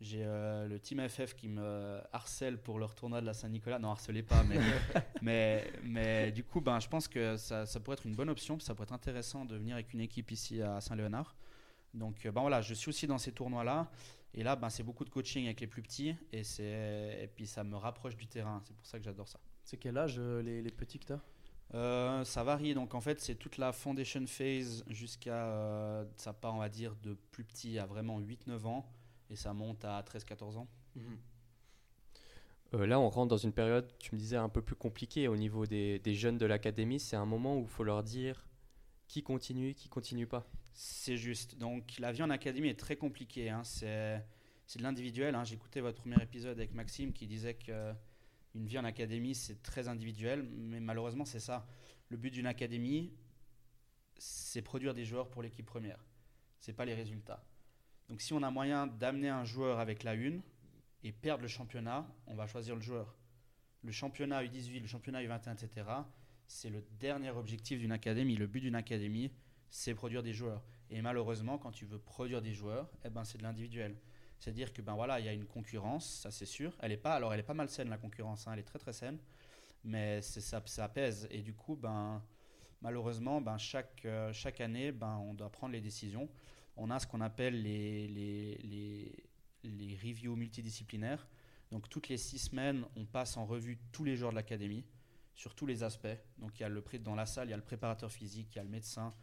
J'ai 0.00 0.24
euh, 0.24 0.66
le 0.66 0.80
team 0.80 1.06
FF 1.06 1.34
qui 1.34 1.48
me 1.48 2.00
harcèle 2.12 2.56
pour 2.56 2.78
leur 2.78 2.94
tournoi 2.94 3.20
de 3.20 3.26
la 3.26 3.34
Saint-Nicolas. 3.34 3.78
Non, 3.78 3.90
harcelez 3.90 4.22
pas, 4.22 4.42
mais, 4.44 4.58
mais, 5.22 5.70
mais, 5.82 6.32
du 6.32 6.42
coup, 6.42 6.62
ben, 6.62 6.80
je 6.80 6.88
pense 6.88 7.06
que 7.06 7.36
ça, 7.36 7.66
ça, 7.66 7.80
pourrait 7.80 7.98
être 7.98 8.06
une 8.06 8.14
bonne 8.14 8.30
option. 8.30 8.58
Ça 8.60 8.74
pourrait 8.74 8.84
être 8.84 8.94
intéressant 8.94 9.44
de 9.44 9.56
venir 9.56 9.74
avec 9.74 9.92
une 9.92 10.00
équipe 10.00 10.30
ici 10.30 10.62
à 10.62 10.80
Saint-Léonard. 10.80 11.36
Donc, 11.92 12.22
ben 12.22 12.40
voilà, 12.40 12.62
je 12.62 12.72
suis 12.72 12.88
aussi 12.88 13.06
dans 13.06 13.18
ces 13.18 13.32
tournois-là. 13.32 13.90
Et 14.34 14.42
là, 14.42 14.56
ben, 14.56 14.70
c'est 14.70 14.82
beaucoup 14.82 15.04
de 15.04 15.10
coaching 15.10 15.44
avec 15.44 15.60
les 15.60 15.66
plus 15.66 15.82
petits. 15.82 16.14
Et, 16.32 16.42
et 16.62 17.28
puis, 17.34 17.46
ça 17.46 17.64
me 17.64 17.76
rapproche 17.76 18.16
du 18.16 18.26
terrain. 18.26 18.62
C'est 18.64 18.74
pour 18.74 18.86
ça 18.86 18.98
que 18.98 19.04
j'adore 19.04 19.28
ça. 19.28 19.40
C'est 19.64 19.76
quel 19.76 19.98
âge 19.98 20.16
euh, 20.18 20.42
les, 20.42 20.62
les, 20.62 20.70
petits 20.70 20.98
que 20.98 21.06
tu 21.06 21.12
as 21.76 22.24
Ça 22.24 22.44
varie. 22.44 22.74
Donc, 22.74 22.94
en 22.94 23.00
fait, 23.00 23.20
c'est 23.20 23.34
toute 23.34 23.56
la 23.58 23.72
foundation 23.72 24.24
phase 24.26 24.84
jusqu'à. 24.88 26.06
ça 26.16 26.32
part, 26.32 26.54
on 26.54 26.58
va 26.58 26.68
dire, 26.68 26.94
de 27.02 27.14
plus 27.32 27.44
petit 27.44 27.78
à 27.78 27.86
vraiment 27.86 28.20
8-9 28.20 28.66
ans 28.66 28.86
et 29.30 29.36
ça 29.36 29.54
monte 29.54 29.84
à 29.84 30.02
13-14 30.02 30.58
ans. 30.58 30.68
Mhm. 30.96 31.18
Euh, 32.74 32.86
là, 32.86 33.00
on 33.00 33.08
rentre 33.08 33.28
dans 33.28 33.36
une 33.36 33.52
période, 33.52 33.90
tu 33.98 34.14
me 34.14 34.20
disais, 34.20 34.36
un 34.36 34.48
peu 34.48 34.62
plus 34.62 34.76
compliquée 34.76 35.28
au 35.28 35.36
niveau 35.36 35.66
des, 35.66 36.00
jeunes 36.14 36.38
de 36.38 36.46
l'académie. 36.46 37.00
C'est 37.00 37.16
un 37.16 37.24
moment 37.26 37.56
où 37.56 37.62
il 37.62 37.68
faut 37.68 37.84
leur 37.84 38.02
dire 38.02 38.44
qui 39.10 39.24
continue, 39.24 39.74
qui 39.74 39.88
continue 39.88 40.28
pas. 40.28 40.46
C'est 40.72 41.16
juste. 41.16 41.58
Donc, 41.58 41.98
la 41.98 42.12
vie 42.12 42.22
en 42.22 42.30
académie 42.30 42.68
est 42.68 42.78
très 42.78 42.94
compliquée. 42.94 43.50
Hein. 43.50 43.64
C'est, 43.64 44.24
de 44.76 44.82
l'individuel. 44.84 45.34
Hein. 45.34 45.42
J'écoutais 45.42 45.80
votre 45.80 46.00
premier 46.00 46.22
épisode 46.22 46.56
avec 46.56 46.72
Maxime 46.74 47.12
qui 47.12 47.26
disait 47.26 47.54
que 47.54 47.92
une 48.54 48.66
vie 48.66 48.78
en 48.78 48.84
académie, 48.84 49.34
c'est 49.34 49.64
très 49.64 49.88
individuel. 49.88 50.44
Mais 50.44 50.78
malheureusement, 50.78 51.24
c'est 51.24 51.40
ça. 51.40 51.66
Le 52.08 52.16
but 52.16 52.30
d'une 52.30 52.46
académie, 52.46 53.12
c'est 54.16 54.62
produire 54.62 54.94
des 54.94 55.04
joueurs 55.04 55.28
pour 55.28 55.42
l'équipe 55.42 55.66
première. 55.66 55.98
C'est 56.60 56.72
pas 56.72 56.84
les 56.84 56.94
résultats. 56.94 57.42
Donc 58.08 58.20
si 58.20 58.32
on 58.32 58.44
a 58.44 58.50
moyen 58.50 58.86
d'amener 58.86 59.28
un 59.28 59.44
joueur 59.44 59.80
avec 59.80 60.04
la 60.04 60.14
une 60.14 60.40
et 61.02 61.10
perdre 61.10 61.42
le 61.42 61.48
championnat, 61.48 62.06
on 62.28 62.36
va 62.36 62.46
choisir 62.46 62.76
le 62.76 62.80
joueur. 62.80 63.16
Le 63.82 63.90
championnat 63.90 64.44
U18, 64.44 64.82
le 64.82 64.86
championnat 64.86 65.20
U21, 65.22 65.54
etc., 65.54 65.84
c'est 66.50 66.68
le 66.68 66.82
dernier 66.98 67.30
objectif 67.30 67.78
d'une 67.78 67.92
académie. 67.92 68.36
Le 68.36 68.46
but 68.46 68.60
d'une 68.60 68.74
académie, 68.74 69.30
c'est 69.70 69.94
produire 69.94 70.22
des 70.22 70.32
joueurs. 70.32 70.62
Et 70.90 71.00
malheureusement, 71.00 71.58
quand 71.58 71.70
tu 71.70 71.84
veux 71.84 71.98
produire 71.98 72.42
des 72.42 72.52
joueurs, 72.52 72.90
eh 73.04 73.10
ben, 73.10 73.24
c'est 73.24 73.38
de 73.38 73.44
l'individuel. 73.44 73.96
C'est-à-dire 74.38 74.72
que 74.72 74.82
ben 74.82 74.94
voilà, 74.94 75.20
il 75.20 75.26
y 75.26 75.28
a 75.28 75.32
une 75.32 75.44
concurrence, 75.46 76.06
ça 76.22 76.30
c'est 76.30 76.46
sûr. 76.46 76.76
Elle 76.80 76.92
est 76.92 76.96
pas, 76.96 77.14
alors 77.14 77.32
elle 77.32 77.40
est 77.40 77.44
pas 77.44 77.54
mal 77.54 77.68
saine 77.68 77.88
la 77.90 77.98
concurrence, 77.98 78.48
hein, 78.48 78.52
elle 78.54 78.60
est 78.60 78.64
très 78.64 78.78
très 78.78 78.94
saine, 78.94 79.18
mais 79.84 80.22
ça, 80.22 80.62
ça 80.64 80.88
pèse. 80.88 81.28
Et 81.30 81.42
du 81.42 81.52
coup, 81.52 81.76
ben 81.76 82.22
malheureusement, 82.80 83.42
ben 83.42 83.58
chaque 83.58 84.02
euh, 84.06 84.32
chaque 84.32 84.62
année, 84.62 84.92
ben 84.92 85.18
on 85.18 85.34
doit 85.34 85.50
prendre 85.50 85.72
les 85.72 85.80
décisions 85.82 86.28
on 86.76 86.90
a 86.90 86.98
ce 86.98 87.06
qu'on 87.06 87.20
appelle 87.20 87.62
les, 87.62 88.08
les, 88.08 88.58
les, 88.62 89.12
les 89.64 89.98
reviews 90.02 90.34
multidisciplinaires. 90.34 91.26
Donc 91.70 91.88
toutes 91.90 92.08
les 92.08 92.16
six 92.16 92.38
semaines, 92.38 92.84
on 92.96 93.04
passe 93.04 93.36
en 93.36 93.44
revue 93.44 93.78
tous 93.92 94.04
les 94.04 94.16
joueurs 94.16 94.30
de 94.30 94.36
l'académie 94.36 94.84
sur 95.34 95.54
tous 95.54 95.66
les 95.66 95.82
aspects. 95.82 96.08
Donc 96.38 96.58
il 96.58 96.62
y 96.62 96.64
a 96.64 96.68
le 96.68 96.82
dans 97.00 97.14
la 97.14 97.26
salle, 97.26 97.48
il 97.48 97.50
y 97.50 97.54
a 97.54 97.56
le 97.56 97.62
préparateur 97.62 98.10
physique, 98.10 98.54
il 98.54 98.56
y 98.56 98.60
a 98.60 98.64
le 98.64 98.70
médecin, 98.70 99.14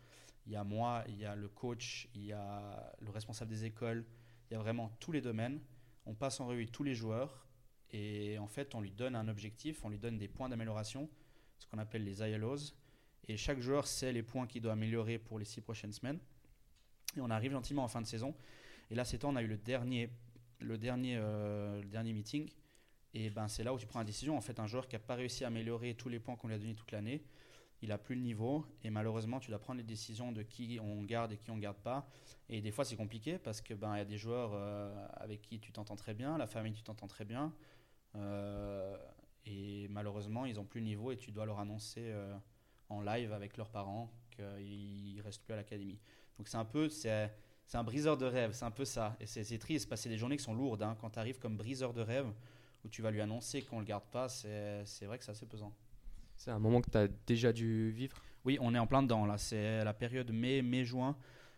il 0.46 0.54
y 0.54 0.56
a 0.56 0.64
moi, 0.64 1.04
il 1.08 1.18
y 1.18 1.26
a 1.26 1.36
le 1.36 1.48
coach, 1.48 2.10
il 2.16 2.26
y 2.26 2.34
a 2.34 2.94
le 3.00 3.10
responsable 3.12 3.52
des 3.52 3.66
écoles, 3.66 4.06
il 4.50 4.54
y 4.54 4.58
a 4.58 4.60
vraiment 4.60 4.90
tous 5.00 5.12
les 5.12 5.22
domaines. 5.22 5.60
On 6.06 6.16
passe 6.16 6.40
en 6.40 6.48
revue 6.48 6.68
tous 6.68 6.84
les 6.84 6.96
joueurs 6.96 7.48
et 7.92 8.38
en 8.38 8.48
fait 8.48 8.76
on 8.76 8.82
lui 8.82 8.92
donne 8.92 9.16
un 9.16 9.28
objectif, 9.28 9.84
on 9.84 9.90
lui 9.90 10.00
donne 10.00 10.18
des 10.18 10.28
points 10.28 10.50
d'amélioration, 10.50 11.10
ce 11.60 11.68
qu'on 11.68 11.78
appelle 11.78 12.04
les 12.04 12.22
ILOs. 12.22 12.74
Et 13.28 13.36
chaque 13.36 13.60
joueur 13.60 13.88
sait 13.88 14.14
les 14.14 14.24
points 14.24 14.48
qu'il 14.48 14.62
doit 14.62 14.72
améliorer 14.72 15.20
pour 15.20 15.38
les 15.38 15.46
six 15.46 15.62
prochaines 15.62 15.92
semaines. 15.92 16.20
Et 17.18 17.22
on 17.22 17.30
arrive 17.30 17.52
gentiment 17.52 17.84
en 17.84 17.88
fin 17.88 18.02
de 18.02 18.06
saison. 18.06 18.34
Et 18.90 18.96
là, 18.96 19.04
c'est 19.04 19.20
temps, 19.20 19.34
on 19.34 19.36
a 19.36 19.42
eu 19.42 19.48
le 19.48 19.58
dernier, 19.58 20.10
le 20.60 20.78
dernier, 20.78 21.18
euh, 21.18 21.82
le 21.82 21.90
dernier 21.90 22.14
meeting. 22.14 22.50
Et 23.14 23.30
ben, 23.30 23.48
c'est 23.48 23.64
là 23.64 23.74
où 23.74 23.80
tu 23.80 23.88
prends 23.88 24.00
la 24.00 24.06
décision. 24.06 24.38
En 24.38 24.42
fait, 24.42 24.60
un 24.60 24.68
joueur 24.68 24.88
qui 24.88 24.96
n'a 24.96 25.00
pas 25.00 25.16
réussi 25.16 25.44
à 25.44 25.48
améliorer 25.48 25.96
tous 25.96 26.10
les 26.10 26.20
points 26.20 26.36
qu'on 26.36 26.48
lui 26.48 26.56
a 26.56 26.60
donnés 26.60 26.76
toute 26.76 26.92
l'année, 26.92 27.24
il 27.82 27.90
n'a 27.90 27.98
plus 27.98 28.16
le 28.16 28.22
niveau. 28.22 28.66
Et 28.84 28.90
malheureusement, 28.90 29.40
tu 29.40 29.50
dois 29.50 29.60
prendre 29.60 29.78
les 29.78 29.86
décisions 29.86 30.32
de 30.32 30.44
qui 30.44 30.80
on 30.82 31.04
garde 31.04 31.32
et 31.32 31.38
qui 31.38 31.52
on 31.52 31.58
garde 31.58 31.78
pas. 31.78 32.10
Et 32.50 32.62
des 32.62 32.72
fois, 32.72 32.86
c'est 32.86 32.96
compliqué 32.96 33.38
parce 33.38 33.62
qu'il 33.62 33.76
ben, 33.76 33.98
y 33.98 34.02
a 34.02 34.06
des 34.06 34.18
joueurs 34.18 34.52
euh, 34.54 35.08
avec 35.14 35.42
qui 35.42 35.60
tu 35.60 35.72
t'entends 35.72 35.96
très 35.96 36.14
bien, 36.14 36.38
la 36.38 36.48
famille, 36.48 36.74
tu 36.74 36.84
t'entends 36.84 37.08
très 37.08 37.26
bien. 37.26 37.54
Euh, 38.16 38.98
et 39.46 39.88
malheureusement, 39.90 40.46
ils 40.46 40.56
n'ont 40.56 40.66
plus 40.66 40.80
le 40.80 40.86
niveau 40.86 41.12
et 41.12 41.18
tu 41.18 41.32
dois 41.32 41.46
leur 41.46 41.60
annoncer 41.60 42.14
en 42.90 43.02
live 43.02 43.32
avec 43.32 43.58
leurs 43.58 43.70
parents 43.70 44.12
qu'ils 44.32 45.16
ne 45.16 45.22
restent 45.22 45.44
plus 45.44 45.54
à 45.54 45.58
l'académie. 45.58 46.00
Donc 46.38 46.48
c'est 46.48 46.58
un 46.58 46.66
peu, 46.66 46.90
c'est 46.90 47.30
un 47.74 47.84
briseur 47.84 48.18
de 48.18 48.26
rêve, 48.26 48.52
c'est 48.54 48.66
un 48.66 48.72
peu 48.72 48.86
ça. 48.86 49.16
Et 49.20 49.26
c'est 49.26 49.58
triste, 49.58 49.90
parce 49.90 50.02
que 50.02 50.04
c'est 50.04 50.10
des 50.10 50.18
journées 50.18 50.38
qui 50.38 50.44
sont 50.44 50.54
lourdes. 50.54 50.84
Hein. 50.84 50.96
Quand 51.00 51.12
tu 51.12 51.20
arrives 51.20 51.40
comme 51.40 51.58
briseur 51.58 51.94
de 51.94 52.02
rêve, 52.02 52.32
où 52.84 52.90
tu 52.90 53.02
vas 53.02 53.12
lui 53.12 53.22
annoncer 53.22 53.62
qu'on 53.62 53.78
ne 53.78 53.82
le 53.82 53.88
garde 53.88 54.06
pas, 54.12 54.30
c'est 54.30 55.06
vrai 55.06 55.18
que 55.18 55.24
c'est 55.24 55.32
assez 55.32 55.46
pesant. 55.46 55.74
C'est 56.36 56.52
un 56.52 56.60
moment 56.60 56.82
que 56.82 56.90
tu 56.90 56.98
as 56.98 57.08
déjà 57.26 57.52
dû 57.52 57.92
vivre? 57.92 58.18
Oui, 58.46 58.58
on 58.62 58.74
est 58.74 58.80
en 58.80 58.88
plein 58.88 59.04
dedans, 59.04 59.26
là. 59.26 59.38
C'est 59.38 59.84
la 59.84 59.94
période 59.94 60.32
mai, 60.32 60.62
mai-juin. 60.62 61.18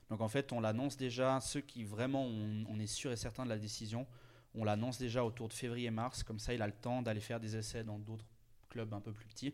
Donc 0.10 0.22
en 0.22 0.28
fait, 0.28 0.52
on 0.52 0.60
l'annonce 0.60 0.98
déjà, 0.98 1.40
ceux 1.40 1.62
qui 1.62 1.84
vraiment, 1.84 2.24
on, 2.24 2.80
est 2.80 2.88
sûr 2.88 3.12
et 3.12 3.16
certain 3.16 3.44
de 3.44 3.50
la 3.50 3.60
décision, 3.60 4.08
on 4.56 4.64
l'annonce 4.64 4.98
déjà 4.98 5.24
autour 5.24 5.48
de 5.48 5.54
février-mars. 5.54 6.24
Comme 6.24 6.40
ça, 6.40 6.54
il 6.54 6.62
a 6.62 6.68
le 6.68 6.74
temps 6.74 7.02
d'aller 7.02 7.20
faire 7.20 7.40
des 7.40 7.56
essais 7.56 7.84
dans 7.84 8.00
d'autres 8.00 8.26
clubs 8.70 8.92
un 8.94 9.02
peu 9.02 9.12
plus 9.12 9.28
petits. 9.28 9.54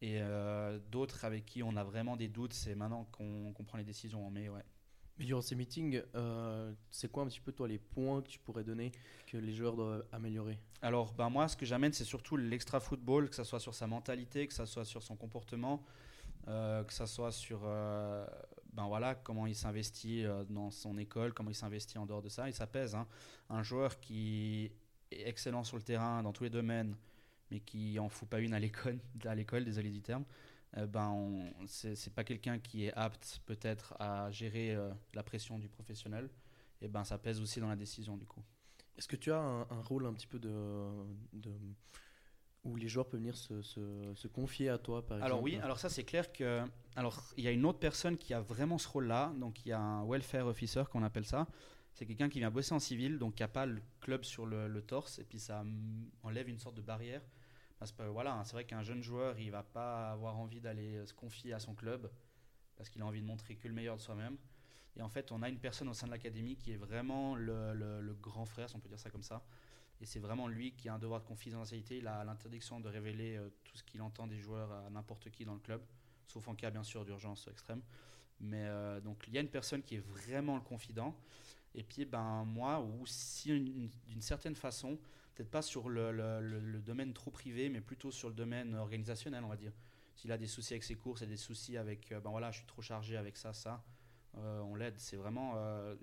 Et 0.00 0.18
euh, 0.20 0.78
d'autres 0.90 1.24
avec 1.24 1.46
qui 1.46 1.62
on 1.62 1.76
a 1.76 1.84
vraiment 1.84 2.16
des 2.16 2.28
doutes, 2.28 2.52
c'est 2.52 2.74
maintenant 2.74 3.06
qu'on 3.10 3.64
prend 3.64 3.78
les 3.78 3.84
décisions 3.84 4.24
en 4.24 4.30
mai. 4.30 4.48
Ouais. 4.48 4.64
Mais 5.18 5.24
durant 5.24 5.42
ces 5.42 5.54
meetings, 5.54 6.02
euh, 6.14 6.72
c'est 6.90 7.10
quoi 7.10 7.22
un 7.22 7.26
petit 7.26 7.40
peu 7.40 7.52
toi 7.52 7.68
les 7.68 7.78
points 7.78 8.22
que 8.22 8.28
tu 8.28 8.38
pourrais 8.38 8.64
donner 8.64 8.92
que 9.26 9.36
les 9.36 9.52
joueurs 9.52 9.76
doivent 9.76 10.04
améliorer? 10.12 10.58
Alors 10.80 11.12
ben 11.12 11.28
moi, 11.28 11.48
ce 11.48 11.56
que 11.56 11.66
j'amène, 11.66 11.92
c'est 11.92 12.04
surtout 12.04 12.36
l'extra 12.36 12.80
football, 12.80 13.28
que 13.28 13.36
ce 13.36 13.44
soit 13.44 13.60
sur 13.60 13.74
sa 13.74 13.86
mentalité, 13.86 14.46
que 14.46 14.54
ce 14.54 14.64
soit 14.64 14.84
sur 14.84 15.02
son 15.02 15.16
comportement, 15.16 15.84
euh, 16.48 16.82
que 16.84 16.92
ce 16.92 17.06
soit 17.06 17.32
sur 17.32 17.60
ben 17.62 18.86
voilà 18.86 19.14
comment 19.14 19.46
il 19.46 19.54
s'investit 19.54 20.24
dans 20.48 20.70
son 20.70 20.96
école, 20.96 21.34
comment 21.34 21.50
il 21.50 21.54
s'investit 21.54 21.98
en 21.98 22.06
dehors 22.06 22.22
de 22.22 22.30
ça. 22.30 22.48
Et 22.48 22.52
ça 22.52 22.66
pèse. 22.66 22.94
Hein. 22.94 23.06
Un 23.50 23.62
joueur 23.62 24.00
qui 24.00 24.72
est 25.10 25.28
excellent 25.28 25.62
sur 25.62 25.76
le 25.76 25.82
terrain 25.82 26.22
dans 26.22 26.32
tous 26.32 26.44
les 26.44 26.50
domaines 26.50 26.96
mais 27.52 27.60
qui 27.60 27.98
en 27.98 28.08
fout 28.08 28.28
pas 28.28 28.40
une 28.40 28.54
à 28.54 28.58
l'école, 28.58 28.98
à 29.24 29.34
l'école 29.34 29.64
désolé 29.64 29.90
du 29.90 30.00
terme, 30.00 30.24
euh, 30.76 30.86
ben 30.86 31.52
c'est 31.66 32.14
pas 32.14 32.24
quelqu'un 32.24 32.58
qui 32.58 32.86
est 32.86 32.94
apte 32.94 33.40
peut-être 33.44 33.94
à 33.98 34.30
gérer 34.30 34.74
euh, 34.74 34.90
la 35.14 35.22
pression 35.22 35.58
du 35.58 35.68
professionnel, 35.68 36.30
et 36.80 36.88
ben 36.88 37.04
ça 37.04 37.18
pèse 37.18 37.40
aussi 37.40 37.60
dans 37.60 37.68
la 37.68 37.76
décision 37.76 38.16
du 38.16 38.24
coup. 38.24 38.42
Est-ce 38.96 39.08
que 39.08 39.16
tu 39.16 39.32
as 39.32 39.38
un, 39.38 39.82
rôle 39.82 40.06
un 40.06 40.12
petit 40.12 40.26
peu 40.26 40.38
de, 40.38 40.50
de, 41.32 41.50
où 42.64 42.76
les 42.76 42.88
joueurs 42.88 43.08
peuvent 43.08 43.20
venir 43.20 43.36
se, 43.36 43.62
se, 43.62 44.28
confier 44.28 44.68
à 44.68 44.78
toi 44.78 45.04
par 45.04 45.18
exemple 45.18 45.32
Alors 45.32 45.42
oui, 45.42 45.56
alors 45.56 45.78
ça 45.78 45.88
c'est 45.88 46.04
clair 46.04 46.32
que 46.32 46.62
alors 46.96 47.22
il 47.36 47.44
y 47.44 47.48
a 47.48 47.50
une 47.50 47.64
autre 47.66 47.78
personne 47.78 48.16
qui 48.16 48.32
a 48.32 48.40
vraiment 48.40 48.78
ce 48.78 48.88
rôle-là, 48.88 49.32
donc 49.38 49.64
il 49.66 49.70
y 49.70 49.72
a 49.72 49.80
un 49.80 50.06
welfare 50.06 50.46
officer 50.46 50.84
qu'on 50.90 51.02
appelle 51.02 51.26
ça. 51.26 51.46
C'est 51.94 52.06
quelqu'un 52.06 52.30
qui 52.30 52.38
vient 52.38 52.50
bosser 52.50 52.72
en 52.72 52.78
civil, 52.78 53.18
donc 53.18 53.34
qui 53.34 53.42
n'a 53.42 53.48
pas 53.48 53.66
le 53.66 53.82
club 54.00 54.24
sur 54.24 54.46
le, 54.46 54.66
le, 54.66 54.80
torse, 54.80 55.18
et 55.18 55.24
puis 55.24 55.38
ça 55.38 55.62
enlève 56.22 56.48
une 56.48 56.58
sorte 56.58 56.74
de 56.74 56.80
barrière 56.80 57.20
voilà, 58.10 58.34
hein, 58.34 58.44
c'est 58.44 58.52
vrai 58.52 58.64
qu'un 58.64 58.82
jeune 58.82 59.02
joueur, 59.02 59.38
il 59.38 59.50
va 59.50 59.62
pas 59.62 60.12
avoir 60.12 60.38
envie 60.38 60.60
d'aller 60.60 61.04
se 61.06 61.14
confier 61.14 61.52
à 61.52 61.58
son 61.58 61.74
club 61.74 62.10
parce 62.76 62.90
qu'il 62.90 63.02
a 63.02 63.06
envie 63.06 63.20
de 63.20 63.26
montrer 63.26 63.56
que 63.56 63.68
le 63.68 63.74
meilleur 63.74 63.96
de 63.96 64.00
soi-même. 64.00 64.36
Et 64.96 65.02
en 65.02 65.08
fait, 65.08 65.32
on 65.32 65.42
a 65.42 65.48
une 65.48 65.58
personne 65.58 65.88
au 65.88 65.94
sein 65.94 66.06
de 66.06 66.12
l'académie 66.12 66.56
qui 66.56 66.72
est 66.72 66.76
vraiment 66.76 67.34
le, 67.34 68.16
grand 68.20 68.44
frère, 68.44 68.68
si 68.68 68.76
on 68.76 68.80
peut 68.80 68.88
dire 68.88 68.98
ça 68.98 69.10
comme 69.10 69.22
ça. 69.22 69.44
Et 70.00 70.06
c'est 70.06 70.18
vraiment 70.18 70.48
lui 70.48 70.72
qui 70.72 70.88
a 70.88 70.94
un 70.94 70.98
devoir 70.98 71.20
de 71.20 71.26
confidentialité. 71.26 71.98
Il 71.98 72.08
a 72.08 72.24
l'interdiction 72.24 72.80
de 72.80 72.88
révéler 72.88 73.36
euh, 73.36 73.48
tout 73.62 73.76
ce 73.76 73.84
qu'il 73.84 74.02
entend 74.02 74.26
des 74.26 74.38
joueurs 74.38 74.72
à 74.72 74.90
n'importe 74.90 75.30
qui 75.30 75.44
dans 75.44 75.54
le 75.54 75.60
club, 75.60 75.80
sauf 76.26 76.48
en 76.48 76.56
cas 76.56 76.70
bien 76.70 76.82
sûr 76.82 77.04
d'urgence 77.04 77.46
extrême. 77.46 77.82
Mais 78.40 78.64
euh, 78.64 79.00
donc 79.00 79.22
il 79.28 79.34
y 79.34 79.38
a 79.38 79.40
une 79.40 79.48
personne 79.48 79.82
qui 79.82 79.94
est 79.94 80.04
vraiment 80.04 80.56
le 80.56 80.62
confident. 80.62 81.16
Et 81.74 81.84
puis 81.84 82.04
ben 82.04 82.44
moi, 82.44 82.80
ou 82.80 83.06
si 83.06 83.48
d'une 84.08 84.20
certaine 84.20 84.56
façon, 84.56 84.98
peut-être 85.34 85.50
pas 85.50 85.62
sur 85.62 85.88
le, 85.88 86.80
domaine 86.84 87.12
trop 87.12 87.30
privé, 87.30 87.68
mais 87.68 87.80
plutôt 87.80 88.10
sur 88.10 88.28
le 88.28 88.34
domaine 88.34 88.74
organisationnel, 88.74 89.44
on 89.44 89.48
va 89.48 89.56
dire. 89.56 89.72
S'il 90.14 90.30
a 90.30 90.38
des 90.38 90.46
soucis 90.46 90.74
avec 90.74 90.84
ses 90.84 90.94
courses 90.94 91.22
et 91.22 91.26
des 91.26 91.36
soucis 91.36 91.76
avec, 91.76 92.12
euh, 92.12 92.20
ben 92.20 92.30
voilà, 92.30 92.50
je 92.50 92.58
suis 92.58 92.66
trop 92.66 92.82
chargé 92.82 93.16
avec 93.16 93.36
ça, 93.36 93.52
ça, 93.52 93.82
euh, 94.36 94.60
on 94.60 94.74
l'aide. 94.74 94.94
C'est 94.98 95.16
vraiment, 95.16 95.54
euh, 95.56 95.96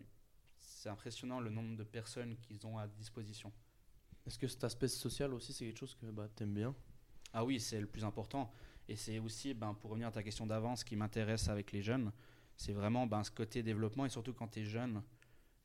c'est 0.59 0.89
impressionnant 0.89 1.39
le 1.39 1.51
nombre 1.51 1.75
de 1.75 1.83
personnes 1.83 2.35
qu'ils 2.37 2.65
ont 2.65 2.77
à 2.77 2.87
disposition. 2.87 3.53
Est-ce 4.25 4.39
que 4.39 4.47
cet 4.47 4.63
aspect 4.63 4.87
social 4.87 5.33
aussi, 5.33 5.53
c'est 5.53 5.65
quelque 5.65 5.77
chose 5.77 5.95
que 5.95 6.07
bah, 6.07 6.27
tu 6.35 6.43
aimes 6.43 6.53
bien? 6.53 6.75
Ah 7.33 7.45
oui, 7.45 7.59
c'est 7.59 7.79
le 7.79 7.87
plus 7.87 8.03
important. 8.03 8.51
Et 8.87 8.95
c'est 8.95 9.19
aussi, 9.19 9.53
ben, 9.53 9.75
pour 9.75 9.91
revenir 9.91 10.07
à 10.07 10.11
ta 10.11 10.23
question 10.23 10.47
d'avant, 10.47 10.75
ce 10.75 10.83
qui 10.83 10.95
m'intéresse 10.95 11.47
avec 11.47 11.71
les 11.71 11.83
jeunes, 11.83 12.11
c'est 12.57 12.73
vraiment 12.73 13.05
ben, 13.05 13.23
ce 13.23 13.31
côté 13.31 13.61
développement, 13.61 14.05
et 14.05 14.09
surtout 14.09 14.33
quand 14.33 14.47
tu 14.47 14.61
es 14.61 14.65
jeune, 14.65 15.03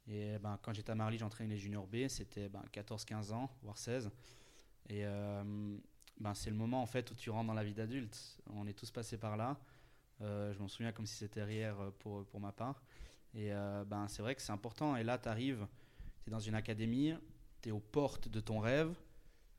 et 0.06 0.38
ben, 0.38 0.58
quand 0.62 0.72
j'étais 0.74 0.92
à 0.92 0.94
Marly, 0.94 1.18
j'entraînais 1.18 1.54
les 1.54 1.58
juniors 1.58 1.86
B, 1.86 2.08
c'était 2.08 2.48
ben, 2.48 2.62
14-15 2.72 3.32
ans, 3.32 3.50
voire 3.62 3.78
16. 3.78 4.10
Et 4.88 5.04
euh, 5.04 5.42
ben, 6.20 6.34
c'est 6.34 6.50
le 6.50 6.56
moment 6.56 6.82
en 6.82 6.86
fait 6.86 7.10
où 7.10 7.14
tu 7.14 7.30
rentres 7.30 7.46
dans 7.46 7.54
la 7.54 7.64
vie 7.64 7.74
d'adulte. 7.74 8.38
On 8.50 8.66
est 8.66 8.74
tous 8.74 8.90
passés 8.90 9.16
par 9.16 9.36
là. 9.36 9.58
Euh, 10.20 10.52
je 10.52 10.58
m'en 10.58 10.68
souviens 10.68 10.92
comme 10.92 11.06
si 11.06 11.16
c'était 11.16 11.44
hier 11.50 11.80
euh, 11.80 11.90
pour, 11.98 12.26
pour 12.26 12.40
ma 12.40 12.52
part. 12.52 12.82
Et 13.36 13.50
ben, 13.50 14.06
c'est 14.06 14.22
vrai 14.22 14.36
que 14.36 14.42
c'est 14.42 14.52
important. 14.52 14.94
Et 14.94 15.02
là, 15.02 15.18
tu 15.18 15.28
arrives, 15.28 15.66
tu 16.22 16.28
es 16.28 16.30
dans 16.30 16.38
une 16.38 16.54
académie, 16.54 17.14
tu 17.62 17.70
es 17.70 17.72
aux 17.72 17.80
portes 17.80 18.28
de 18.28 18.38
ton 18.38 18.60
rêve, 18.60 18.94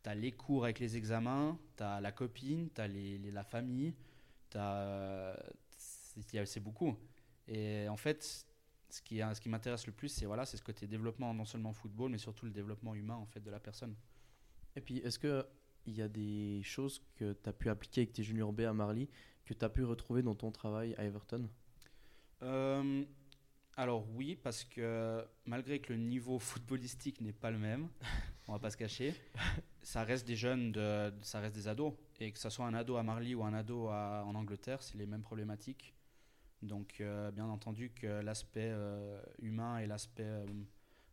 tu 0.02 0.10
as 0.10 0.16
les 0.16 0.32
cours 0.32 0.64
avec 0.64 0.80
les 0.80 0.96
examens, 0.96 1.60
tu 1.76 1.84
as 1.84 2.00
la 2.00 2.14
copine, 2.14 2.70
tu 2.74 2.80
as 2.80 2.88
les, 2.88 3.18
la 3.18 3.44
famille, 3.44 3.94
c'est 6.46 6.62
beaucoup. 6.62 6.96
Et 7.50 7.90
en 7.90 7.98
fait, 7.98 8.48
ce 8.90 9.02
qui, 9.02 9.20
ce 9.20 9.42
qui 9.42 9.50
m'intéresse 9.50 9.86
le 9.88 9.94
plus, 9.94 10.10
c'est 10.10 10.26
voilà, 10.26 10.46
c'est 10.46 10.58
ce 10.58 10.64
côté 10.64 10.88
développement, 10.88 11.34
non 11.34 11.46
seulement 11.46 11.74
football, 11.74 12.12
mais 12.12 12.18
surtout 12.18 12.46
le 12.46 12.52
développement 12.52 12.96
humain 12.96 13.16
en 13.16 13.26
fait 13.26 13.40
de 13.40 13.52
la 13.52 13.60
personne. 13.60 13.96
Et 14.76 14.82
puis, 14.82 14.98
est-ce 15.00 15.20
que 15.20 15.46
il 15.86 15.96
y 15.96 16.02
a 16.02 16.08
des 16.08 16.62
choses 16.64 17.02
que 17.16 17.34
tu 17.34 17.50
as 17.50 17.54
pu 17.54 17.70
appliquer 17.70 18.02
avec 18.02 18.14
tes 18.14 18.24
juniors 18.24 18.52
B 18.52 18.62
à 18.62 18.74
Marly 18.74 19.08
que 19.46 19.54
tu 19.54 19.64
as 19.64 19.70
pu 19.70 19.84
retrouver 19.84 20.24
dans 20.24 20.36
ton 20.36 20.52
travail 20.52 20.96
à 20.98 21.04
Everton? 21.04 21.48
Euh, 22.42 23.04
Alors 23.78 24.10
oui, 24.16 24.36
parce 24.36 24.64
que 24.64 25.24
malgré 25.46 25.80
que 25.80 25.94
le 25.94 26.00
niveau 26.00 26.40
footballistique 26.40 27.22
n'est 27.22 27.34
pas 27.34 27.52
le 27.52 27.58
même, 27.58 27.90
on 28.48 28.54
va 28.54 28.60
pas 28.60 28.72
se 28.72 28.78
cacher, 28.78 29.14
ça 29.84 30.04
reste 30.04 30.26
des 30.26 30.36
jeunes, 30.36 30.72
de, 30.72 31.14
ça 31.22 31.40
reste 31.40 31.56
des 31.56 31.68
ados. 31.68 31.94
Et 32.20 32.32
que 32.32 32.40
ce 32.40 32.50
soit 32.50 32.66
un 32.66 32.74
ado 32.74 32.96
à 32.96 33.04
Marly 33.04 33.36
ou 33.36 33.44
un 33.44 33.54
ado 33.54 33.90
en 33.90 34.34
Angleterre, 34.36 34.82
c'est 34.82 34.98
les 34.98 35.06
mêmes 35.06 35.24
problématiques. 35.24 35.95
Donc, 36.66 36.98
euh, 37.00 37.32
bien 37.32 37.46
entendu 37.46 37.92
que 37.92 38.08
l'aspect 38.08 38.72
euh, 38.72 39.22
humain 39.40 39.78
et 39.78 39.88
l'aspect 39.88 40.24
euh, 40.24 40.46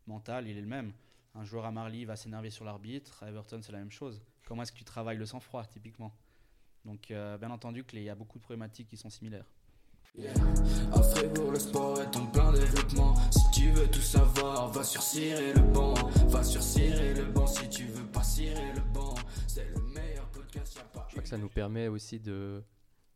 mental, 0.07 0.49
il 0.49 0.57
est 0.57 0.62
le 0.62 0.67
même. 0.67 0.93
Un 1.35 1.45
joueur 1.45 1.67
à 1.67 1.71
Marly 1.71 2.05
va 2.05 2.17
s'énerver 2.17 2.51
sur 2.51 2.65
l'arbitre, 2.65 3.23
à 3.23 3.29
Everton, 3.29 3.61
c'est 3.62 3.73
la 3.73 3.79
même 3.79 3.91
chose. 3.91 4.23
Comment 4.47 4.62
est-ce 4.62 4.73
que 4.73 4.79
tu 4.79 4.85
travailles 4.85 5.19
le 5.19 5.27
sang-froid, 5.27 5.65
typiquement? 5.65 6.15
Donc, 6.85 7.09
bien 7.09 7.51
entendu 7.51 7.85
qu'il 7.85 8.03
y 8.03 8.11
a 8.11 8.15
beaucoup 8.15 8.38
de 8.38 8.43
problématiques 8.43 8.88
qui 8.88 8.97
sont 8.97 9.09
similaires. 9.09 9.47
le 10.17 11.59
sport 11.59 12.03
est 12.03 12.17
en 12.17 12.27
plein 12.27 12.53
développement. 12.53 13.15
Si 13.31 13.51
tu 13.53 13.71
veux 13.71 13.88
tout 13.88 14.01
savoir, 14.01 14.69
va 14.73 14.83
sur 14.83 15.01
Cirer 15.01 15.55
le 15.55 15.61
banc. 15.61 15.95
Va 16.27 16.43
sur 16.43 16.61
Cirer 16.61 17.15
le 17.15 17.25
banc 17.27 17.47
si 17.47 17.69
tu 17.69 17.85
veux 17.85 18.07
pas 18.07 18.25
cirer 18.25 18.73
le 18.75 18.81
banc. 18.93 19.15
C'est 19.47 19.65
le 19.71 19.81
meilleur 19.95 20.29
podcast, 20.31 20.77
Je 21.07 21.12
crois 21.12 21.23
que 21.23 21.29
ça 21.29 21.38
nous 21.38 21.49
permet 21.49 21.88
aussi 21.88 22.19
de 22.19 22.62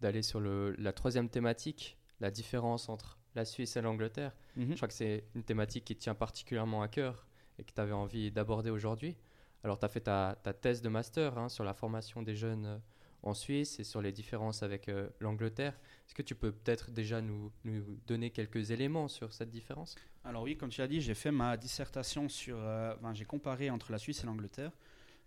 d'aller 0.00 0.22
sur 0.22 0.40
le, 0.40 0.74
la 0.78 0.92
troisième 0.92 1.28
thématique 1.28 1.96
la 2.20 2.30
différence 2.30 2.88
entre 2.88 3.18
la 3.34 3.44
Suisse 3.44 3.76
et 3.76 3.82
l'Angleterre. 3.82 4.34
Mhm. 4.56 4.70
Je 4.70 4.76
crois 4.76 4.88
que 4.88 4.94
c'est 4.94 5.24
une 5.34 5.44
thématique 5.44 5.84
qui 5.84 5.96
tient 5.96 6.14
particulièrement 6.14 6.82
à 6.82 6.88
cœur 6.88 7.26
et 7.58 7.64
que 7.64 7.72
tu 7.72 7.80
avais 7.80 7.92
envie 7.92 8.30
d'aborder 8.30 8.70
aujourd'hui. 8.70 9.16
Alors, 9.62 9.78
tu 9.78 9.84
as 9.84 9.88
fait 9.88 10.00
ta, 10.00 10.36
thèse 10.60 10.82
de 10.82 10.88
master 10.88 11.38
hein, 11.38 11.48
sur 11.48 11.64
la 11.64 11.74
formation 11.74 12.22
des 12.22 12.34
jeunes 12.34 12.66
euh, 12.66 12.78
en 13.22 13.34
Suisse 13.34 13.80
et 13.80 13.84
sur 13.84 14.00
les 14.00 14.12
différences 14.12 14.62
avec 14.62 14.88
euh, 14.88 15.08
l'Angleterre. 15.20 15.72
Est-ce 16.06 16.14
que 16.14 16.22
tu 16.22 16.34
peux 16.34 16.52
peut-être 16.52 16.90
déjà 16.90 17.20
nous, 17.20 17.52
nous, 17.64 17.98
donner 18.06 18.30
quelques 18.30 18.70
éléments 18.70 19.08
sur 19.08 19.32
cette 19.32 19.50
différence? 19.50 19.96
Alors 20.24 20.42
oui, 20.42 20.56
comme 20.56 20.70
tu 20.70 20.82
as 20.82 20.88
dit, 20.88 21.00
j'ai 21.00 21.14
fait 21.14 21.32
ma 21.32 21.56
dissertation 21.56 22.28
sur... 22.28 22.56
Euh, 22.58 22.94
enfin, 22.96 23.14
j'ai 23.14 23.24
comparé 23.24 23.70
entre 23.70 23.92
la 23.92 23.98
Suisse 23.98 24.22
et 24.22 24.26
l'Angleterre. 24.26 24.72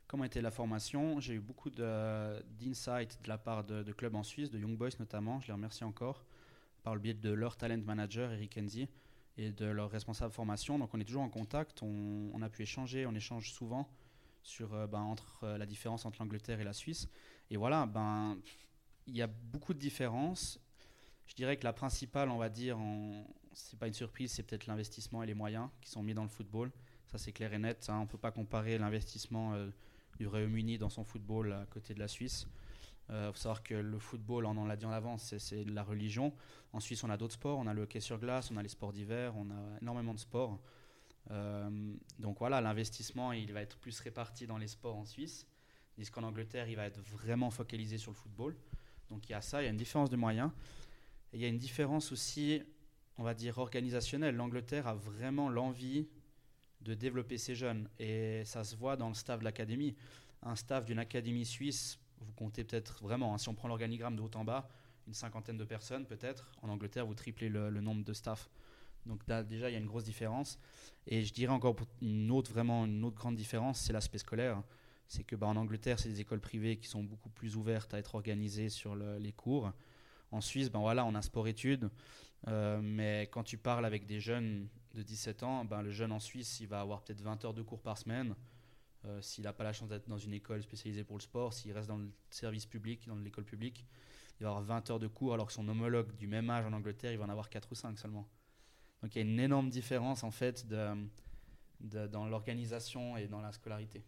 Comment 0.07 0.23
était 0.23 0.41
la 0.41 0.51
formation? 0.51 1.19
J'ai 1.19 1.35
eu 1.35 1.39
beaucoup 1.39 1.69
d'insights 1.69 3.21
de, 3.21 3.27
la 3.27 3.37
part 3.37 3.63
de, 3.63 3.83
de, 3.83 3.91
clubs 3.91 4.15
en 4.15 4.23
Suisse, 4.23 4.49
de 4.49 4.57
Young 4.57 4.75
Boys 4.75 4.89
notamment, 4.99 5.39
je 5.39 5.47
les 5.47 5.53
remercie 5.53 5.83
encore, 5.83 6.23
par 6.83 6.95
le 6.95 7.01
biais 7.01 7.13
de 7.13 7.29
leur 7.29 7.57
talent 7.57 7.81
manager, 7.83 8.31
Eric 8.31 8.57
Enzi, 8.57 8.87
et 9.37 9.51
de 9.51 9.65
leur 9.65 9.89
responsable 9.89 10.33
formation. 10.33 10.79
Donc 10.79 10.93
on 10.93 10.99
est 10.99 11.05
toujours 11.05 11.21
en 11.21 11.29
contact, 11.29 11.81
on, 11.81 12.41
a 12.41 12.49
pu 12.49 12.63
échanger, 12.63 13.05
on 13.05 13.15
échange 13.15 13.51
souvent 13.51 13.89
sur, 14.43 14.73
euh, 14.73 14.87
ben, 14.87 14.99
entre 14.99 15.47
la 15.47 15.65
différence 15.65 16.05
entre 16.05 16.21
l'Angleterre 16.21 16.59
et 16.59 16.63
la 16.63 16.73
Suisse. 16.73 17.07
Et 17.49 17.57
voilà, 17.57 17.85
ben, 17.85 18.37
il 19.07 19.15
y 19.15 19.21
a 19.21 19.27
beaucoup 19.27 19.73
de 19.73 19.79
différences. 19.79 20.59
Je 21.25 21.35
dirais 21.35 21.57
que 21.57 21.63
la 21.63 21.73
principale, 21.73 22.29
on 22.29 22.37
va 22.37 22.49
dire, 22.49 22.77
c'est 23.53 23.77
pas 23.77 23.87
une 23.87 23.93
surprise, 23.93 24.31
c'est 24.31 24.43
peut-être 24.43 24.67
l'investissement 24.67 25.23
et 25.23 25.27
les 25.27 25.33
moyens 25.33 25.69
qui 25.81 25.89
sont 25.89 26.03
mis 26.03 26.13
dans 26.13 26.23
le 26.23 26.29
football. 26.29 26.71
Ça, 27.07 27.17
c'est 27.17 27.31
clair 27.31 27.53
et 27.53 27.59
net. 27.59 27.87
Hein. 27.89 27.97
On 27.97 28.01
ne 28.01 28.07
peut 28.07 28.17
pas 28.17 28.31
comparer 28.31 28.77
l'investissement 28.77 29.53
euh, 29.53 29.69
du 30.17 30.27
Royaume-Uni 30.27 30.77
dans 30.77 30.89
son 30.89 31.03
football 31.03 31.53
à 31.53 31.65
côté 31.65 31.93
de 31.93 31.99
la 31.99 32.07
Suisse. 32.07 32.47
Il 33.09 33.15
euh, 33.15 33.31
faut 33.31 33.39
savoir 33.39 33.63
que 33.63 33.73
le 33.73 33.99
football, 33.99 34.45
on 34.45 34.65
l'a 34.65 34.75
dit 34.75 34.85
en 34.85 34.91
avance, 34.91 35.35
c'est 35.37 35.65
de 35.65 35.73
la 35.73 35.83
religion. 35.83 36.33
En 36.73 36.79
Suisse, 36.79 37.03
on 37.03 37.09
a 37.09 37.17
d'autres 37.17 37.33
sports. 37.33 37.57
On 37.57 37.67
a 37.67 37.73
le 37.73 37.83
hockey 37.83 37.99
sur 37.99 38.19
glace, 38.19 38.51
on 38.51 38.57
a 38.57 38.63
les 38.63 38.69
sports 38.69 38.93
d'hiver, 38.93 39.33
on 39.35 39.49
a 39.49 39.79
énormément 39.81 40.13
de 40.13 40.19
sports. 40.19 40.59
Euh, 41.31 41.69
donc 42.19 42.39
voilà, 42.39 42.61
l'investissement, 42.61 43.31
il 43.33 43.51
va 43.51 43.61
être 43.61 43.77
plus 43.77 43.99
réparti 43.99 44.47
dans 44.47 44.57
les 44.57 44.67
sports 44.67 44.95
en 44.95 45.05
Suisse 45.05 45.47
tandis 45.99 46.11
qu'en 46.11 46.23
Angleterre, 46.23 46.69
il 46.69 46.77
va 46.77 46.85
être 46.85 47.01
vraiment 47.01 47.51
focalisé 47.51 47.97
sur 47.97 48.11
le 48.11 48.15
football. 48.15 48.55
Donc 49.09 49.27
il 49.27 49.33
y 49.33 49.35
a 49.35 49.41
ça, 49.41 49.61
il 49.61 49.65
y 49.65 49.67
a 49.67 49.71
une 49.71 49.75
différence 49.75 50.09
de 50.09 50.15
moyens. 50.15 50.49
Il 51.33 51.41
y 51.41 51.45
a 51.45 51.49
une 51.49 51.57
différence 51.57 52.13
aussi, 52.13 52.61
on 53.17 53.23
va 53.23 53.33
dire, 53.33 53.57
organisationnelle. 53.57 54.33
L'Angleterre 54.35 54.87
a 54.87 54.93
vraiment 54.93 55.49
l'envie 55.49 56.07
de 56.79 56.93
développer 56.93 57.37
ses 57.37 57.53
jeunes. 57.53 57.89
Et 57.99 58.43
ça 58.45 58.63
se 58.63 58.77
voit 58.77 58.95
dans 58.95 59.09
le 59.09 59.13
staff 59.13 59.39
de 59.39 59.43
l'académie. 59.43 59.93
Un 60.41 60.55
staff 60.55 60.85
d'une 60.85 60.99
académie 60.99 61.45
suisse, 61.45 61.99
vous 62.21 62.33
comptez 62.33 62.63
peut-être 62.63 63.01
vraiment, 63.01 63.33
hein, 63.33 63.37
si 63.37 63.49
on 63.49 63.55
prend 63.55 63.67
l'organigramme 63.67 64.15
de 64.15 64.21
haut 64.21 64.31
en 64.35 64.43
bas, 64.43 64.69
une 65.07 65.13
cinquantaine 65.13 65.57
de 65.57 65.65
personnes 65.65 66.05
peut-être. 66.05 66.51
En 66.61 66.69
Angleterre, 66.69 67.05
vous 67.05 67.15
triplez 67.15 67.49
le, 67.49 67.69
nombre 67.81 68.03
de 68.03 68.13
staff. 68.13 68.49
Donc 69.05 69.25
déjà, 69.25 69.69
il 69.69 69.73
y 69.73 69.75
a 69.75 69.79
une 69.79 69.87
grosse 69.87 70.03
différence. 70.03 70.59
Et 71.07 71.23
je 71.23 71.33
dirais 71.33 71.53
encore 71.53 71.75
une 72.01 72.29
autre, 72.31 72.51
vraiment 72.51 72.85
une 72.85 73.03
autre 73.03 73.17
grande 73.17 73.35
différence, 73.35 73.79
c'est 73.79 73.93
l'aspect 73.93 74.19
scolaire 74.19 74.61
c'est 75.09 75.23
que 75.23 75.35
bah, 75.35 75.47
en 75.47 75.55
Angleterre, 75.55 75.99
c'est 75.99 76.07
des 76.07 76.21
écoles 76.21 76.39
privées 76.39 76.77
qui 76.77 76.87
sont 76.87 77.03
beaucoup 77.03 77.29
plus 77.29 77.57
ouvertes 77.57 77.93
à 77.93 77.97
être 77.97 78.13
organisées 78.15 78.69
sur 78.69 78.95
les 78.95 79.31
cours. 79.33 79.73
En 80.31 80.39
Suisse, 80.39 80.69
ben 80.69 80.79
voilà, 80.79 81.03
on 81.05 81.15
a 81.15 81.21
sport-études, 81.23 81.89
euh, 82.47 82.79
mais 82.81 83.27
quand 83.31 83.43
tu 83.43 83.57
parles 83.57 83.85
avec 83.85 84.05
des 84.05 84.19
jeunes 84.19 84.67
de 84.93 85.01
17 85.01 85.41
ans, 85.41 85.65
ben, 85.65 85.81
le 85.81 85.89
jeune 85.89 86.11
en 86.11 86.19
Suisse, 86.19 86.59
il 86.59 86.67
va 86.67 86.79
avoir 86.79 87.01
peut-être 87.01 87.21
20 87.21 87.43
heures 87.43 87.55
de 87.55 87.63
cours 87.63 87.81
par 87.81 87.97
semaine. 87.97 88.35
Euh, 89.05 89.21
s'il 89.21 89.45
n'a 89.45 89.53
pas 89.53 89.63
la 89.63 89.71
chance 89.71 89.87
d'être 89.87 90.09
dans 90.09 90.17
une 90.17 90.33
école 90.33 90.61
spécialisée 90.61 91.03
pour 91.03 91.17
le 91.17 91.21
sport, 91.21 91.53
s'il 91.53 91.71
reste 91.71 91.87
dans 91.87 91.97
le 91.97 92.11
service 92.29 92.65
public, 92.65 93.07
dans 93.07 93.15
l'école 93.15 93.45
publique, 93.45 93.85
il 94.39 94.43
va 94.43 94.49
avoir 94.49 94.63
20 94.63 94.89
heures 94.89 94.99
de 94.99 95.07
cours, 95.07 95.33
alors 95.33 95.47
que 95.47 95.53
son 95.53 95.67
homologue 95.67 96.15
du 96.15 96.27
même 96.27 96.49
âge 96.49 96.65
en 96.65 96.73
Angleterre, 96.73 97.11
il 97.11 97.17
va 97.17 97.25
en 97.25 97.29
avoir 97.29 97.49
4 97.49 97.71
ou 97.71 97.75
5 97.75 97.97
seulement. 97.97 98.27
Donc 99.01 99.15
il 99.15 99.19
y 99.19 99.21
a 99.21 99.25
une 99.25 99.39
énorme 99.39 99.69
différence 99.69 100.23
en 100.23 100.31
fait 100.31 100.67
dans 100.67 102.25
l'organisation 102.27 103.15
et 103.15 103.27
dans 103.27 103.41
la 103.41 103.51
scolarité. 103.53 104.03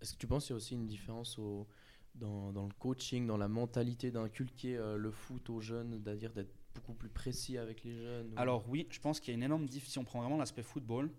Est-ce 0.00 0.12
que 0.12 0.18
tu 0.18 0.26
penses 0.26 0.44
qu'il 0.44 0.52
y 0.52 0.54
a 0.54 0.56
aussi 0.56 0.74
une 0.74 0.86
différence 0.86 1.38
au, 1.38 1.66
dans, 2.14 2.52
dans, 2.52 2.66
le 2.66 2.72
coaching, 2.78 3.26
dans 3.26 3.36
la 3.36 3.48
mentalité 3.48 4.10
d'inculquer 4.10 4.76
euh, 4.76 4.96
le 4.96 5.10
foot 5.10 5.48
aux 5.50 5.60
jeunes, 5.60 6.00
c'est-à-dire 6.02 6.32
d'être 6.32 6.52
beaucoup 6.74 6.94
plus 6.94 7.08
précis 7.08 7.58
avec 7.58 7.82
les 7.82 7.96
jeunes 7.96 8.32
Alors 8.36 8.68
oui, 8.68 8.86
je 8.90 9.00
pense 9.00 9.20
qu'il 9.20 9.32
y 9.32 9.34
a 9.34 9.38
une 9.38 9.42
énorme 9.42 9.66
différence, 9.66 9.92
si 9.92 9.98
on 9.98 10.04
prend 10.04 10.20
vraiment 10.20 10.36
l'aspect 10.36 10.62
football, 10.62 11.10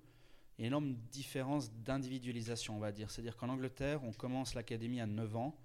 énorme 0.65 0.95
différence 1.11 1.71
d'individualisation, 1.71 2.75
on 2.75 2.79
va 2.79 2.91
dire. 2.91 3.09
C'est-à-dire 3.09 3.37
qu'en 3.37 3.49
Angleterre, 3.49 4.03
on 4.03 4.11
commence 4.11 4.53
l'académie 4.53 5.01
à 5.01 5.07
9 5.07 5.35
ans. 5.35 5.55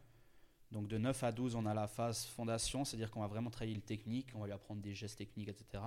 Donc 0.70 0.88
de 0.88 0.98
9 0.98 1.22
à 1.24 1.32
12, 1.32 1.54
on 1.54 1.66
a 1.66 1.74
la 1.74 1.86
phase 1.86 2.24
fondation, 2.26 2.84
c'est-à-dire 2.84 3.10
qu'on 3.10 3.20
va 3.20 3.26
vraiment 3.26 3.50
travailler 3.50 3.74
le 3.74 3.80
technique, 3.80 4.28
on 4.34 4.40
va 4.40 4.46
lui 4.46 4.52
apprendre 4.52 4.80
des 4.80 4.94
gestes 4.94 5.18
techniques, 5.18 5.48
etc. 5.48 5.84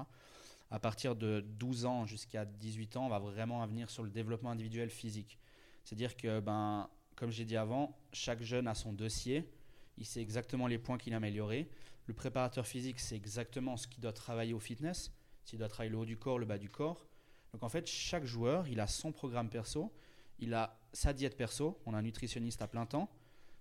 À 0.70 0.80
partir 0.80 1.16
de 1.16 1.42
12 1.42 1.86
ans 1.86 2.06
jusqu'à 2.06 2.46
18 2.46 2.98
ans, 2.98 3.06
on 3.06 3.10
va 3.10 3.20
vraiment 3.20 3.66
venir 3.66 3.90
sur 3.90 4.04
le 4.04 4.10
développement 4.10 4.52
individuel 4.52 4.90
physique. 4.90 5.40
C'est-à-dire 5.84 6.16
que 6.16 6.40
ben, 6.40 6.90
comme 7.16 7.32
j'ai 7.32 7.46
dit 7.46 7.58
avant, 7.58 7.98
chaque 8.14 8.42
jeune 8.42 8.68
a 8.68 8.76
son 8.76 8.94
dossier. 8.94 9.50
Il 9.98 10.06
sait 10.06 10.22
exactement 10.22 10.68
les 10.68 10.78
points 10.78 10.98
qu'il 10.98 11.14
a 11.14 11.18
améliorés. 11.18 11.70
Le 12.06 12.14
préparateur 12.14 12.66
physique 12.66 13.00
sait 13.00 13.16
exactement 13.16 13.76
ce 13.76 13.88
qu'il 13.88 14.02
doit 14.02 14.14
travailler 14.14 14.54
au 14.54 14.60
fitness, 14.60 15.12
s'il 15.44 15.60
doit 15.60 15.68
travailler 15.68 15.92
le 15.92 15.98
haut 15.98 16.06
du 16.06 16.18
corps, 16.18 16.40
le 16.40 16.46
bas 16.46 16.58
du 16.58 16.70
corps. 16.70 17.08
Donc 17.54 17.64
en 17.64 17.70
fait, 17.70 17.88
chaque 17.88 18.26
joueur, 18.26 18.68
il 18.68 18.80
a 18.80 18.88
son 18.88 19.12
programme 19.12 19.50
perso, 19.50 19.94
il 20.40 20.54
a 20.54 20.80
sa 20.94 21.14
diète 21.14 21.38
perso. 21.38 21.80
On 21.86 21.94
a 21.94 21.98
un 21.98 22.02
nutritionniste 22.02 22.62
à 22.62 22.68
plein 22.68 22.86
temps. 22.86 23.10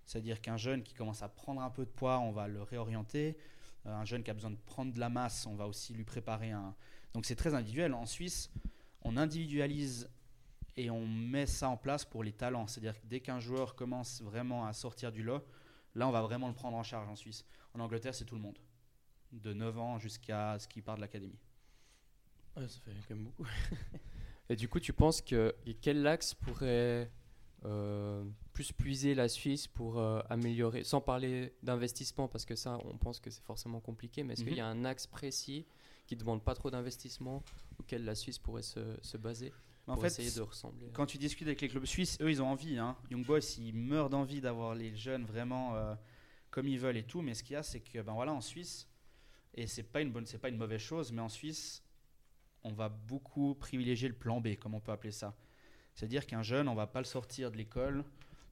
C'est-à-dire 0.05 0.41
qu'un 0.41 0.57
jeune 0.57 0.83
qui 0.83 0.93
commence 0.93 1.21
à 1.21 1.29
prendre 1.29 1.61
un 1.61 1.69
peu 1.69 1.85
de 1.85 1.89
poids, 1.89 2.19
on 2.19 2.31
va 2.31 2.47
le 2.47 2.63
réorienter. 2.63 3.37
Euh, 3.85 3.93
un 3.93 4.05
jeune 4.05 4.23
qui 4.23 4.31
a 4.31 4.33
besoin 4.33 4.51
de 4.51 4.57
prendre 4.65 4.93
de 4.93 4.99
la 4.99 5.09
masse, 5.09 5.45
on 5.45 5.55
va 5.55 5.67
aussi 5.67 5.93
lui 5.93 6.03
préparer 6.03 6.51
un. 6.51 6.75
Donc 7.13 7.25
c'est 7.25 7.35
très 7.35 7.53
individuel. 7.53 7.93
En 7.93 8.05
Suisse, 8.05 8.49
on 9.01 9.17
individualise 9.17 10.09
et 10.75 10.89
on 10.89 11.05
met 11.05 11.45
ça 11.45 11.69
en 11.69 11.77
place 11.77 12.05
pour 12.05 12.23
les 12.23 12.31
talents. 12.31 12.67
C'est-à-dire 12.67 12.99
que 12.99 13.05
dès 13.05 13.19
qu'un 13.19 13.39
joueur 13.39 13.75
commence 13.75 14.21
vraiment 14.21 14.65
à 14.65 14.73
sortir 14.73 15.11
du 15.11 15.23
lot, 15.23 15.43
là, 15.95 16.07
on 16.07 16.11
va 16.11 16.21
vraiment 16.21 16.47
le 16.47 16.53
prendre 16.53 16.77
en 16.77 16.83
charge 16.83 17.07
en 17.09 17.15
Suisse. 17.15 17.45
En 17.73 17.79
Angleterre, 17.79 18.15
c'est 18.15 18.25
tout 18.25 18.35
le 18.35 18.41
monde, 18.41 18.57
de 19.31 19.53
9 19.53 19.77
ans 19.77 19.99
jusqu'à 19.99 20.57
ce 20.59 20.67
qu'il 20.67 20.83
part 20.83 20.95
de 20.95 21.01
l'académie. 21.01 21.39
Ça 22.61 22.79
fait 22.79 22.91
quand 23.07 23.15
même 23.15 23.25
beaucoup. 23.25 23.45
et 24.49 24.55
du 24.55 24.67
coup, 24.67 24.79
tu 24.79 24.93
penses 24.93 25.21
que 25.21 25.55
quel 25.81 26.05
axe 26.07 26.33
pourrait 26.33 27.11
euh, 27.65 28.23
plus 28.53 28.71
puiser 28.71 29.15
la 29.15 29.27
Suisse 29.27 29.67
pour 29.67 29.99
euh, 29.99 30.21
améliorer, 30.29 30.83
sans 30.83 31.01
parler 31.01 31.53
d'investissement, 31.63 32.27
parce 32.27 32.45
que 32.45 32.55
ça, 32.55 32.79
on 32.85 32.97
pense 32.97 33.19
que 33.19 33.29
c'est 33.29 33.43
forcément 33.43 33.79
compliqué, 33.79 34.23
mais 34.23 34.33
est-ce 34.33 34.43
qu'il 34.43 34.55
y 34.55 34.61
a 34.61 34.73
mhm. 34.73 34.81
un 34.81 34.85
axe 34.85 35.07
précis 35.07 35.65
qui 36.05 36.15
ne 36.15 36.19
demande 36.19 36.43
pas 36.43 36.55
trop 36.55 36.71
d'investissement 36.71 37.43
auquel 37.79 38.05
la 38.05 38.15
Suisse 38.15 38.39
pourrait 38.39 38.61
se 38.61 39.17
baser 39.17 39.51
en 39.87 39.97
fait, 39.97 40.35
de 40.35 40.41
ressembler? 40.41 40.89
Quand 40.93 41.05
tu 41.05 41.17
discutes 41.17 41.47
avec 41.47 41.61
les 41.61 41.69
clubs 41.69 41.85
suisses, 41.85 42.17
eux, 42.21 42.29
ils 42.29 42.41
ont 42.41 42.47
envie. 42.47 42.77
Hein. 42.77 42.97
Young 43.09 43.25
Boys, 43.25 43.57
ils 43.57 43.73
meurent 43.73 44.09
d'envie 44.09 44.41
d'avoir 44.41 44.75
les 44.75 44.95
jeunes 44.95 45.25
vraiment 45.25 45.75
euh, 45.75 45.95
comme 46.51 46.67
ils 46.67 46.79
veulent 46.79 46.97
et 46.97 47.03
tout. 47.03 47.21
Mais 47.21 47.33
ce 47.33 47.43
qu'il 47.43 47.53
y 47.53 47.57
a, 47.57 47.63
c'est 47.63 47.79
que 47.79 48.01
ben 48.01 48.13
voilà, 48.13 48.33
en 48.33 48.41
Suisse, 48.41 48.87
et 49.53 49.67
c'est 49.67 49.83
pas 49.83 50.01
une 50.01 50.11
bonne, 50.11 50.25
c'est 50.25 50.37
pas 50.37 50.49
une 50.49 50.57
mauvaise 50.57 50.81
chose, 50.81 51.11
mais 51.11 51.21
en 51.21 51.29
Suisse, 51.29 51.83
on 52.67 52.73
va 52.73 52.89
beaucoup 52.89 53.55
privilégier 53.55 54.07
le 54.07 54.13
plan 54.13 54.41
B, 54.41 54.55
comme 54.55 54.75
on 54.75 54.79
peut 54.79 54.91
appeler 54.91 55.11
ça. 55.11 55.35
C'est-à-dire 55.95 56.27
qu'un 56.27 56.43
jeune, 56.43 56.67
on 56.67 56.75
va 56.75 56.85
pas 56.85 56.99
le 56.99 57.05
sortir 57.05 57.49
de 57.49 57.57
l'école. 57.57 58.03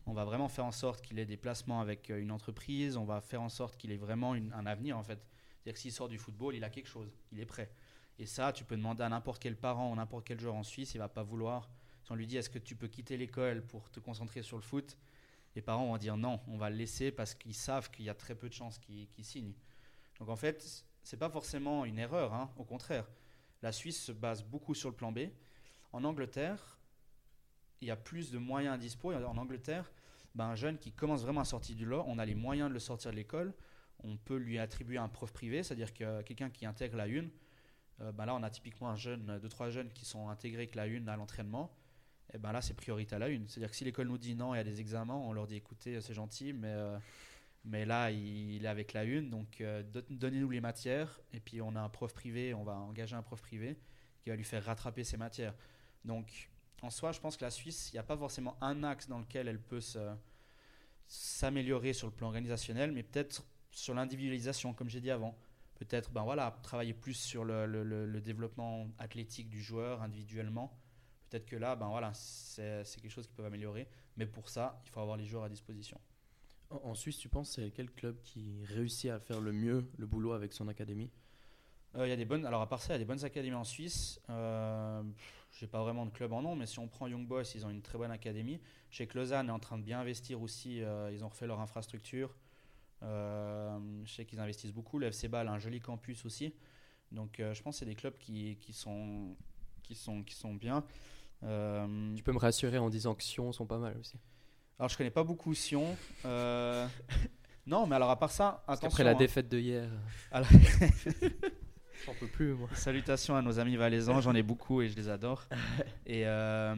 On 0.07 0.13
va 0.13 0.23
vraiment 0.23 0.47
faire 0.47 0.65
en 0.65 0.71
sorte 0.71 1.01
qu'il 1.01 1.19
ait 1.19 1.25
des 1.25 1.37
placements 1.37 1.81
avec 1.81 2.09
euh, 2.09 2.19
une 2.19 2.31
entreprise. 2.31 2.95
On 2.97 3.05
va 3.05 3.21
faire 3.21 3.41
en 3.41 3.49
sorte 3.49 3.77
qu'il 3.77 3.91
ait 3.91 3.97
vraiment 3.97 4.33
un 4.33 4.65
avenir 4.65 4.97
en 4.97 5.03
fait. 5.03 5.19
C'est-à-dire 5.59 5.73
que 5.73 5.79
s'il 5.79 5.91
sort 5.91 6.07
du 6.07 6.17
football, 6.17 6.55
il 6.55 6.63
a 6.63 6.69
quelque 6.69 6.87
chose, 6.87 7.11
il 7.31 7.39
est 7.39 7.45
prêt. 7.45 7.71
Et 8.17 8.25
ça, 8.25 8.53
tu 8.53 8.63
peux 8.63 8.77
demander 8.77 9.03
à 9.03 9.09
n'importe 9.09 9.41
quel 9.41 9.57
parent 9.57 9.91
ou 9.91 9.95
n'importe 9.95 10.25
quel 10.25 10.39
joueur 10.39 10.55
en 10.55 10.63
Suisse, 10.63 10.93
il 10.93 10.99
va 10.99 11.09
pas 11.09 11.23
vouloir. 11.23 11.69
Si 12.03 12.11
on 12.11 12.15
lui 12.15 12.27
dit 12.27 12.37
est-ce 12.37 12.49
que 12.49 12.59
tu 12.59 12.75
peux 12.75 12.87
quitter 12.87 13.17
l'école 13.17 13.65
pour 13.65 13.89
te 13.89 13.99
concentrer 13.99 14.43
sur 14.43 14.57
le 14.57 14.63
foot, 14.63 14.97
les 15.55 15.61
parents 15.61 15.87
vont 15.87 15.97
dire 15.97 16.17
non, 16.17 16.39
on 16.47 16.57
va 16.57 16.69
le 16.69 16.75
laisser 16.75 17.11
parce 17.11 17.33
qu'ils 17.33 17.55
savent 17.55 17.89
qu'il 17.89 18.05
y 18.05 18.09
a 18.09 18.13
très 18.13 18.35
peu 18.35 18.47
de 18.47 18.53
chances 18.53 18.77
qu'il 18.79 19.07
signe. 19.25 19.53
Donc 20.19 20.29
en 20.29 20.35
fait, 20.35 20.85
c'est 21.03 21.17
pas 21.17 21.29
forcément 21.29 21.83
une 21.85 21.99
erreur, 21.99 22.33
hein, 22.33 22.51
au 22.57 22.63
contraire. 22.63 23.05
La 23.65 23.71
Suisse 23.71 23.99
se 23.99 24.11
base 24.11 24.43
beaucoup 24.43 24.75
sur 24.75 24.89
le 24.91 24.95
plan 24.95 25.11
B. 25.11 25.21
En 25.91 26.03
Angleterre, 26.03 26.77
il 27.81 27.87
y 27.87 27.91
a 27.91 27.95
plus 27.95 28.29
de 28.29 28.37
moyens 28.37 28.75
à 28.75 28.77
dispo. 28.77 29.11
En 29.11 29.37
Angleterre, 29.37 29.91
ben, 30.35 30.45
un 30.45 30.53
jeune 30.53 30.77
qui 30.77 30.91
commence 30.91 31.23
vraiment 31.23 31.41
à 31.41 31.45
sortir 31.45 31.75
du 31.75 31.83
lot, 31.83 32.03
on 32.05 32.19
a 32.19 32.25
les 32.25 32.35
moyens 32.35 32.69
de 32.69 32.75
le 32.75 32.79
sortir 32.79 33.09
de 33.09 33.15
l'école. 33.15 33.55
On 34.03 34.17
peut 34.17 34.35
lui 34.35 34.59
attribuer 34.59 34.99
un 34.99 35.07
prof 35.07 35.33
privé, 35.33 35.63
c'est-à-dire 35.63 35.95
que 35.95 36.21
quelqu'un 36.21 36.51
qui 36.51 36.67
intègre 36.67 36.95
la 36.95 37.07
une, 37.07 37.31
euh, 38.01 38.11
ben 38.11 38.27
là, 38.27 38.35
on 38.35 38.43
a 38.43 38.51
typiquement 38.51 38.91
un 38.91 38.95
jeune, 38.95 39.39
deux, 39.41 39.49
trois 39.49 39.71
jeunes 39.71 39.91
qui 39.93 40.05
sont 40.05 40.29
intégrés 40.29 40.67
que 40.67 40.77
la 40.77 40.85
une 40.85 41.09
à 41.09 41.15
l'entraînement. 41.15 41.75
Et 42.35 42.37
ben 42.37 42.51
là, 42.51 42.61
c'est 42.61 42.75
priorité 42.75 43.15
à 43.15 43.19
la 43.19 43.29
une. 43.29 43.47
C'est-à-dire 43.47 43.71
que 43.71 43.75
si 43.75 43.83
l'école 43.83 44.09
nous 44.09 44.19
dit 44.19 44.35
non, 44.35 44.53
il 44.53 44.57
y 44.57 44.61
a 44.61 44.63
des 44.63 44.79
examens, 44.79 45.15
on 45.15 45.33
leur 45.33 45.47
dit 45.47 45.55
écoutez, 45.55 45.99
c'est 46.01 46.13
gentil, 46.13 46.53
mais, 46.53 46.67
euh, 46.67 46.99
mais 47.65 47.85
là, 47.85 48.11
il, 48.11 48.63
est 48.63 48.67
avec 48.67 48.93
la 48.93 49.03
une, 49.03 49.29
donc 49.29 49.59
euh, 49.61 49.83
donnez-nous 50.09 50.49
les 50.49 50.61
matières. 50.61 51.19
Et 51.33 51.39
puis, 51.39 51.61
on 51.61 51.75
a 51.75 51.81
un 51.81 51.89
prof 51.89 52.13
privé, 52.13 52.53
on 52.53 52.63
va 52.63 52.73
engager 52.73 53.15
un 53.15 53.23
prof 53.23 53.41
privé 53.41 53.77
qui 54.21 54.29
va 54.29 54.35
lui 54.35 54.43
faire 54.43 54.63
rattraper 54.63 55.03
ses 55.03 55.17
matières. 55.17 55.55
Donc, 56.03 56.49
en 56.81 56.89
soi, 56.89 57.11
je 57.11 57.19
pense 57.19 57.37
que 57.37 57.43
la 57.43 57.51
Suisse, 57.51 57.89
il 57.91 57.95
n'y 57.95 57.99
a 57.99 58.03
pas 58.03 58.17
forcément 58.17 58.57
un 58.61 58.83
axe 58.83 59.07
dans 59.07 59.19
lequel 59.19 59.47
elle 59.47 59.61
peut 59.61 59.81
s'améliorer 61.07 61.93
sur 61.93 62.07
le 62.07 62.13
plan 62.13 62.27
organisationnel, 62.27 62.91
mais 62.91 63.03
peut-être 63.03 63.43
sur 63.71 63.93
l'individualisation, 63.93 64.73
comme 64.73 64.89
j'ai 64.89 65.01
dit 65.01 65.11
avant 65.11 65.37
peut-être 65.75 66.11
ben 66.11 66.23
voilà, 66.23 66.57
travailler 66.63 66.93
plus 66.93 67.13
sur 67.13 67.43
le, 67.43 67.65
le, 67.65 68.21
développement 68.21 68.87
athlétique 68.97 69.49
du 69.49 69.61
joueur 69.61 70.01
individuellement. 70.01 70.77
Peut-être 71.29 71.45
que 71.45 71.55
là, 71.55 71.75
ben 71.75 71.87
voilà, 71.87 72.13
c'est 72.13 72.83
quelque 73.01 73.11
chose 73.11 73.27
qui 73.27 73.33
peut 73.33 73.45
améliorer. 73.45 73.87
Mais 74.17 74.25
pour 74.25 74.49
ça, 74.49 74.81
il 74.85 74.89
faut 74.89 75.01
avoir 75.01 75.17
les 75.17 75.25
joueurs 75.25 75.43
à 75.43 75.49
disposition. 75.49 75.99
En 76.83 76.89
en 76.91 76.95
Suisse, 76.95 77.17
tu 77.17 77.29
penses 77.29 77.51
c'est 77.51 77.71
quel 77.71 77.89
club 77.91 78.15
qui 78.23 78.63
réussit 78.65 79.09
à 79.11 79.19
faire 79.19 79.41
le 79.41 79.51
mieux 79.51 79.85
le 79.97 80.05
boulot 80.05 80.33
avec 80.33 80.53
son 80.53 80.67
académie? 80.67 81.09
Euh, 81.95 82.05
Il 82.07 82.09
y 82.09 82.13
a 82.13 82.17
des 82.17 82.25
bonnes, 82.25 82.45
alors 82.45 82.61
à 82.61 82.67
part 82.69 82.81
ça, 82.81 82.93
il 82.93 82.95
y 82.95 82.95
a 82.95 82.99
des 82.99 83.05
bonnes 83.05 83.23
académies 83.23 83.55
en 83.55 83.63
Suisse. 83.63 84.19
Euh, 84.29 85.01
j'ai 85.51 85.67
pas 85.67 85.81
vraiment 85.81 86.05
de 86.05 86.11
club 86.11 86.33
en 86.33 86.41
nom, 86.41 86.55
mais 86.55 86.65
si 86.65 86.79
on 86.79 86.87
prend 86.87 87.07
Young 87.07 87.25
Boys, 87.27 87.43
ils 87.55 87.65
ont 87.65 87.69
une 87.69 87.81
très 87.81 87.97
bonne 87.97 88.11
académie. 88.11 88.59
Je 88.89 88.97
sais 88.97 89.07
que 89.07 89.17
Lausanne 89.17 89.47
est 89.47 89.51
en 89.51 89.59
train 89.59 89.77
de 89.77 89.83
bien 89.83 89.99
investir 90.01 90.41
aussi. 90.41 90.81
euh, 90.81 91.11
ils 91.13 91.23
ont 91.23 91.29
refait 91.29 91.47
leur 91.47 91.59
infrastructure. 91.61 92.35
Euh, 93.03 93.79
je 94.05 94.13
sais 94.13 94.25
qu'ils 94.25 94.39
investissent 94.39 94.73
beaucoup. 94.73 94.99
Le 94.99 95.07
FC 95.11 95.27
Bâle 95.27 95.47
a 95.47 95.51
un 95.51 95.59
joli 95.59 95.79
campus 95.79 96.25
aussi. 96.25 96.53
Donc 97.11 97.39
euh, 97.39 97.53
je 97.53 97.61
pense 97.61 97.75
que 97.75 97.79
c'est 97.79 97.85
des 97.85 97.95
clubs 97.95 98.17
qui, 98.17 98.57
qui 98.59 98.73
sont, 98.73 99.35
qui, 99.83 99.95
sont, 99.95 100.23
qui 100.23 100.33
sont 100.35 100.53
bien. 100.55 100.83
Euh, 101.43 102.13
Tu 102.15 102.23
peux 102.23 102.33
me 102.33 102.39
rassurer 102.39 102.77
en 102.77 102.89
disant 102.89 103.15
que 103.15 103.23
Sion 103.23 103.51
sont 103.53 103.65
pas 103.67 103.77
mal 103.77 103.97
aussi. 103.97 104.17
Alors 104.79 104.89
je 104.89 104.97
connais 104.97 105.09
pas 105.11 105.23
beaucoup 105.23 105.53
Sion. 105.53 105.95
Euh, 106.25 106.87
non, 107.65 107.87
mais 107.87 107.95
alors 107.95 108.09
à 108.09 108.19
part 108.19 108.31
ça, 108.31 108.63
attention. 108.67 108.87
qu'après 108.89 109.03
la 109.03 109.11
hein. 109.11 109.15
défaite 109.15 109.49
de 109.49 109.57
hier, 109.59 109.89
Alors- 110.31 110.47
j'en 112.05 112.13
peux 112.19 112.27
plus 112.27 112.53
moi. 112.53 112.69
Salutations 112.73 113.35
à 113.35 113.41
nos 113.41 113.59
amis 113.59 113.75
valaisans, 113.75 114.21
j'en 114.21 114.35
ai 114.35 114.43
beaucoup 114.43 114.81
et 114.81 114.89
je 114.89 114.95
les 114.95 115.09
adore. 115.09 115.43
Et 116.05 116.27
euh, 116.27 116.75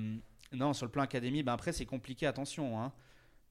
non, 0.53 0.73
sur 0.73 0.85
le 0.85 0.91
plan 0.91 1.03
académie, 1.03 1.43
ben 1.43 1.53
après 1.53 1.73
c'est 1.73 1.85
compliqué, 1.85 2.25
attention. 2.27 2.79
hein. 2.81 2.93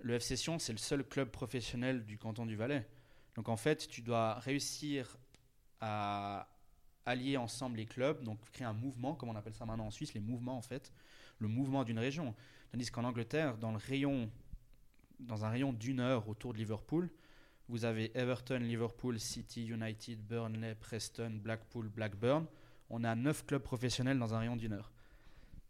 Le 0.01 0.15
FC 0.15 0.37
Sion, 0.37 0.59
c'est 0.59 0.73
le 0.73 0.79
seul 0.79 1.05
club 1.05 1.31
professionnel 1.31 2.05
du 2.05 2.19
canton 2.19 2.45
du 2.47 2.55
Valais. 2.57 2.87
Donc 3.35 3.49
en 3.49 3.57
fait, 3.57 3.89
tu 3.89 4.03
dois 4.03 4.35
réussir 4.35 5.17
à 5.81 6.49
allier 7.05 7.37
ensemble 7.37 7.77
les 7.79 7.87
clubs, 7.87 8.23
donc 8.23 8.39
créer 8.53 8.67
un 8.67 8.73
mouvement, 8.73 9.15
comme 9.15 9.29
on 9.29 9.37
appelle 9.37 9.55
ça 9.55 9.65
maintenant 9.65 9.87
en 9.87 9.91
Suisse, 9.91 10.13
les 10.15 10.21
mouvements 10.21 10.57
en 10.57 10.63
fait, 10.63 10.93
le 11.39 11.49
mouvement 11.49 11.85
d'une 11.85 11.99
région. 11.99 12.35
Tandis 12.71 12.91
qu'en 12.91 13.05
Angleterre, 13.05 13.57
dans 13.59 13.71
le 13.73 13.79
rayon, 13.79 14.31
dans 15.21 15.45
un 15.45 15.49
rayon 15.51 15.73
d'une 15.73 16.01
heure 16.01 16.29
autour 16.29 16.53
de 16.53 16.59
Liverpool, 16.59 17.09
vous 17.69 17.85
avez 17.85 18.17
Everton, 18.17 18.59
Liverpool, 18.59 19.19
City, 19.19 19.67
United, 19.67 20.21
Burnley, 20.27 20.75
Preston, 20.77 21.41
Blackpool, 21.43 21.89
Blackburn. 21.89 22.47
On 22.91 23.03
a 23.03 23.15
neuf 23.15 23.45
clubs 23.45 23.63
professionnels 23.63 24.19
dans 24.19 24.35
un 24.35 24.39
rayon 24.39 24.57
d'une 24.57 24.73
heure. 24.73 24.93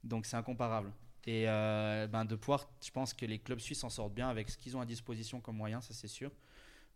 Donc 0.05 0.27
c'est 0.27 0.37
incomparable. 0.37 0.93
Et 1.27 1.49
euh, 1.49 2.07
ben, 2.07 2.25
de 2.25 2.37
pouvoir, 2.37 2.69
je 2.85 2.91
pense 2.91 3.15
que 3.15 3.25
les 3.27 3.39
clubs 3.39 3.59
suisses 3.59 3.81
s'en 3.81 3.89
sortent 3.89 4.15
bien 4.15 4.29
avec 4.29 4.51
ce 4.51 4.59
qu'ils 4.59 4.77
ont 4.77 4.81
à 4.81 4.87
disposition 4.87 5.41
comme 5.41 5.57
moyens, 5.57 5.85
ça 5.85 5.95
c'est 5.95 6.07
sûr. 6.09 6.31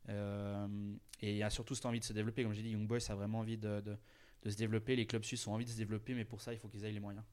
Euh, 0.08 0.94
et 1.20 1.32
il 1.32 1.36
y 1.36 1.42
a 1.42 1.50
surtout 1.50 1.74
cette 1.74 1.86
envie 1.86 2.00
de 2.00 2.04
se 2.04 2.12
développer. 2.12 2.42
Comme 2.42 2.52
j'ai 2.52 2.62
dit, 2.62 2.70
Young 2.70 2.86
Boys 2.86 2.98
a 3.10 3.14
vraiment 3.14 3.40
envie 3.40 3.58
de, 3.58 3.80
de- 3.80 3.96
de 4.42 4.50
se 4.50 4.56
développer. 4.56 4.96
Les 4.96 5.06
clubs 5.06 5.24
suisses 5.24 5.46
ont 5.46 5.52
envie 5.54 5.64
de 5.64 5.70
se 5.70 5.76
développer, 5.76 6.14
mais 6.14 6.24
pour 6.24 6.40
ça, 6.40 6.52
il 6.52 6.58
faut 6.58 6.68
qu'ils 6.68 6.84
aient 6.84 6.92
les 6.92 7.00
moyens. 7.00 7.24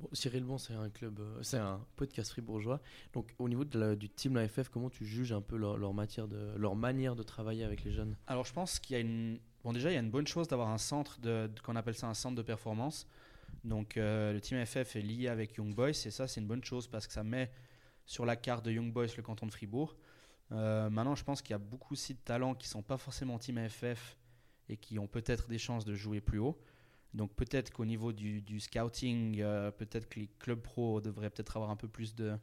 Bon, 0.00 0.08
Cyril 0.12 0.44
Bon, 0.44 0.58
c'est 0.58 0.74
un 0.74 0.90
club, 0.90 1.20
euh, 1.20 1.42
c'est 1.42 1.58
un 1.58 1.80
podcast 1.96 2.30
fribourgeois. 2.32 2.80
Donc, 3.12 3.34
au 3.38 3.48
niveau 3.48 3.64
du 3.64 4.08
team 4.10 4.34
la 4.34 4.48
FF, 4.48 4.68
comment 4.68 4.90
tu 4.90 5.04
juges 5.04 5.32
un 5.32 5.40
peu 5.40 5.56
leur, 5.56 5.94
matière 5.94 6.26
leur 6.56 6.74
manière 6.74 7.14
de 7.14 7.22
travailler 7.22 7.64
avec 7.64 7.84
les 7.84 7.92
jeunes? 7.92 8.16
Alors 8.26 8.44
je 8.44 8.52
pense 8.52 8.78
qu'il 8.80 8.94
y 8.94 8.96
a 8.96 9.00
une... 9.00 9.38
Bon 9.62 9.72
déjà, 9.72 9.90
il 9.90 9.94
y 9.94 9.96
a 9.96 10.00
une 10.00 10.10
bonne 10.10 10.26
chose 10.26 10.48
d'avoir 10.48 10.68
un 10.68 10.78
centre, 10.78 11.20
de- 11.20 11.50
qu'on 11.62 11.76
appelle 11.76 11.94
ça 11.94 12.06
un 12.08 12.14
centre 12.14 12.36
de 12.36 12.42
performance. 12.42 13.06
Donc 13.62 13.96
euh, 13.96 14.32
le 14.32 14.40
team 14.40 14.64
FF 14.66 14.96
est 14.96 15.00
lié 15.00 15.28
avec 15.28 15.54
Young 15.54 15.74
Boys 15.74 15.90
et 15.90 16.10
ça 16.10 16.26
c'est 16.26 16.40
une 16.40 16.46
bonne 16.46 16.62
chose 16.64 16.86
parce 16.86 17.06
que 17.06 17.12
ça 17.14 17.22
met 17.24 17.50
sur 18.04 18.26
la 18.26 18.36
carte 18.36 18.64
de 18.64 18.72
Young 18.72 18.92
Boys 18.92 19.06
le 19.16 19.22
canton 19.22 19.46
de 19.46 19.52
Fribourg. 19.52 19.96
Euh, 20.52 20.90
maintenant 20.90 21.14
je 21.14 21.24
pense 21.24 21.40
qu'il 21.40 21.52
y 21.52 21.54
a 21.54 21.58
beaucoup 21.58 21.94
aussi 21.94 22.12
de 22.12 22.18
talents 22.18 22.54
qui 22.54 22.68
sont 22.68 22.82
pas 22.82 22.98
forcément 22.98 23.38
team 23.38 23.58
FF 23.68 24.18
et 24.68 24.76
qui 24.76 24.98
ont 24.98 25.06
peut-être 25.06 25.48
des 25.48 25.56
chances 25.56 25.86
de 25.86 25.94
jouer 25.94 26.20
plus 26.20 26.40
haut. 26.40 26.58
Donc 27.14 27.32
peut-être 27.34 27.72
qu'au 27.72 27.84
niveau 27.84 28.12
du, 28.12 28.60
scouting, 28.60 29.40
euh, 29.40 29.70
peut-être 29.70 30.08
que 30.08 30.18
les 30.18 30.28
clubs 30.40 30.60
pro 30.60 31.00
devraient 31.00 31.30
peut-être 31.30 31.56
avoir 31.56 31.70
un 31.70 31.76
peu 31.76 31.86
plus 31.86 32.14
de, 32.14 32.36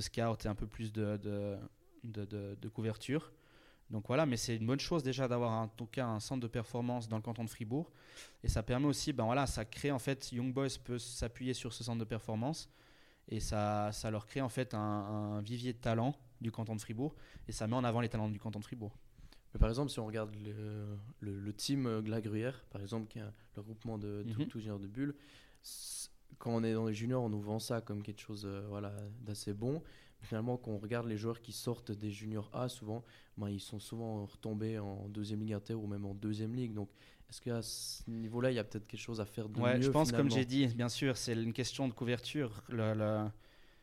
scouts 0.00 0.44
et 0.44 0.48
un 0.48 0.54
peu 0.54 0.66
plus 0.66 0.92
de, 0.92 1.18
de, 2.02 2.24
de- 2.54 2.68
couverture. 2.68 3.32
Donc 3.90 4.06
voilà, 4.06 4.24
mais 4.24 4.36
c'est 4.36 4.56
une 4.56 4.66
bonne 4.66 4.80
chose 4.80 5.02
déjà 5.02 5.28
d'avoir 5.28 5.52
en 5.52 5.68
tout 5.68 5.86
cas 5.86 6.06
un 6.06 6.20
centre 6.20 6.40
de 6.40 6.46
performance 6.46 7.08
dans 7.08 7.16
le 7.16 7.22
canton 7.22 7.44
de 7.44 7.50
Fribourg. 7.50 7.90
Et 8.42 8.48
ça 8.48 8.62
permet 8.62 8.86
aussi, 8.86 9.12
ben 9.12 9.24
voilà, 9.24 9.46
ça 9.46 9.64
crée 9.66 9.90
en 9.90 9.98
fait, 9.98 10.32
Young 10.32 10.52
Boys 10.54 10.78
peut 10.82 10.98
s'appuyer 10.98 11.52
sur 11.52 11.72
ce 11.74 11.84
centre 11.84 11.98
de 11.98 12.04
performance 12.04 12.70
et 13.28 13.40
ça, 13.40 13.92
leur 14.10 14.26
crée 14.26 14.40
en 14.40 14.48
fait 14.48 14.72
un, 14.72 14.78
un 14.78 15.40
vivier 15.42 15.74
de 15.74 15.78
talent 15.78 16.14
du 16.40 16.50
canton 16.50 16.74
de 16.74 16.80
Fribourg 16.80 17.14
et 17.46 17.52
ça 17.52 17.66
met 17.66 17.76
en 17.76 17.84
avant 17.84 18.00
les 18.00 18.08
talents 18.08 18.30
du 18.30 18.38
canton 18.38 18.58
de 18.58 18.64
Fribourg. 18.64 18.96
Mais 19.54 19.60
Par 19.60 19.68
exemple, 19.68 19.90
si 19.90 19.98
on 20.00 20.06
regarde 20.06 20.34
le, 20.36 20.86
le, 21.20 21.40
le 21.40 21.52
team 21.52 21.86
euh, 21.86 22.02
la 22.06 22.20
Gruyère, 22.20 22.64
par 22.70 22.80
exemple, 22.82 23.08
qui 23.08 23.18
est 23.18 23.22
le 23.22 23.30
regroupement 23.56 23.98
de 23.98 24.24
tout, 24.32 24.40
Mhm. 24.42 24.48
tout 24.48 24.58
juniors 24.60 24.78
de 24.78 24.86
Bulle, 24.86 25.14
c- 25.62 26.08
quand 26.38 26.50
on 26.54 26.62
est 26.62 26.74
dans 26.74 26.86
les 26.86 26.94
juniors, 26.94 27.22
on 27.22 27.28
nous 27.30 27.40
vend 27.40 27.58
ça 27.58 27.80
comme 27.80 28.02
quelque 28.02 28.20
chose 28.20 28.44
euh, 28.46 28.66
voilà, 28.68 28.94
d'assez 29.22 29.54
bon. 29.54 29.82
Finalement, 30.20 30.56
quand 30.56 30.72
on 30.72 30.78
regarde 30.78 31.06
les 31.06 31.16
joueurs 31.16 31.40
qui 31.40 31.52
sortent 31.52 31.92
des 31.92 32.10
juniors 32.10 32.50
A, 32.52 32.68
souvent, 32.68 33.04
ben, 33.36 33.48
ils 33.48 33.60
sont 33.60 33.78
souvent 33.78 34.26
retombés 34.26 34.78
en 34.78 35.08
deuxième 35.08 35.40
ligue 35.40 35.52
inter 35.54 35.74
ou 35.74 35.86
même 35.86 36.04
en 36.04 36.14
deuxième 36.14 36.54
ligue. 36.54 36.74
Donc, 36.74 36.90
est-ce 37.30 37.40
qu'à 37.40 37.62
ce 37.62 38.08
niveau-là, 38.10 38.50
il 38.50 38.54
y 38.54 38.58
a 38.58 38.64
peut-être 38.64 38.86
quelque 38.86 39.00
chose 39.00 39.20
à 39.20 39.24
faire 39.26 39.48
de 39.48 39.60
Ouais, 39.60 39.76
mieux 39.78 39.82
je 39.82 39.90
pense, 39.90 40.10
comme 40.12 40.30
j'ai 40.30 40.44
dit, 40.44 40.66
bien 40.74 40.88
sûr, 40.88 41.16
c'est 41.16 41.34
une 41.34 41.52
question 41.52 41.86
de 41.88 41.92
couverture. 41.92 42.62
Le- 42.68 42.94
le- 42.94 43.28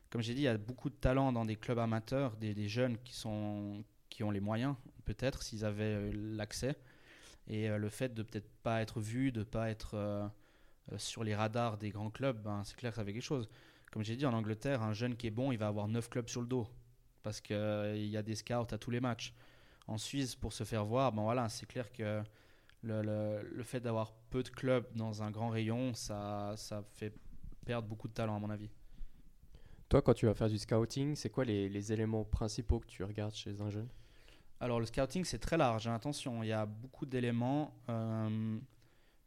comme 0.10 0.22
j'ai 0.22 0.34
dit, 0.34 0.42
il 0.42 0.46
y 0.46 0.48
a 0.50 0.58
beaucoup 0.58 0.90
de 0.90 0.96
talents 0.96 1.32
dans 1.32 1.46
des 1.46 1.56
clubs 1.56 1.80
amateurs, 1.80 2.36
des, 2.38 2.54
des 2.54 2.68
jeunes 2.68 2.98
qui, 3.00 3.14
sont, 3.14 3.84
qui 4.16 4.24
ont 4.24 4.32
les 4.32 4.40
moyens, 4.40 4.76
peut-être, 5.04 5.44
s'ils 5.44 5.66
avaient 5.66 5.96
euh, 5.96 6.12
l'accès. 6.14 6.78
Et 7.50 7.70
euh, 7.70 7.78
le 7.78 7.90
fait 7.90 8.14
de 8.14 8.24
peut-être 8.24 8.50
pas 8.64 8.82
être 8.82 9.02
vu, 9.02 9.34
de 9.34 9.44
pas 9.44 9.70
être 9.70 9.96
euh, 9.96 10.26
sur 10.96 11.26
les 11.26 11.36
radars 11.36 11.78
des 11.78 11.90
grands 11.90 12.10
clubs, 12.10 12.42
ben, 12.42 12.64
c'est 12.64 12.78
clair 12.78 12.92
que 12.92 12.96
ça 12.96 13.04
fait 13.04 13.12
quelque 13.12 13.22
chose. 13.22 13.50
Comme 13.92 14.06
j'ai 14.06 14.16
dit, 14.16 14.26
en 14.26 14.32
Angleterre, 14.32 14.82
un 14.84 14.94
jeune 14.94 15.18
qui 15.18 15.28
est 15.28 15.32
bon, 15.32 15.52
il 15.52 15.58
va 15.58 15.68
avoir 15.68 15.90
9 15.90 16.10
clubs 16.10 16.30
sur 16.30 16.40
le 16.40 16.48
dos. 16.48 16.66
Parce 17.24 17.42
qu'il 17.42 18.08
y 18.08 18.16
a 18.16 18.24
des 18.24 18.36
scouts 18.36 18.54
à 18.72 18.78
tous 18.78 18.90
les 18.90 19.02
matchs. 19.02 19.34
En 19.88 19.98
Suisse, 19.98 20.34
pour 20.34 20.54
se 20.54 20.64
faire 20.64 20.86
voir, 20.86 21.12
ben 21.12 21.24
voilà, 21.24 21.50
c'est 21.50 21.66
clair 21.66 21.92
que 21.92 22.24
le, 22.84 23.64
fait 23.64 23.82
d'avoir 23.82 24.14
peu 24.30 24.44
de 24.44 24.50
clubs 24.50 24.86
dans 24.96 25.24
un 25.24 25.30
grand 25.30 25.50
rayon, 25.50 25.94
ça, 25.94 26.54
ça 26.56 26.84
fait 26.94 27.14
perdre 27.66 27.88
beaucoup 27.88 28.08
de 28.08 28.14
talent, 28.14 28.38
à 28.38 28.40
mon 28.40 28.50
avis. 28.50 28.70
Toi, 29.90 30.02
quand 30.02 30.14
tu 30.14 30.26
vas 30.26 30.34
faire 30.34 30.50
du 30.50 30.58
scouting, 30.58 31.16
c'est 31.16 31.30
quoi 31.30 31.44
les 31.44 31.92
éléments 31.92 32.24
principaux 32.24 32.80
que 32.80 32.88
tu 32.88 33.04
regardes 33.04 33.36
chez 33.36 33.62
un 33.62 33.70
jeune? 33.70 33.90
Alors, 34.60 34.80
le 34.80 34.86
scouting, 34.86 35.26
c'est 35.26 35.40
très 35.40 35.58
large, 35.58 35.88
hein, 35.88 35.96
attention, 35.96 36.42
il 36.42 36.48
y 36.48 36.54
a 36.54 36.66
beaucoup 36.66 37.06
d'éléments. 37.06 37.76
euh, 37.90 38.58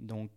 donc, 0.00 0.30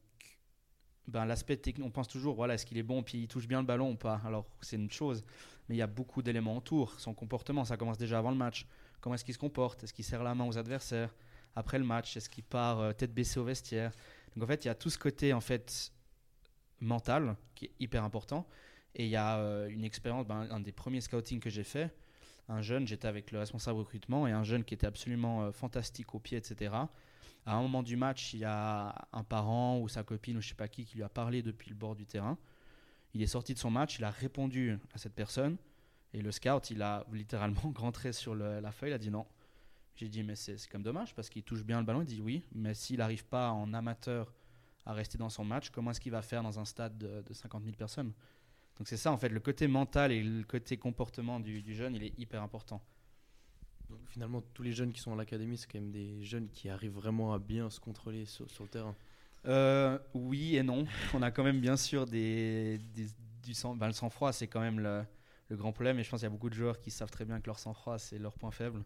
ben, 1.08 1.26
l'aspect 1.26 1.58
technique, 1.58 1.86
on 1.86 1.92
pense 1.92 2.08
toujours, 2.08 2.36
voilà, 2.36 2.54
est-ce 2.56 2.66
qu'il 2.66 2.78
est 2.78 2.84
bon, 2.84 3.02
puis 3.04 3.20
il 3.20 3.28
touche 3.28 3.48
bien 3.48 3.62
le 3.62 3.66
ballon 3.66 3.92
ou 3.92 3.96
pas? 3.96 4.22
Alors, 4.26 4.46
c'est 4.62 4.76
une 4.76 4.92
chose, 4.92 5.24
mais 5.68 5.76
il 5.76 5.78
y 5.78 5.82
a 5.82 5.88
beaucoup 5.88 6.22
d'éléments 6.22 6.58
autour. 6.58 7.00
Son 7.00 7.14
comportement, 7.14 7.66
ça 7.66 7.78
commence 7.78 7.98
déjà 7.98 8.20
avant 8.20 8.32
le 8.32 8.38
match. 8.38 8.68
Comment 9.00 9.16
est-ce 9.16 9.26
qu'il 9.26 9.34
se 9.34 9.40
comporte? 9.40 9.84
Est-ce 9.84 9.94
qu'il 9.94 10.06
serre 10.06 10.24
la 10.24 10.36
main 10.36 10.46
aux 10.46 10.58
adversaires? 10.58 11.14
Après 11.56 11.80
le 11.80 11.86
match, 11.86 12.16
est-ce 12.16 12.30
qu'il 12.30 12.44
part 12.44 12.80
euh, 12.80 12.94
tête 12.94 13.14
baissée 13.14 13.40
au 13.40 13.44
vestiaire? 13.44 13.92
Donc, 14.36 14.44
en 14.44 14.48
fait, 14.48 14.64
il 14.66 14.68
y 14.68 14.72
a 14.72 14.76
tout 14.76 14.90
ce 14.90 14.98
côté, 15.00 15.34
en 15.34 15.42
fait, 15.42 15.92
mental, 16.80 17.36
qui 17.56 17.66
est 17.66 17.74
hyper 17.80 18.04
important. 18.04 18.48
Et 18.96 19.06
il 19.06 19.10
y 19.10 19.16
a 19.16 19.38
euh, 19.40 19.68
une 19.70 19.84
expérience, 19.84 20.26
ben, 20.28 20.48
un 20.50 20.60
des 20.60 20.72
premiers 20.72 21.02
scouting 21.02 21.40
que 21.40 21.50
j'ai 21.50 21.64
fait, 21.64 21.94
un 22.48 22.62
jeune, 22.62 22.88
j'étais 22.88 23.08
avec 23.08 23.32
le 23.32 23.40
responsable 23.40 23.80
recrutement 23.80 24.28
et 24.28 24.32
un 24.32 24.44
jeune 24.44 24.64
qui 24.64 24.74
était 24.74 24.88
absolument 24.88 25.44
euh, 25.44 25.52
fantastique 25.52 26.14
au 26.14 26.20
pied, 26.20 26.38
etc. 26.38 26.74
À 27.46 27.56
un 27.56 27.62
moment 27.62 27.84
du 27.84 27.96
match, 27.96 28.34
il 28.34 28.40
y 28.40 28.46
a 28.46 29.08
un 29.14 29.24
parent 29.24 29.80
ou 29.80 29.88
sa 29.88 30.04
copine 30.04 30.38
ou 30.38 30.42
je 30.42 30.50
sais 30.50 30.56
pas 30.56 30.68
qui 30.68 30.86
qui 30.86 30.98
lui 30.98 31.04
a 31.04 31.10
parlé 31.10 31.42
depuis 31.42 31.70
le 31.70 31.76
bord 31.76 31.96
du 31.96 32.06
terrain. 32.06 32.38
Il 33.14 33.22
est 33.22 33.28
sorti 33.28 33.54
de 33.54 33.60
son 33.60 33.72
match, 33.72 34.00
il 34.00 34.06
a 34.06 34.12
répondu 34.12 34.78
à 34.94 34.98
cette 34.98 35.14
personne 35.14 35.58
et 36.14 36.22
le 36.22 36.32
scout, 36.32 36.70
il 36.70 36.82
a 36.82 37.06
littéralement 37.12 37.74
rentré 37.76 38.14
sur 38.14 38.36
la 38.36 38.72
feuille, 38.72 38.92
il 38.92 38.96
a 38.96 39.00
dit 39.00 39.12
non. 39.12 39.26
J'ai 39.96 40.08
dit 40.08 40.24
mais 40.24 40.36
c'est 40.36 40.58
c'est 40.58 40.70
comme 40.70 40.84
dommage 40.84 41.16
parce 41.16 41.30
qu'il 41.30 41.44
touche 41.44 41.64
bien 41.64 41.80
le 41.80 41.86
ballon, 41.86 42.02
il 42.02 42.08
dit 42.08 42.22
oui, 42.22 42.44
mais 42.54 42.74
s'il 42.74 42.98
n'arrive 42.98 43.26
pas 43.26 43.52
en 43.52 43.74
amateur 43.74 44.34
à 44.86 44.94
rester 44.94 45.18
dans 45.18 45.30
son 45.30 45.46
match, 45.46 45.70
comment 45.70 45.92
est-ce 45.92 46.00
qu'il 46.00 46.12
va 46.12 46.22
faire 46.22 46.44
dans 46.44 46.60
un 46.60 46.66
stade 46.66 46.98
de, 46.98 47.22
de 47.22 47.34
50 47.34 47.64
000 47.64 47.76
personnes? 47.76 48.14
Donc 48.78 48.88
c'est 48.88 48.98
ça 48.98 49.12
en 49.12 49.18
fait, 49.18 49.30
le 49.30 49.40
côté 49.40 49.68
mental 49.68 50.12
et 50.12 50.24
le 50.24 50.44
côté 50.44 50.78
comportement 50.78 51.40
du, 51.40 51.62
du 51.62 51.76
jeune, 51.76 51.96
il 51.96 52.04
est 52.04 52.18
hyper 52.20 52.42
important. 52.44 52.82
Donc, 53.90 54.00
Finalement, 54.08 54.42
tous 54.54 54.64
les 54.64 54.72
jeunes 54.74 54.92
qui 54.94 55.00
sont 55.02 55.14
à 55.14 55.16
l'académie, 55.16 55.58
c'est 55.58 55.68
quand 55.68 55.80
même 55.80 55.92
des 55.92 56.24
jeunes 56.24 56.50
qui 56.50 56.70
arrivent 56.70 56.94
vraiment 56.94 57.34
à 57.34 57.40
bien 57.40 57.70
se 57.70 57.80
contrôler 57.80 58.26
sur, 58.26 58.50
sur 58.50 58.64
le 58.64 58.70
terrain. 58.70 58.96
Euh, 59.48 59.98
oui 60.14 60.56
et 60.56 60.64
non. 60.64 60.86
On 61.14 61.22
a 61.22 61.32
quand 61.32 61.44
même 61.44 61.60
bien 61.60 61.78
sûr 61.78 62.06
des, 62.06 62.78
des- 62.94 63.08
du 63.44 63.54
sang. 63.54 63.76
ben, 63.76 63.88
le 63.88 63.94
sang-froid, 63.94 64.32
c'est 64.34 64.48
quand 64.48 64.62
même 64.62 64.80
le, 64.80 65.04
le 65.50 65.56
grand 65.58 65.72
problème. 65.72 66.00
Et 66.00 66.04
je 66.04 66.10
pense 66.10 66.20
qu'il 66.20 66.26
y 66.26 66.32
a 66.32 66.32
beaucoup 66.32 66.50
de 66.50 66.54
joueurs 66.56 66.80
qui 66.80 66.92
savent 66.92 67.10
très 67.10 67.26
bien 67.26 67.40
que 67.42 67.48
leur 67.48 67.60
sang-froid, 67.60 67.98
c'est 67.98 68.20
leur 68.20 68.34
point 68.38 68.52
faible. 68.52 68.84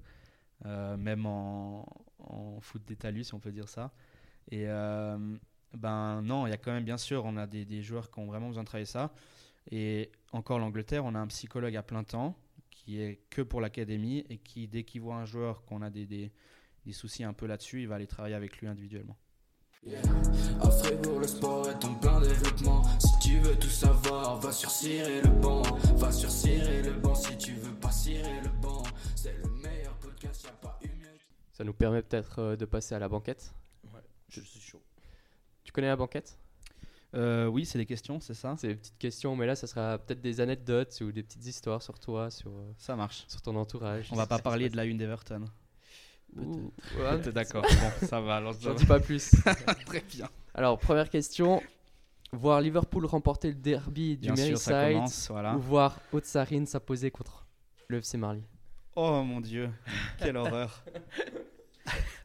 Euh, 0.65 0.97
même 0.97 1.25
en, 1.25 1.86
en 2.19 2.59
foot 2.61 2.83
d'étalus, 2.86 3.25
si 3.25 3.33
on 3.36 3.39
peut 3.39 3.51
dire 3.51 3.69
ça. 3.69 3.93
Et 4.51 4.65
euh, 4.67 5.17
ben 5.73 6.21
non, 6.23 6.47
il 6.47 6.51
y 6.51 6.53
a 6.53 6.57
quand 6.57 6.71
même 6.73 6.86
bien 6.86 6.97
sûr, 6.97 7.25
on 7.25 7.38
a 7.38 7.47
des, 7.47 7.65
des 7.65 7.83
joueurs 7.83 8.11
qui 8.11 8.19
ont 8.19 8.27
vraiment 8.27 8.47
besoin 8.49 8.63
de 8.63 8.67
travailler 8.67 8.86
ça. 8.86 9.13
Et 9.72 10.11
encore 10.32 10.59
l'Angleterre, 10.59 11.05
on 11.05 11.16
a 11.16 11.20
un 11.20 11.28
psychologue 11.28 11.76
à 11.76 11.84
plein 11.84 12.03
temps 12.03 12.38
qui 12.70 13.01
est 13.01 13.22
que 13.30 13.41
pour 13.41 13.61
l'académie 13.61 14.26
et 14.30 14.38
qui, 14.38 14.68
dès 14.68 14.84
qu'il 14.84 15.01
voit 15.01 15.16
un 15.16 15.26
joueur 15.26 15.63
qu'on 15.66 15.82
a 15.82 15.89
des, 15.89 16.05
des, 16.05 16.32
des 16.86 16.91
soucis 16.91 17.24
un 17.24 17.34
peu 17.34 17.47
là-dessus, 17.47 17.82
il 17.82 17.88
va 17.88 17.95
aller 17.95 18.07
travailler 18.07 18.36
avec 18.36 18.57
lui 18.57 18.68
individuellement. 18.68 19.18
À 20.61 20.70
Fribourg, 20.72 21.20
le 21.20 21.28
sport 21.28 21.70
est 21.70 21.86
en 21.86 21.93
plein 21.95 22.20
développement. 22.20 22.84
Si 22.99 23.20
tu 23.22 23.38
veux 23.39 23.55
tout 23.55 23.70
savoir, 23.70 24.39
va 24.39 24.51
sur 24.51 24.70
Cirer 24.72 25.22
le 25.22 25.30
banc. 25.30 25.61
Va 25.95 26.11
sur 26.11 26.32
Cirer 26.32 26.82
le 26.82 26.93
banc 26.93 27.13
si 27.13 27.38
tu 27.38 27.53
veux 27.53 27.76
pas 27.76 27.91
cirer 27.91 28.41
le 28.41 28.49
banc. 28.61 28.84
C'est 29.16 29.38
le 29.38 29.47
meilleur 29.49 29.95
podcast. 29.97 30.41
podcast, 30.41 30.43
y 30.43 30.47
a 30.47 30.51
pas 30.53 30.80
une 30.82 30.97
mieux. 30.97 31.18
Ça 31.51 31.63
nous 31.63 31.74
permet 31.74 32.01
peut-être 32.01 32.39
euh, 32.39 32.55
de 32.55 32.66
passer 32.66 32.95
à 32.95 32.99
la 32.99 33.07
banquette. 33.07 33.53
Ouais, 33.93 34.01
je 34.28 34.41
suis 34.41 34.59
chaud. 34.59 34.82
Tu 35.63 35.72
connais 35.72 35.88
la 35.88 35.95
banquette? 35.95 36.39
Euh, 37.16 37.45
oui, 37.47 37.66
c'est 37.66 37.78
des 37.78 37.86
questions, 37.86 38.20
c'est 38.20 38.34
ça 38.34 38.55
C'est 38.57 38.68
des 38.68 38.76
petites 38.76 38.97
questions, 38.97 39.36
mais 39.36 39.45
là, 39.45 39.55
ça 39.55 39.68
sera 39.68 39.97
peut-être 39.97 40.22
des 40.22 40.41
anecdotes 40.41 40.97
ou 41.01 41.11
des 41.11 41.24
petites 41.24 41.45
histoires 41.45 41.82
sur 41.82 41.97
toi, 41.99 42.30
sur, 42.30 42.49
euh, 42.51 42.72
Ça 42.78 42.95
marche. 42.95 43.24
sur 43.28 43.41
ton 43.41 43.55
entourage. 43.55 44.09
On 44.11 44.16
va 44.16 44.26
pas 44.28 44.39
parler 44.39 44.70
de 44.70 44.76
la 44.76 44.84
une 44.86 44.97
d'Everton. 44.97 45.45
Ouais, 46.36 47.22
T'es 47.22 47.32
d'accord 47.32 47.61
Bon, 47.63 48.07
ça 48.07 48.20
va. 48.20 48.36
Alors, 48.38 48.53
J'en 48.59 48.74
dis 48.74 48.86
pas 48.86 48.99
plus. 48.99 49.32
Très 49.86 50.01
bien. 50.01 50.28
Alors, 50.53 50.78
première 50.78 51.09
question. 51.09 51.61
Voir 52.34 52.59
Liverpool 52.59 53.05
remporter 53.05 53.47
le 53.49 53.53
derby 53.55 54.18
du 54.18 54.32
Bien 54.32 54.36
sûr, 54.36 54.57
ça 54.57 54.72
Merseyside 54.72 54.95
commence. 54.95 55.28
Voilà. 55.30 55.55
ou 55.55 55.59
voir 55.59 55.99
Haute-Sarine 56.11 56.66
s'imposer 56.66 57.11
contre 57.11 57.45
le 57.88 57.99
FC 57.99 58.18
Marly? 58.18 58.43
Oh 58.97 59.24
mon 59.24 59.39
dieu, 59.39 59.70
quelle 60.20 60.36
horreur. 60.36 60.84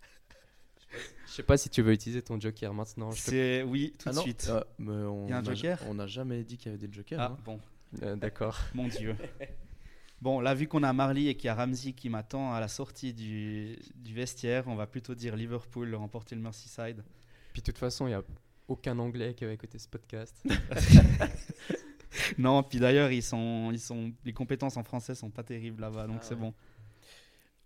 Je 1.31 1.35
sais 1.37 1.43
pas 1.45 1.57
si 1.57 1.69
tu 1.71 1.81
veux 1.81 1.93
utiliser 1.93 2.23
ton 2.23 2.39
joker 2.41 2.75
maintenant. 2.75 3.11
je 3.13 3.21
C'est 3.21 3.63
oui, 3.63 3.95
tout 3.99 4.09
Ah 4.09 4.11
de 4.11 4.17
non, 4.17 4.23
suite. 4.23 4.51
mais 4.79 4.91
on 4.93 5.29
Y 5.29 5.33
a 5.33 5.39
un 5.39 5.45
joker 5.45 5.79
On 5.89 5.95
n'a 5.95 6.07
jamais 6.09 6.43
dit 6.43 6.59
qu'il 6.59 6.73
y 6.73 6.75
avait 6.75 6.87
des 6.87 6.93
jokers. 6.93 7.21
Ah 7.21 7.33
hein. 7.33 7.39
bon, 7.45 7.61
Euh, 8.03 8.17
D'accord. 8.17 8.59
mon 8.75 8.89
dieu. 8.89 9.17
Bon, 10.23 10.39
là, 10.39 10.53
vu 10.53 10.69
qu'on 10.69 10.83
a 10.83 10.93
Marley 10.93 11.25
et 11.29 11.35
qu'il 11.35 11.47
y 11.47 11.49
a 11.49 11.55
Ramsey 11.55 11.93
qui 11.95 12.11
m'attend 12.11 12.53
à 12.53 12.61
la 12.61 12.69
sortie 12.69 13.15
du, 13.15 13.79
du 13.95 14.13
vestiaire, 14.13 14.69
on 14.69 14.75
va 14.75 14.87
plutôt 14.87 15.15
dire 15.15 15.35
Liverpool 15.35 15.95
remporter 15.95 16.35
le 16.35 16.43
Merseyside. 16.43 17.03
Puis 17.55 17.63
de 17.63 17.65
toute 17.65 17.79
façon, 17.79 18.07
il 18.07 18.11
y 18.11 18.13
a 18.15 18.23
aucun 18.69 18.99
anglais 18.99 19.33
qui 19.33 19.47
va 19.47 19.53
écouter 19.53 19.79
ce 19.79 19.89
podcast. 19.89 20.37
Non, 22.39 22.63
puis 22.63 22.79
d'ailleurs, 22.81 23.13
ils 23.13 23.23
sont, 23.23 23.71
ils 23.73 23.79
sont, 23.79 24.13
les 24.25 24.33
compétences 24.33 24.77
en 24.77 24.83
français 24.83 25.15
sont 25.15 25.31
pas 25.31 25.43
terribles 25.45 25.81
là-bas, 25.81 26.07
donc 26.07 26.19
Ah 26.21 26.25
c'est 26.25 26.35
ouais. 26.35 26.41
bon. 26.41 26.55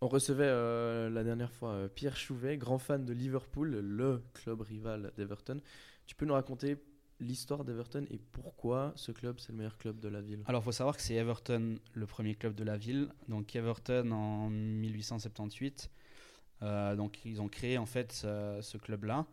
On 0.04 0.08
recevait 0.08 0.44
euh, 0.44 1.08
la 1.08 1.24
dernière 1.24 1.50
fois 1.50 1.70
euh, 1.70 1.88
Pierre 1.88 2.14
Chouvet, 2.14 2.58
grand 2.58 2.76
fan 2.76 3.06
de 3.06 3.14
Liverpool, 3.14 3.70
le 3.70 4.22
club 4.34 4.60
rival 4.60 5.10
d'Everton. 5.16 5.62
Tu 6.04 6.14
peux 6.14 6.26
nous 6.26 6.34
raconter 6.34 6.76
l'histoire 7.20 7.64
d'Everton 7.64 8.04
et 8.10 8.18
pourquoi 8.18 8.92
ce 8.96 9.12
club 9.12 9.40
c'est 9.40 9.52
le 9.52 9.56
meilleur 9.56 9.78
club 9.78 10.00
de 10.00 10.08
la 10.08 10.20
ville? 10.20 10.42
Alors, 10.44 10.60
il 10.60 10.64
faut 10.66 10.72
savoir 10.72 10.94
que 10.94 11.00
c'est 11.00 11.14
Everton, 11.14 11.78
le 11.94 12.04
premier 12.04 12.34
club 12.34 12.54
de 12.54 12.64
la 12.64 12.76
ville. 12.76 13.08
Donc, 13.28 13.56
Everton 13.56 14.10
en 14.10 14.50
1878. 14.50 15.90
Euh, 16.60 16.96
donc, 16.96 17.24
ils 17.24 17.40
ont 17.40 17.48
créé 17.48 17.78
en 17.78 17.86
fait 17.86 18.12
ce, 18.12 18.58
ce 18.60 18.76
club-là. 18.76 19.24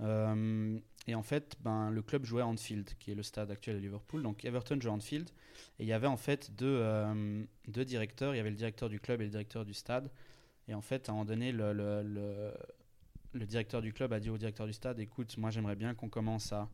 Euh, 0.00 0.78
et 1.06 1.14
en 1.14 1.22
fait, 1.22 1.56
ben, 1.60 1.90
le 1.90 2.02
club 2.02 2.24
jouait 2.24 2.42
à 2.42 2.46
Anfield, 2.46 2.90
qui 2.98 3.10
est 3.10 3.14
le 3.14 3.22
stade 3.22 3.50
actuel 3.50 3.76
de 3.76 3.80
Liverpool. 3.80 4.22
Donc, 4.22 4.44
Everton 4.44 4.78
jouait 4.80 4.90
à 4.90 4.94
Anfield. 4.94 5.28
Et 5.78 5.84
il 5.84 5.86
y 5.88 5.92
avait 5.92 6.06
en 6.06 6.16
fait 6.16 6.52
deux, 6.56 6.66
euh, 6.82 7.44
deux 7.68 7.84
directeurs. 7.84 8.34
Il 8.34 8.38
y 8.38 8.40
avait 8.40 8.50
le 8.50 8.56
directeur 8.56 8.88
du 8.88 9.00
club 9.00 9.20
et 9.20 9.24
le 9.24 9.30
directeur 9.30 9.64
du 9.64 9.74
stade. 9.74 10.10
Et 10.68 10.74
en 10.74 10.82
fait, 10.82 11.08
à 11.08 11.12
un 11.12 11.14
moment 11.16 11.24
donné, 11.24 11.52
le, 11.52 11.72
le, 11.72 12.02
le- 13.32 13.46
directeur 13.46 13.82
du 13.82 13.92
club 13.92 14.12
a 14.12 14.20
dit 14.20 14.30
au 14.30 14.38
directeur 14.38 14.66
du 14.66 14.72
stade 14.72 14.98
Écoute, 15.00 15.36
moi, 15.38 15.50
j'aimerais 15.50 15.76
bien 15.76 15.94
qu'on 15.94 16.08
commence 16.08 16.52
à 16.52 16.68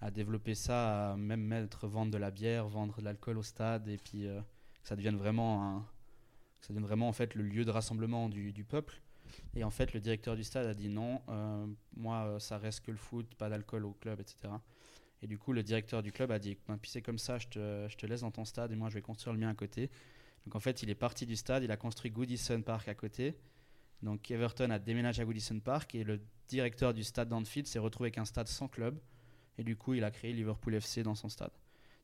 à 0.00 0.10
développer 0.10 0.54
ça, 0.54 1.12
à 1.12 1.16
même 1.16 1.42
mettre, 1.42 1.86
vendre 1.86 2.12
de 2.12 2.18
la 2.18 2.30
bière, 2.30 2.68
vendre 2.68 2.98
de 3.00 3.04
l'alcool 3.04 3.38
au 3.38 3.42
stade, 3.42 3.88
et 3.88 3.98
puis 3.98 4.26
euh, 4.26 4.40
que 4.82 4.88
ça 4.88 4.96
devienne 4.96 5.16
vraiment 5.16 5.64
un, 5.64 5.86
ça 6.60 6.68
devienne 6.68 6.86
vraiment 6.86 7.08
en 7.08 7.12
fait 7.12 7.34
le 7.34 7.42
lieu 7.44 7.64
de 7.64 7.70
rassemblement 7.70 8.28
du, 8.28 8.52
du 8.52 8.64
peuple. 8.64 9.00
Et 9.54 9.64
en 9.64 9.70
fait, 9.70 9.92
le 9.92 10.00
directeur 10.00 10.36
du 10.36 10.44
stade 10.44 10.66
a 10.66 10.74
dit 10.74 10.88
non, 10.88 11.20
euh, 11.28 11.66
moi 11.96 12.24
euh, 12.24 12.38
ça 12.38 12.58
reste 12.58 12.80
que 12.84 12.90
le 12.90 12.96
foot, 12.96 13.34
pas 13.36 13.48
d'alcool 13.48 13.84
au 13.84 13.92
club, 13.92 14.20
etc. 14.20 14.52
Et 15.22 15.26
du 15.26 15.38
coup, 15.38 15.52
le 15.52 15.62
directeur 15.62 16.02
du 16.02 16.12
club 16.12 16.30
a 16.30 16.38
dit, 16.38 16.56
ben, 16.66 16.78
puis 16.78 16.90
c'est 16.90 17.02
comme 17.02 17.18
ça, 17.18 17.38
je 17.38 17.48
te, 17.48 17.86
je 17.88 17.96
te 17.96 18.06
laisse 18.06 18.22
dans 18.22 18.30
ton 18.30 18.44
stade 18.44 18.72
et 18.72 18.76
moi 18.76 18.88
je 18.88 18.94
vais 18.94 19.02
construire 19.02 19.34
le 19.34 19.40
mien 19.40 19.50
à 19.50 19.54
côté. 19.54 19.90
Donc 20.46 20.54
en 20.54 20.60
fait, 20.60 20.82
il 20.82 20.90
est 20.90 20.94
parti 20.94 21.26
du 21.26 21.36
stade, 21.36 21.62
il 21.62 21.70
a 21.70 21.76
construit 21.76 22.10
Goodison 22.10 22.62
Park 22.62 22.88
à 22.88 22.94
côté. 22.94 23.36
Donc 24.02 24.30
Everton 24.30 24.70
a 24.70 24.78
déménagé 24.78 25.22
à 25.22 25.24
Goodison 25.24 25.60
Park 25.60 25.94
et 25.94 26.04
le 26.04 26.20
directeur 26.48 26.94
du 26.94 27.04
stade 27.04 27.28
d'Anfield 27.28 27.66
s'est 27.66 27.78
retrouvé 27.78 28.06
avec 28.06 28.18
un 28.18 28.24
stade 28.24 28.48
sans 28.48 28.68
club. 28.68 28.98
Et 29.58 29.64
du 29.64 29.76
coup, 29.76 29.92
il 29.94 30.04
a 30.04 30.10
créé 30.10 30.32
Liverpool 30.32 30.74
FC 30.74 31.02
dans 31.02 31.14
son 31.14 31.28
stade. 31.28 31.52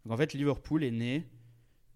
Donc 0.04 0.12
en 0.12 0.16
fait, 0.18 0.34
Liverpool 0.34 0.84
est 0.84 0.90
né 0.90 1.26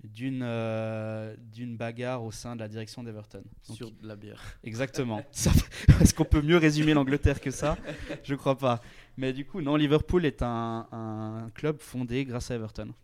d'une 0.03 0.40
euh, 0.42 1.36
d'une 1.53 1.76
bagarre 1.76 2.24
au 2.24 2.30
sein 2.32 2.55
de 2.57 2.61
la 2.61 2.68
direction 2.68 3.03
d'Everton. 3.03 3.42
Sur 3.62 3.90
de 3.90 4.07
la 4.07 4.16
bière 4.16 4.42
Exactement. 4.64 5.22
Est-ce 6.01 6.14
qu'on 6.14 6.24
peut 6.24 6.40
mieux 6.42 6.57
résumer 6.57 6.94
l'Angleterre 6.94 7.40
que 7.40 7.51
ça? 7.51 7.76
Je 8.24 8.34
crois 8.34 8.57
pas. 8.57 8.80
Mais 9.16 9.32
du 9.32 9.44
coup, 9.44 9.61
non, 9.61 9.76
Liverpool 9.76 10.24
est 10.24 10.42
un, 10.42 10.88
un 10.90 11.51
club 11.55 11.80
fondé 11.80 12.24
grâce 12.24 12.51
à 12.51 12.55
Everton. 12.55 12.94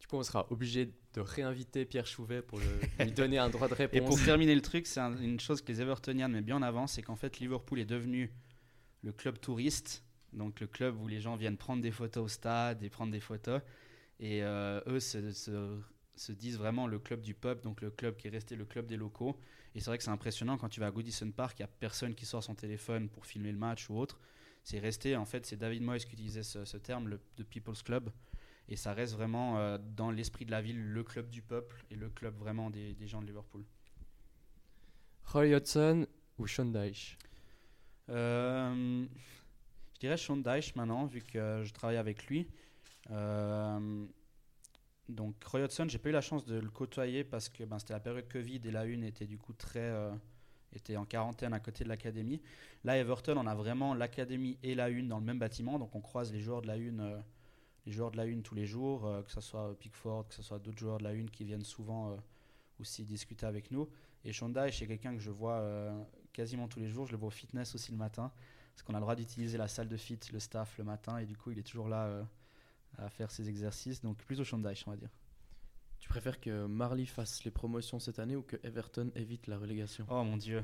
Du 0.00 0.06
coup, 0.06 0.16
on 0.16 0.22
sera 0.22 0.46
obligé 0.52 0.92
de 1.14 1.20
réinviter 1.20 1.84
Pierre 1.86 2.06
Chouvet 2.06 2.42
pour 2.42 2.58
le- 2.60 3.04
lui 3.04 3.12
donner 3.12 3.38
un 3.38 3.48
droit 3.48 3.66
de 3.66 3.72
Et 3.74 3.76
réponse. 3.86 4.08
pour 4.16 4.22
terminer 4.24 4.54
le 4.54 4.60
truc, 4.60 4.86
c'est 4.86 5.00
un- 5.00 5.16
une 5.16 5.40
chose 5.40 5.62
que 5.62 5.72
les 5.72 5.80
Evertoniens 5.80 6.28
mettent 6.28 6.44
bien 6.44 6.56
en 6.56 6.62
avant, 6.62 6.86
c'est 6.86 7.00
qu'en 7.02 7.16
fait, 7.16 7.38
Liverpool 7.40 7.80
est 7.80 7.86
devenu 7.86 8.30
le 9.02 9.12
club 9.12 9.40
touriste, 9.40 10.04
donc 10.34 10.60
le 10.60 10.66
club 10.66 11.00
où 11.00 11.08
les 11.08 11.20
gens 11.20 11.36
viennent 11.36 11.56
prendre 11.56 11.80
des 11.82 11.90
photos 11.90 12.24
au 12.24 12.28
stade 12.28 12.82
et 12.82 12.90
prendre 12.90 13.10
des 13.12 13.20
photos. 13.20 13.62
Et 14.20 14.42
euh, 14.42 14.80
eux 14.86 15.00
se, 15.00 15.30
se- 15.32 15.78
se 16.14 16.32
disent 16.32 16.58
vraiment 16.58 16.86
le 16.86 16.98
club 16.98 17.20
du 17.20 17.34
peuple, 17.34 17.62
donc 17.62 17.80
le 17.82 17.90
club 17.90 18.16
qui 18.16 18.28
est 18.28 18.30
resté 18.30 18.56
le 18.56 18.64
club 18.64 18.86
des 18.86 18.96
locaux. 18.96 19.38
Et 19.74 19.80
c'est 19.80 19.90
vrai 19.90 19.98
que 19.98 20.04
c'est 20.04 20.10
impressionnant 20.10 20.56
quand 20.56 20.68
tu 20.70 20.80
vas 20.80 20.86
à 20.86 20.90
Goodison 20.90 21.30
Park, 21.30 21.58
il 21.58 21.62
n'y 21.62 21.64
a 21.64 21.68
personne 21.68 22.14
qui 22.14 22.24
sort 22.24 22.42
son 22.42 22.54
téléphone 22.54 23.08
pour 23.08 23.26
filmer 23.26 23.52
le 23.52 23.58
match 23.58 23.90
ou 23.90 23.98
autre. 23.98 24.18
C'est 24.64 24.78
resté, 24.78 25.14
en 25.16 25.26
fait, 25.26 25.46
c'est 25.46 25.56
David 25.56 25.82
Moyes 25.82 26.00
qui 26.00 26.14
utilisait 26.14 26.42
ce, 26.42 26.64
ce 26.64 26.76
terme, 26.78 27.08
le 27.08 27.20
de 27.36 27.42
People's 27.44 27.82
Club. 27.82 28.10
Et 28.68 28.74
ça 28.74 28.94
reste 28.94 29.14
vraiment 29.14 29.58
euh, 29.58 29.78
dans 29.78 30.10
l'esprit 30.10 30.44
de 30.44 30.50
la 30.50 30.60
ville 30.60 30.82
le 30.82 31.04
club 31.04 31.30
du 31.30 31.40
peuple 31.42 31.84
et 31.90 31.94
le 31.94 32.08
club 32.08 32.36
vraiment 32.36 32.68
des, 32.70 32.94
des 32.94 33.06
gens 33.06 33.20
de 33.20 33.26
Liverpool. 33.26 33.64
Roy 35.26 35.54
Hodgson 35.54 36.06
ou 36.38 36.46
Sean 36.46 36.64
Dyche? 36.66 37.16
Euh, 38.08 39.06
je 39.94 40.00
dirais 40.00 40.16
Sean 40.16 40.38
Dyche 40.38 40.74
maintenant, 40.74 41.06
vu 41.06 41.20
que 41.20 41.62
je 41.64 41.72
travaille 41.72 41.96
avec 41.96 42.26
lui. 42.26 42.48
Euh, 43.10 44.06
donc 45.08 45.42
Roy 45.44 45.60
Hodgson, 45.60 45.86
j'ai 45.88 45.98
pas 45.98 46.08
eu 46.08 46.12
la 46.12 46.20
chance 46.20 46.44
de 46.44 46.58
le 46.58 46.70
côtoyer 46.70 47.24
parce 47.24 47.48
que 47.48 47.64
ben, 47.64 47.78
c'était 47.78 47.92
la 47.92 48.00
période 48.00 48.28
Covid 48.28 48.60
et 48.64 48.70
la 48.70 48.84
une 48.84 49.04
était 49.04 49.26
du 49.26 49.38
coup 49.38 49.52
très 49.52 49.78
euh, 49.78 50.10
était 50.72 50.96
en 50.96 51.04
quarantaine 51.04 51.52
à 51.52 51.60
côté 51.60 51.84
de 51.84 51.88
l'académie. 51.88 52.40
Là, 52.84 52.98
Everton, 52.98 53.36
on 53.36 53.46
a 53.46 53.54
vraiment 53.54 53.94
l'académie 53.94 54.58
et 54.62 54.74
la 54.74 54.88
une 54.88 55.08
dans 55.08 55.18
le 55.18 55.24
même 55.24 55.38
bâtiment, 55.38 55.78
donc 55.78 55.94
on 55.94 56.00
croise 56.00 56.32
les 56.32 56.40
joueurs 56.40 56.62
de 56.62 56.66
la 56.66 56.76
une, 56.76 57.00
euh, 57.00 57.18
les 57.86 57.92
joueurs 57.92 58.10
de 58.10 58.16
la 58.16 58.24
une 58.24 58.42
tous 58.42 58.54
les 58.54 58.66
jours, 58.66 59.08
que 59.24 59.30
ce 59.30 59.40
soit 59.40 59.78
Pickford, 59.78 60.26
que 60.26 60.34
ce 60.34 60.42
soit 60.42 60.58
d'autres 60.58 60.78
joueurs 60.78 60.98
de 60.98 61.04
la 61.04 61.12
une 61.12 61.30
qui 61.30 61.44
viennent 61.44 61.64
souvent 61.64 62.16
aussi 62.80 63.04
discuter 63.04 63.46
avec 63.46 63.70
nous. 63.70 63.88
Et 64.24 64.32
Sean 64.32 64.48
Dyche, 64.48 64.80
c'est 64.80 64.88
quelqu'un 64.88 65.14
que 65.14 65.20
je 65.20 65.30
vois 65.30 65.64
quasiment 66.32 66.66
tous 66.66 66.80
les 66.80 66.88
jours. 66.88 67.06
Je 67.06 67.12
le 67.12 67.18
vois 67.18 67.28
au 67.28 67.30
fitness 67.30 67.76
aussi 67.76 67.92
le 67.92 67.96
matin, 67.96 68.32
parce 68.74 68.82
qu'on 68.82 68.94
a 68.94 68.96
le 68.96 69.02
droit 69.02 69.14
d'utiliser 69.14 69.56
la 69.56 69.68
salle 69.68 69.86
de 69.86 69.96
fit, 69.96 70.18
le 70.32 70.40
staff 70.40 70.76
le 70.78 70.84
matin, 70.84 71.18
et 71.18 71.26
du 71.26 71.36
coup, 71.36 71.52
il 71.52 71.60
est 71.60 71.62
toujours 71.62 71.88
là 71.88 72.26
à 72.98 73.08
faire 73.08 73.30
ses 73.30 73.48
exercices. 73.48 74.00
Donc 74.02 74.16
plutôt 74.18 74.42
Dyche, 74.42 74.84
on 74.86 74.90
va 74.90 74.96
dire. 74.96 75.10
Tu 75.98 76.08
préfères 76.08 76.40
que 76.40 76.66
Marley 76.66 77.06
fasse 77.06 77.44
les 77.44 77.50
promotions 77.50 77.98
cette 77.98 78.18
année 78.18 78.36
ou 78.36 78.42
que 78.42 78.56
Everton 78.62 79.10
évite 79.14 79.46
la 79.46 79.58
relégation? 79.58 80.06
Oh 80.08 80.22
mon 80.22 80.36
dieu. 80.36 80.62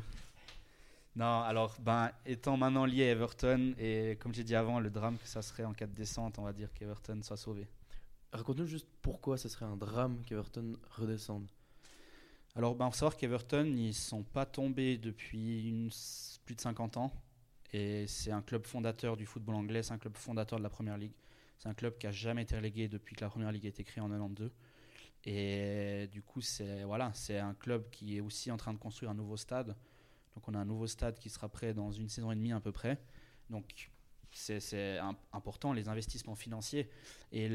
Non, 1.15 1.41
alors, 1.43 1.77
ben, 1.81 2.11
étant 2.25 2.57
maintenant 2.57 2.87
lié 2.87 3.09
à 3.09 3.11
Everton, 3.11 3.75
et 3.79 4.17
comme 4.21 4.33
j'ai 4.33 4.45
dit 4.45 4.55
avant, 4.55 4.81
le 4.81 4.89
drame 4.89 5.19
que 5.19 5.29
ça 5.29 5.43
serait 5.43 5.65
en 5.65 5.75
cas 5.75 5.87
de 5.87 5.93
descente, 5.93 6.39
on 6.39 6.43
va 6.43 6.53
dire 6.55 6.73
qu'Everton 6.73 7.21
soit 7.23 7.37
sauvé. 7.37 7.69
Raconte-nous 8.33 8.67
juste 8.67 8.89
pourquoi 9.03 9.37
ce 9.37 9.49
serait 9.51 9.67
un 9.67 9.77
drame 9.77 10.23
qu'Everton 10.25 10.75
redescende. 10.97 11.47
Alors, 12.55 12.75
ben, 12.75 12.91
faut 12.91 12.97
savoir 12.97 13.17
qu'Everton, 13.17 13.65
ils 13.77 13.93
sont 13.93 14.23
pas 14.23 14.47
tombés 14.47 14.97
depuis 14.97 15.69
une- 15.69 15.91
plus 16.47 16.55
de 16.55 16.61
50 16.61 16.97
ans. 16.97 17.13
Et 17.75 18.07
c'est 18.07 18.31
un 18.31 18.43
club 18.43 18.67
fondateur 18.67 19.17
du 19.17 19.27
football 19.27 19.55
anglais, 19.55 19.83
c'est 19.83 19.93
un 19.93 19.99
club 19.99 20.17
fondateur 20.17 20.59
de 20.59 20.63
la 20.63 20.71
Première 20.71 20.97
Ligue. 20.99 21.13
C'est 21.63 21.69
un 21.69 21.75
club 21.75 21.97
qui 21.97 22.09
a 22.09 22.11
jamais 22.11 22.43
été 22.43 22.57
relégué 22.57 22.89
depuis 22.89 23.15
que 23.15 23.21
la 23.21 23.31
Première 23.31 23.53
Ligue 23.53 23.67
a 23.67 23.69
été 23.69 23.85
créée 23.85 24.03
en 24.03 24.09
92. 24.09 24.51
Et 25.25 26.09
du 26.11 26.21
coup, 26.21 26.41
c'est 26.41 26.83
voilà, 26.83 27.13
un 27.31 27.55
club 27.55 27.89
qui 27.91 28.17
est 28.17 28.21
aussi 28.21 28.51
en 28.51 28.57
train 28.57 28.73
de 28.73 28.79
construire 28.79 29.13
un 29.13 29.15
nouveau 29.15 29.37
stade. 29.37 29.77
Donc, 30.35 30.49
on 30.49 30.55
a 30.55 30.59
un 30.59 30.65
nouveau 30.65 30.89
stade 30.89 31.21
qui 31.21 31.31
sera 31.31 31.49
prêt 31.49 31.73
dans 31.73 31.93
une 31.93 32.09
saison 32.09 32.33
et 32.33 32.35
demie 32.35 32.53
à 32.53 32.59
peu 32.59 32.73
près. 32.73 33.01
Donc, 33.49 33.91
c'est 34.33 34.59
c'est 34.59 34.99
im- 34.99 35.17
important 35.33 35.73
les 35.73 35.87
investissements 35.89 36.35
financiers 36.35 36.91
et 37.31 37.49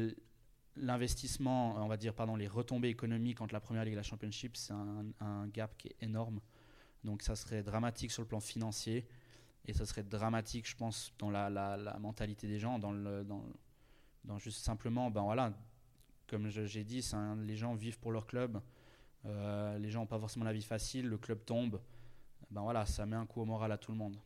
l'investissement, 0.76 1.74
on 1.76 1.86
va 1.88 1.98
dire, 1.98 2.14
pardon, 2.14 2.34
les 2.34 2.48
retombées 2.48 2.88
économiques 2.88 3.42
entre 3.42 3.52
la 3.52 3.60
Première 3.60 3.84
Ligue 3.84 3.92
et 3.92 3.96
la 3.96 4.02
Championship, 4.02 4.56
c'est 4.56 4.72
un, 4.72 5.46
gap 5.48 5.76
qui 5.76 5.88
est 5.88 5.96
énorme. 6.00 6.40
Donc 7.04 7.20
ça 7.20 7.36
serait 7.36 7.62
dramatique 7.62 8.10
sur 8.10 8.22
le 8.22 8.28
plan 8.28 8.40
financier 8.40 9.06
et 9.66 9.74
ça 9.74 9.84
serait 9.84 10.02
dramatique, 10.02 10.66
je 10.66 10.76
pense, 10.76 11.12
dans 11.18 11.30
la, 11.30 11.50
la- 11.50 11.76
la 11.76 11.98
mentalité 11.98 12.48
des 12.48 12.58
gens, 12.58 12.78
dans, 12.78 12.92
le, 12.92 13.22
dans, 13.22 13.44
dans 14.28 14.38
juste 14.38 14.64
simplement, 14.64 15.10
ben 15.10 15.22
voilà, 15.22 15.52
comme 16.28 16.48
j'ai 16.48 16.84
dit, 16.84 17.04
un- 17.12 17.34
les 17.36 17.56
gens 17.56 17.74
vivent 17.74 17.98
pour 17.98 18.12
leur 18.12 18.26
club, 18.26 18.60
Euh, 19.26 19.76
les 19.78 19.90
gens 19.90 20.00
n'ont 20.02 20.06
pas 20.06 20.18
forcément 20.20 20.44
la 20.44 20.52
vie 20.52 20.62
facile, 20.62 21.08
le 21.08 21.18
club 21.18 21.44
tombe, 21.44 21.80
ben 22.52 22.60
voilà, 22.62 22.86
ça 22.86 23.04
met 23.04 23.16
un 23.16 23.26
coup 23.26 23.40
au 23.40 23.44
moral 23.44 23.72
à 23.72 23.76
tout 23.76 23.90
le 23.90 23.98
monde. 23.98 24.16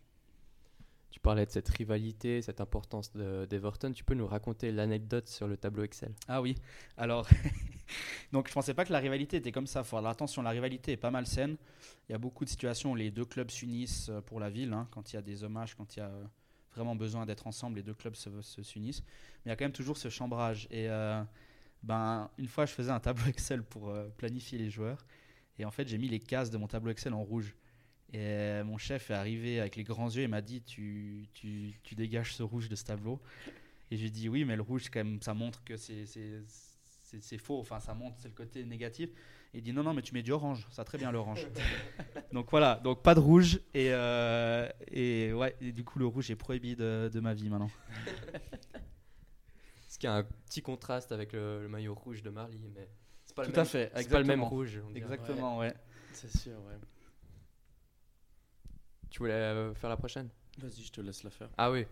Tu 1.10 1.18
parlais 1.18 1.46
de 1.46 1.50
cette 1.50 1.70
rivalité, 1.70 2.42
cette 2.42 2.60
importance 2.60 3.10
de- 3.14 3.46
d'Everton. 3.48 3.90
Tu 3.92 4.04
peux 4.04 4.14
nous 4.14 4.26
raconter 4.26 4.70
l'anecdote 4.70 5.28
sur 5.28 5.48
le 5.48 5.56
tableau 5.56 5.82
Excel? 5.84 6.12
Ah 6.28 6.42
oui, 6.42 6.56
alors, 6.98 7.26
donc 8.32 8.48
je 8.48 8.52
pensais 8.52 8.74
pas 8.74 8.84
que 8.84 8.92
la 8.92 8.98
rivalité 8.98 9.38
était 9.38 9.50
comme 9.50 9.66
ça. 9.66 9.82
Faut 9.82 9.96
attention, 9.96 10.42
la 10.42 10.50
rivalité 10.50 10.92
est 10.92 10.96
pas 10.98 11.10
mal 11.10 11.26
saine. 11.26 11.56
Il 12.08 12.12
y 12.12 12.14
a 12.14 12.18
beaucoup 12.18 12.44
de 12.44 12.50
situations 12.50 12.92
où 12.92 12.94
les 12.94 13.10
deux 13.10 13.24
clubs 13.24 13.50
s'unissent 13.50 14.10
euh, 14.10 14.20
pour 14.20 14.40
la 14.40 14.50
ville, 14.50 14.72
hein, 14.74 14.86
quand 14.90 15.12
il 15.12 15.16
y 15.16 15.18
a 15.18 15.22
des 15.22 15.42
hommages, 15.42 15.74
quand 15.74 15.96
il 15.96 16.00
y 16.00 16.02
a 16.02 16.08
euh, 16.10 16.24
vraiment 16.74 16.96
besoin 16.96 17.26
d'être 17.26 17.46
ensemble, 17.46 17.76
les 17.76 17.82
deux 17.82 17.94
clubs 17.94 18.14
se, 18.14 18.28
se- 18.42 18.62
s'unissent. 18.62 19.02
Mais 19.44 19.46
il 19.46 19.48
y 19.50 19.52
a 19.52 19.56
quand 19.56 19.64
même 19.64 19.72
toujours 19.72 19.96
ce 19.96 20.08
chambrage. 20.08 20.66
Et 20.70 20.88
euh, 20.88 21.22
ben, 21.82 22.30
une 22.38 22.48
fois, 22.48 22.66
je 22.66 22.72
faisais 22.72 22.90
un 22.90 23.00
tableau 23.00 23.24
Excel 23.26 23.62
pour 23.62 23.90
euh, 23.90 24.08
planifier 24.16 24.58
les 24.58 24.70
joueurs. 24.70 25.04
Et 25.58 25.64
en 25.64 25.70
fait, 25.70 25.86
j'ai 25.88 25.98
mis 25.98 26.08
les 26.08 26.20
cases 26.20 26.50
de 26.50 26.56
mon 26.58 26.66
tableau 26.66 26.90
Excel 26.90 27.12
en 27.14 27.22
rouge. 27.22 27.54
Et 28.12 28.18
euh, 28.18 28.64
mon 28.64 28.76
chef 28.78 29.10
est 29.10 29.14
arrivé 29.14 29.60
avec 29.60 29.76
les 29.76 29.84
grands 29.84 30.10
yeux 30.10 30.22
et 30.22 30.28
m'a 30.28 30.42
dit 30.42 30.62
tu, 30.62 31.28
tu, 31.34 31.72
tu 31.82 31.94
dégages 31.94 32.34
ce 32.34 32.42
rouge 32.42 32.68
de 32.68 32.74
ce 32.76 32.84
tableau. 32.84 33.20
Et 33.90 33.96
j'ai 33.96 34.10
dit 34.10 34.28
oui, 34.28 34.44
mais 34.44 34.56
le 34.56 34.62
rouge, 34.62 34.88
quand 34.90 35.04
même, 35.04 35.20
ça 35.22 35.34
montre 35.34 35.62
que 35.64 35.76
c'est 35.76 37.38
faux. 37.38 37.58
Enfin, 37.60 37.80
ça 37.80 37.94
montre, 37.94 38.16
c'est 38.18 38.28
le 38.28 38.34
côté 38.34 38.64
négatif. 38.64 39.10
Et 39.54 39.58
il 39.58 39.62
dit 39.62 39.72
non, 39.72 39.82
non, 39.82 39.92
mais 39.92 40.02
tu 40.02 40.14
mets 40.14 40.22
du 40.22 40.32
orange. 40.32 40.66
Ça 40.70 40.82
va 40.82 40.84
très 40.84 40.98
bien 40.98 41.12
l'orange. 41.12 41.46
donc 42.32 42.50
voilà, 42.50 42.80
donc 42.82 43.02
pas 43.02 43.14
de 43.14 43.20
rouge. 43.20 43.60
Et, 43.74 43.88
euh, 43.92 44.68
et 44.88 45.32
ouais, 45.32 45.54
et 45.60 45.72
du 45.72 45.84
coup, 45.84 45.98
le 45.98 46.06
rouge 46.06 46.30
est 46.30 46.36
prohibé 46.36 46.74
de, 46.74 47.10
de 47.12 47.20
ma 47.20 47.34
vie 47.34 47.48
maintenant. 47.50 47.70
Ce 49.88 49.98
qui 49.98 50.06
a 50.06 50.14
un 50.14 50.24
petit 50.24 50.62
contraste 50.62 51.12
avec 51.12 51.32
le, 51.34 51.62
le 51.62 51.68
maillot 51.68 51.94
rouge 51.94 52.22
de 52.22 52.30
Marly, 52.30 52.70
mais 52.74 52.88
c'est 53.24 53.34
pas 53.36 53.42
le 53.42 53.48
Tout 53.48 53.52
même, 53.56 53.60
à 53.60 53.64
fait, 53.66 53.92
c'est 53.94 54.08
pas 54.08 54.18
le 54.20 54.24
même 54.24 54.42
rouge. 54.42 54.80
on. 54.90 54.94
Exactement, 54.94 55.58
ouais. 55.58 55.74
C'est 56.12 56.34
sûr, 56.34 56.54
ouais. 56.66 56.78
Tu 59.10 59.18
voulais 59.18 59.32
euh, 59.32 59.74
faire 59.74 59.90
la 59.90 59.98
prochaine? 59.98 60.30
Vas-y, 60.58 60.82
je 60.82 60.90
te 60.90 61.00
laisse 61.02 61.22
la 61.22 61.30
faire. 61.30 61.50
Ah 61.58 61.70
oui. 61.70 61.84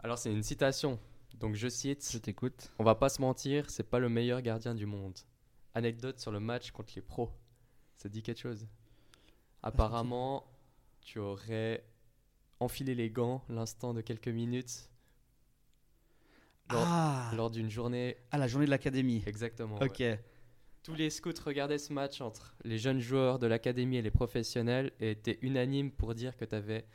Alors 0.00 0.18
c'est 0.18 0.30
une 0.30 0.42
citation. 0.42 0.98
Donc 1.40 1.54
je 1.54 1.68
cite 1.68 2.06
Je 2.12 2.18
t'écoute. 2.18 2.70
On 2.78 2.84
va 2.84 2.94
pas 2.94 3.08
se 3.08 3.20
mentir, 3.22 3.70
c'est 3.70 3.88
pas 3.88 3.98
le 3.98 4.08
meilleur 4.10 4.42
gardien 4.42 4.74
du 4.74 4.84
monde. 4.86 5.18
Anecdote 5.76 6.18
sur 6.18 6.32
le 6.32 6.40
match 6.40 6.70
contre 6.70 6.92
les 6.96 7.02
pros. 7.02 7.30
Ça 7.96 8.08
dit 8.08 8.22
quelque 8.22 8.40
chose? 8.40 8.66
Apparemment, 9.62 10.44
tu 11.02 11.18
aurais 11.18 11.84
enfilé 12.60 12.94
les 12.94 13.10
gants 13.10 13.44
l'instant 13.50 13.92
de 13.92 14.00
quelques 14.00 14.28
minutes 14.28 14.88
lors, 16.70 16.82
Ah, 16.86 17.30
lors 17.36 17.50
d'une 17.50 17.68
journée. 17.70 18.16
ah, 18.30 18.38
la 18.38 18.48
journée 18.48 18.64
de 18.64 18.70
l'académie. 18.70 19.22
Exactement. 19.26 19.76
Ok. 19.82 19.98
ouais. 20.00 20.24
Tous 20.82 20.94
les 20.94 21.10
scouts 21.10 21.32
regardaient 21.44 21.78
ce 21.78 21.92
match 21.92 22.20
entre 22.22 22.54
les 22.64 22.78
jeunes 22.78 23.00
joueurs 23.00 23.38
de 23.38 23.46
l'académie 23.46 23.96
et 23.98 24.02
les 24.02 24.10
professionnels 24.10 24.92
et 25.00 25.10
étaient 25.10 25.38
unanimes 25.42 25.90
pour 25.90 26.14
dire 26.14 26.36
que 26.38 26.44
tu 26.46 26.54
avais 26.54 26.86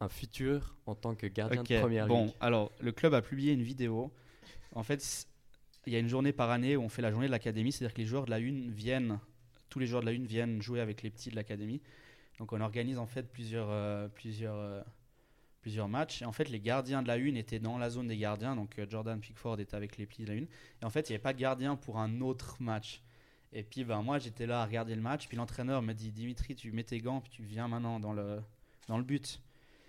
un 0.00 0.08
futur 0.08 0.74
en 0.84 0.94
tant 0.94 1.14
que 1.14 1.26
gardien 1.26 1.62
de 1.62 1.78
première 1.80 2.06
bon, 2.06 2.24
ligue. 2.26 2.34
alors 2.40 2.70
le 2.80 2.90
club 2.92 3.14
a 3.14 3.22
publié 3.22 3.52
une 3.54 3.62
vidéo. 3.62 4.10
En 4.74 4.82
fait, 4.82 5.26
il 5.86 5.92
y 5.92 5.96
a 5.96 5.98
une 5.98 6.08
journée 6.08 6.32
par 6.32 6.50
année 6.50 6.76
où 6.76 6.82
on 6.82 6.88
fait 6.88 7.02
la 7.02 7.10
journée 7.10 7.26
de 7.26 7.32
l'académie, 7.32 7.72
c'est-à-dire 7.72 7.94
que 7.94 8.00
les 8.00 8.06
joueurs 8.06 8.24
de 8.26 8.30
la 8.30 8.38
une 8.38 8.70
viennent, 8.70 9.18
tous 9.68 9.78
les 9.78 9.86
joueurs 9.86 10.02
de 10.02 10.06
la 10.06 10.12
une 10.12 10.26
viennent 10.26 10.60
jouer 10.60 10.80
avec 10.80 11.02
les 11.02 11.10
petits 11.10 11.30
de 11.30 11.36
l'académie. 11.36 11.80
Donc 12.38 12.52
on 12.52 12.60
organise 12.60 12.98
en 12.98 13.06
fait 13.06 13.30
plusieurs, 13.30 13.68
euh, 13.70 14.08
plusieurs, 14.08 14.56
euh, 14.56 14.82
plusieurs 15.60 15.88
matchs. 15.88 16.22
Et 16.22 16.24
en 16.24 16.32
fait, 16.32 16.48
les 16.48 16.60
gardiens 16.60 17.02
de 17.02 17.08
la 17.08 17.16
une 17.16 17.36
étaient 17.36 17.58
dans 17.58 17.78
la 17.78 17.90
zone 17.90 18.08
des 18.08 18.16
gardiens, 18.16 18.56
donc 18.56 18.78
euh, 18.78 18.86
Jordan 18.88 19.20
Pickford 19.20 19.60
était 19.60 19.74
avec 19.74 19.96
les 19.96 20.06
petits 20.06 20.22
de 20.24 20.28
la 20.28 20.34
une. 20.34 20.48
Et 20.82 20.84
en 20.84 20.90
fait, 20.90 21.08
il 21.08 21.12
n'y 21.12 21.16
avait 21.16 21.22
pas 21.22 21.32
de 21.32 21.38
gardien 21.38 21.76
pour 21.76 21.98
un 21.98 22.20
autre 22.20 22.56
match. 22.60 23.02
Et 23.52 23.62
puis 23.62 23.84
ben, 23.84 24.02
moi, 24.02 24.18
j'étais 24.18 24.46
là 24.46 24.62
à 24.62 24.66
regarder 24.66 24.94
le 24.94 25.02
match. 25.02 25.28
Puis 25.28 25.36
l'entraîneur 25.36 25.82
me 25.82 25.92
dit 25.92 26.12
Dimitri, 26.12 26.54
tu 26.54 26.72
mets 26.72 26.84
tes 26.84 27.00
gants, 27.00 27.20
puis 27.20 27.30
tu 27.30 27.42
viens 27.42 27.68
maintenant 27.68 28.00
dans 28.00 28.12
le, 28.12 28.40
dans 28.86 28.98
le 28.98 29.04
but. 29.04 29.40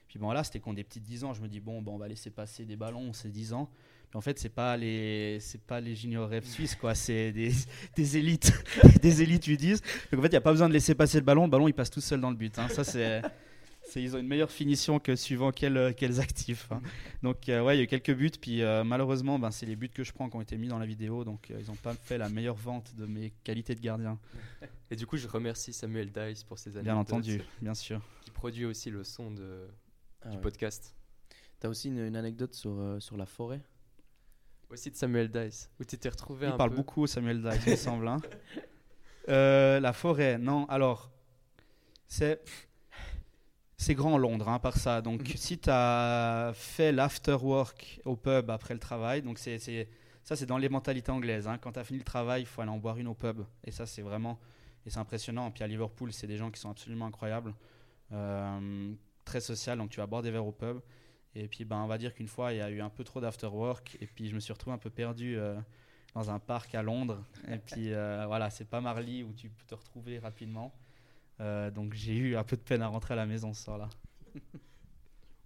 Puis 0.08 0.20
bon, 0.20 0.32
là, 0.32 0.44
c'était 0.44 0.60
qu'on 0.60 0.74
des 0.74 0.84
petits 0.84 1.00
10 1.00 1.24
ans. 1.24 1.34
Je 1.34 1.42
me 1.42 1.48
dis, 1.48 1.62
bon, 1.62 1.82
bon, 1.82 1.96
on 1.96 1.98
va 1.98 2.10
laisser 2.10 2.32
passer 2.32 2.66
des 2.66 2.76
ballons, 2.76 3.14
c'est 3.14 3.30
10 3.30 3.54
ans. 3.54 3.72
En 4.14 4.22
fait, 4.22 4.38
c'est 4.40 4.50
pas 4.50 4.76
les, 4.76 5.40
c'est 5.40 5.62
pas 5.62 5.80
les 5.80 5.96
juniors 5.96 6.28
rêves 6.28 6.46
suisses, 6.46 6.76
quoi. 6.76 6.96
C'est 6.96 7.32
des, 7.32 7.52
des 7.96 8.18
élites, 8.18 8.52
des 9.02 9.22
élites 9.22 9.48
U10. 9.48 9.82
Donc 10.12 10.20
en 10.20 10.22
fait, 10.24 10.28
il 10.28 10.32
n'y 10.32 10.36
a 10.38 10.42
pas 10.42 10.52
besoin 10.52 10.68
de 10.68 10.74
laisser 10.74 10.96
passer 10.96 11.18
le 11.20 11.24
ballon. 11.26 11.46
Le 11.46 11.50
ballon, 11.50 11.68
il 11.68 11.74
passe 11.74 11.90
tout 11.90 12.02
seul 12.02 12.20
dans 12.20 12.30
le 12.30 12.36
but. 12.36 12.60
hein. 12.60 12.68
Ça, 12.68 12.84
c'est, 12.84 13.22
ils 13.96 14.14
ont 14.16 14.20
une 14.20 14.28
meilleure 14.28 14.52
finition 14.52 15.00
que 15.00 15.16
suivant 15.16 15.52
quels, 15.52 15.96
quels 15.96 16.20
actifs. 16.20 16.68
hein. 16.72 16.82
Donc 17.24 17.48
euh, 17.48 17.64
ouais, 17.64 17.76
il 17.76 17.78
y 17.78 17.82
a 17.82 17.84
eu 17.86 17.88
quelques 17.88 18.14
buts. 18.14 18.32
Puis 18.42 18.62
euh, 18.62 18.84
malheureusement, 18.84 19.40
ben, 19.40 19.50
c'est 19.52 19.66
les 19.66 19.78
buts 19.78 19.88
que 19.90 20.04
je 20.04 20.12
prends 20.12 20.30
qui 20.30 20.36
ont 20.36 20.42
été 20.42 20.58
mis 20.58 20.68
dans 20.68 20.80
la 20.80 20.86
vidéo. 20.86 21.24
Donc 21.24 21.50
euh, 21.50 21.58
ils 21.62 21.68
n'ont 21.68 21.76
pas 21.76 21.94
fait 21.94 22.18
la 22.18 22.28
meilleure 22.28 22.56
vente 22.56 22.94
de 22.98 23.06
mes 23.06 23.32
qualités 23.46 23.76
de 23.76 23.82
gardien. 23.82 24.20
Et 24.90 24.98
du 24.98 25.06
coup, 25.08 25.16
je 25.16 25.26
remercie 25.28 25.72
Samuel 25.72 26.12
Dice 26.12 26.44
pour 26.44 26.60
ses 26.60 26.72
anecdotes. 26.72 26.84
Bien 26.84 26.98
entendu, 26.98 27.42
bien 27.62 27.74
sûr. 27.74 28.02
Qui 28.26 28.32
produit 28.32 28.66
aussi 28.66 28.90
le 28.90 29.06
son 29.06 29.32
de, 29.32 29.68
Ah 30.22 30.30
du 30.32 30.36
ouais. 30.36 30.42
podcast. 30.42 30.94
T'as 31.62 31.70
aussi 31.70 31.88
une, 31.90 32.00
une 32.00 32.16
anecdote 32.18 32.54
sur, 32.56 32.72
euh, 32.78 33.00
sur 33.00 33.16
la 33.16 33.26
forêt? 33.26 33.62
Aussi 34.72 34.90
de 34.92 34.96
Samuel 34.96 35.30
Dice. 35.30 35.70
Où 35.80 35.84
tu 35.84 35.98
t'es 35.98 36.10
retrouvé 36.10 36.48
Il 36.48 36.54
un 36.54 36.58
parle 36.58 36.70
peu. 36.72 36.78
beaucoup, 36.78 37.06
Samuel 37.08 37.42
Dice, 37.42 37.62
il 37.66 37.72
me 37.72 37.76
semble. 37.78 38.08
hein. 38.08 38.18
Euh, 39.30 39.80
la 39.80 39.94
forêt, 39.94 40.40
non. 40.40 40.66
Alors, 40.66 41.12
c'est 42.08 42.42
c'est 43.78 43.94
grand 43.94 44.18
Londres, 44.18 44.50
hein, 44.50 44.58
par 44.60 44.78
ça. 44.78 45.02
Donc, 45.02 45.22
si 45.36 45.60
tu 45.60 45.70
as 45.72 46.52
fait 46.56 46.92
l'after 46.92 47.38
work 47.40 48.00
au 48.06 48.16
pub 48.16 48.50
après 48.50 48.74
le 48.74 48.80
travail, 48.80 49.22
donc 49.22 49.38
c'est 49.38 49.60
ça, 50.24 50.36
c'est 50.36 50.46
dans 50.48 50.58
les 50.58 50.70
mentalités 50.70 51.12
anglaises. 51.12 51.48
hein. 51.48 51.60
Quand 51.60 51.74
tu 51.74 51.80
as 51.80 51.84
fini 51.84 52.00
le 52.00 52.06
travail, 52.06 52.42
il 52.42 52.46
faut 52.46 52.62
aller 52.62 52.72
en 52.72 52.78
boire 52.78 52.98
une 52.98 53.08
au 53.08 53.14
pub. 53.14 53.42
Et 53.64 53.70
ça, 53.72 53.86
c'est 53.86 54.02
vraiment 54.02 54.40
et 54.88 54.90
c'est 54.90 55.00
impressionnant. 55.00 55.52
Puis 55.52 55.64
à 55.64 55.68
Liverpool, 55.68 56.12
c'est 56.12 56.28
des 56.28 56.38
gens 56.38 56.50
qui 56.50 56.60
sont 56.60 56.72
absolument 56.72 57.06
incroyables, 57.06 57.54
Euh, 58.14 58.92
très 59.24 59.40
social. 59.40 59.78
Donc, 59.78 59.92
tu 59.92 59.98
vas 60.00 60.08
boire 60.08 60.24
des 60.24 60.32
verres 60.32 60.46
au 60.48 60.52
pub. 60.52 60.80
Et 61.36 61.48
puis, 61.48 61.66
ben, 61.66 61.78
on 61.78 61.88
va 61.88 61.98
dire 61.98 62.14
qu'une 62.14 62.28
fois, 62.28 62.54
il 62.54 62.58
y 62.58 62.62
a 62.62 62.70
eu 62.70 62.82
un 62.82 62.90
peu 62.90 63.04
trop 63.04 63.22
d'after 63.22 63.48
work. 63.48 63.98
Et 64.02 64.08
puis, 64.08 64.28
je 64.28 64.36
me 64.36 64.40
suis 64.40 64.52
retrouvé 64.54 64.74
un 64.74 64.80
peu 64.80 64.90
perdu. 64.90 65.38
euh, 65.38 65.60
dans 66.14 66.30
un 66.30 66.40
parc 66.40 66.76
à 66.76 66.82
Londres. 66.82 67.24
Et 67.48 67.58
puis 67.66 67.94
euh, 67.94 68.26
voilà, 68.28 68.50
c'est 68.50 68.66
pas 68.66 68.82
Marly 68.82 69.24
où 69.24 69.34
tu 69.34 69.50
peux 69.50 69.66
te 69.66 69.76
retrouver 69.76 70.20
rapidement. 70.20 70.74
Euh, 71.40 71.72
donc 71.72 71.94
j'ai 71.94 72.16
eu 72.16 72.36
un 72.36 72.44
peu 72.44 72.56
de 72.56 72.62
peine 72.62 72.82
à 72.82 72.88
rentrer 72.88 73.14
à 73.14 73.18
la 73.18 73.26
maison 73.26 73.54
ce 73.54 73.64
soir-là. 73.64 73.90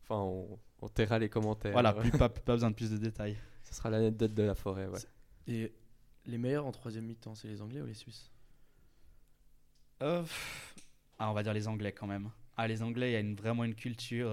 Enfin, 0.08 0.22
on, 0.22 0.60
on 0.84 0.88
taira 0.88 1.18
les 1.18 1.30
commentaires. 1.30 1.72
Voilà, 1.72 1.92
plus, 1.92 2.12
pas, 2.12 2.30
pas 2.30 2.54
besoin 2.54 2.70
de 2.70 2.76
plus 2.76 2.92
de 2.92 2.98
détails. 2.98 3.38
Ce 3.64 3.74
sera 3.74 3.90
l'anecdote 3.90 4.36
de 4.36 4.44
la 4.44 4.54
forêt, 4.54 4.86
ouais. 4.86 5.00
Et 5.48 5.74
les 6.28 6.38
meilleurs 6.38 6.68
en 6.68 6.72
troisième 6.72 7.06
mi-temps, 7.06 7.34
c'est 7.34 7.48
les 7.48 7.60
Anglais 7.60 7.82
ou 7.82 7.88
les 7.88 7.96
Suisses? 7.96 8.30
Euh, 10.04 10.22
pff, 10.22 10.76
ah, 11.18 11.32
on 11.32 11.34
va 11.34 11.42
dire 11.42 11.54
les 11.56 11.68
Anglais 11.68 11.92
quand 11.92 12.06
même. 12.06 12.30
Ah, 12.56 12.68
les 12.68 12.84
Anglais, 12.84 13.10
il 13.10 13.14
y 13.14 13.16
a 13.16 13.20
une, 13.20 13.36
vraiment 13.36 13.64
une 13.64 13.74
culture. 13.74 14.30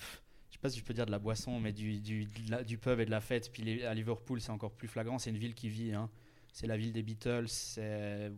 Euh, 0.00 0.04
je 0.50 0.54
sais 0.54 0.58
pas 0.60 0.70
si 0.70 0.78
je 0.78 0.84
peux 0.84 0.94
dire 0.94 1.06
de 1.06 1.10
la 1.10 1.18
boisson, 1.18 1.60
mais 1.60 1.72
du, 1.72 2.00
du, 2.00 2.28
la- 2.48 2.62
du 2.64 2.78
pub 2.78 3.00
et 3.00 3.06
de 3.06 3.10
la 3.10 3.20
fête. 3.20 3.50
Puis 3.52 3.62
les- 3.62 3.84
à 3.84 3.94
Liverpool, 3.94 4.40
c'est 4.40 4.50
encore 4.50 4.72
plus 4.72 4.88
flagrant. 4.88 5.18
C'est 5.18 5.30
une 5.30 5.38
ville 5.38 5.54
qui 5.54 5.68
vit. 5.68 5.92
hein. 5.92 6.10
C'est 6.52 6.66
la 6.66 6.76
ville 6.76 6.92
des 6.92 7.02
Beatles. 7.02 7.46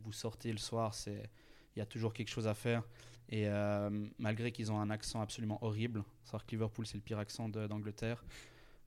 Vous 0.03 0.13
sortez 0.13 0.51
le 0.53 0.59
soir, 0.59 0.95
c'est 0.95 1.31
il 1.75 1.81
y 1.81 1.83
a 1.83 1.87
toujours 1.87 2.15
quelque 2.15 2.29
chose 2.31 2.47
à 2.47 2.55
faire. 2.55 2.83
Et 3.29 3.47
euh, 3.49 3.91
malgré 4.19 4.53
qu'ils 4.53 4.73
ont 4.73 4.81
un 4.81 4.89
accent 4.89 5.21
absolument 5.21 5.59
horrible, 5.63 6.05
savoir 6.25 6.47
que 6.47 6.53
Liverpool, 6.53 6.87
c'est 6.87 6.97
le 6.97 7.03
pire 7.03 7.19
accent 7.19 7.49
d'Angleterre. 7.51 8.25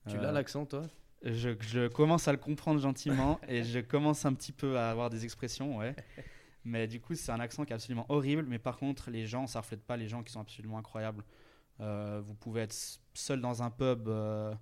Tu 0.07 0.17
Euh, 0.17 0.21
l'as 0.21 0.31
l'accent, 0.31 0.65
toi? 0.65 0.83
je, 1.23 1.49
je 1.59 1.87
commence 1.89 2.27
à 2.27 2.31
le 2.31 2.37
comprendre 2.39 2.79
gentiment 2.79 3.39
et 3.47 3.63
je 3.63 3.79
commence 3.79 4.25
un 4.25 4.33
petit 4.33 4.53
peu 4.53 4.77
à 4.79 4.89
avoir 4.89 5.09
des 5.11 5.23
expressions, 5.25 5.77
ouais. 5.77 5.95
Mais 6.65 6.87
du 6.87 6.99
coup, 6.99 7.15
c'est 7.15 7.31
un 7.31 7.39
accent 7.39 7.65
qui 7.65 7.71
est 7.73 7.75
absolument 7.75 8.05
horrible. 8.09 8.45
Mais 8.47 8.59
par 8.59 8.77
contre, 8.77 9.11
les 9.11 9.27
gens, 9.27 9.45
ça 9.45 9.59
reflète 9.61 9.83
pas 9.83 9.97
les 9.97 10.07
gens 10.07 10.23
qui 10.23 10.31
sont 10.31 10.41
absolument 10.41 10.77
incroyables. 10.79 11.23
Euh, 11.81 12.21
vous 12.25 12.33
pouvez 12.33 12.61
être 12.61 12.71
s- 12.73 12.99
seul 13.13 13.41
dans 13.41 13.63
un 13.63 13.69
pub 13.71 14.07
euh, 14.07 14.53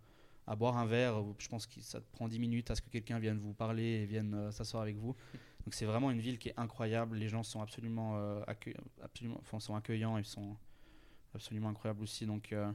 à 0.46 0.56
boire 0.56 0.78
un 0.78 0.86
verre. 0.86 1.24
Je 1.40 1.48
pense 1.48 1.66
que 1.68 1.82
ça 1.82 2.00
prend 2.12 2.28
10 2.28 2.40
minutes 2.40 2.70
à 2.72 2.76
ce 2.76 2.82
que 2.82 2.90
quelqu'un 2.90 3.20
vienne 3.20 3.40
vous 3.40 3.54
parler 3.54 3.84
et 3.84 4.06
vienne 4.06 4.34
euh, 4.34 4.52
s'asseoir 4.52 4.84
avec 4.84 4.98
vous. 4.98 5.16
Donc 5.66 5.74
c'est 5.74 5.86
vraiment 5.86 6.12
une 6.12 6.20
ville 6.20 6.38
qui 6.40 6.50
est 6.50 6.54
incroyable. 6.58 7.18
Les 7.18 7.28
gens 7.28 7.44
sont 7.44 7.62
absolument, 7.62 8.14
euh, 8.18 8.42
absolument 9.04 9.38
enfin, 9.42 9.60
sont 9.60 9.76
accueillants. 9.76 10.18
Ils 10.18 10.26
sont 10.26 10.56
absolument 11.36 11.70
incroyables 11.70 12.02
aussi. 12.04 12.26
Donc, 12.26 12.54
euh, 12.54 12.72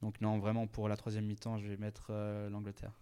donc 0.00 0.20
non, 0.20 0.38
vraiment, 0.38 0.66
pour 0.66 0.88
la 0.88 0.96
troisième 0.96 1.26
mi-temps, 1.26 1.58
je 1.58 1.68
vais 1.68 1.76
mettre 1.76 2.08
euh, 2.10 2.50
l'Angleterre. 2.50 2.92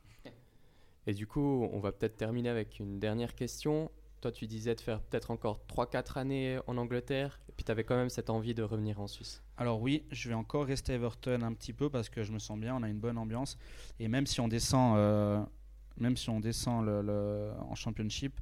Et 1.07 1.14
du 1.14 1.26
coup, 1.26 1.66
on 1.72 1.80
va 1.80 1.93
peut-être 1.93 2.16
terminer 2.18 2.51
avec 2.51 2.78
une 2.78 3.01
dernière 3.01 3.34
question. 3.34 3.91
Toi, 4.20 4.32
tu 4.32 4.46
disais 4.46 4.74
de 4.74 4.80
faire 4.80 5.00
peut-être 5.00 5.30
encore 5.30 5.60
3-4 5.68 6.18
années 6.18 6.58
en 6.66 6.76
Angleterre, 6.76 7.40
et 7.48 7.52
puis 7.52 7.64
tu 7.64 7.70
avais 7.72 7.84
quand 7.84 7.96
même 7.96 8.10
cette 8.10 8.28
envie 8.28 8.54
de 8.54 8.62
revenir 8.62 9.00
en 9.00 9.06
Suisse. 9.06 9.42
Alors 9.56 9.80
oui, 9.80 10.04
je 10.10 10.28
vais 10.28 10.34
encore 10.34 10.66
rester 10.66 10.92
à 10.92 10.96
Everton 10.96 11.40
un 11.42 11.54
petit 11.54 11.72
peu 11.72 11.88
parce 11.88 12.08
que 12.08 12.22
je 12.22 12.32
me 12.32 12.38
sens 12.38 12.58
bien, 12.58 12.76
on 12.76 12.82
a 12.82 12.88
une 12.88 13.00
bonne 13.00 13.18
ambiance. 13.18 13.56
Et 13.98 14.08
même 14.08 14.26
si 14.26 14.40
on 14.40 14.48
descend, 14.48 14.96
euh, 14.98 15.42
même 15.96 16.16
si 16.16 16.28
on 16.28 16.40
descend 16.40 16.88
en 16.88 17.74
Championship, 17.74 18.40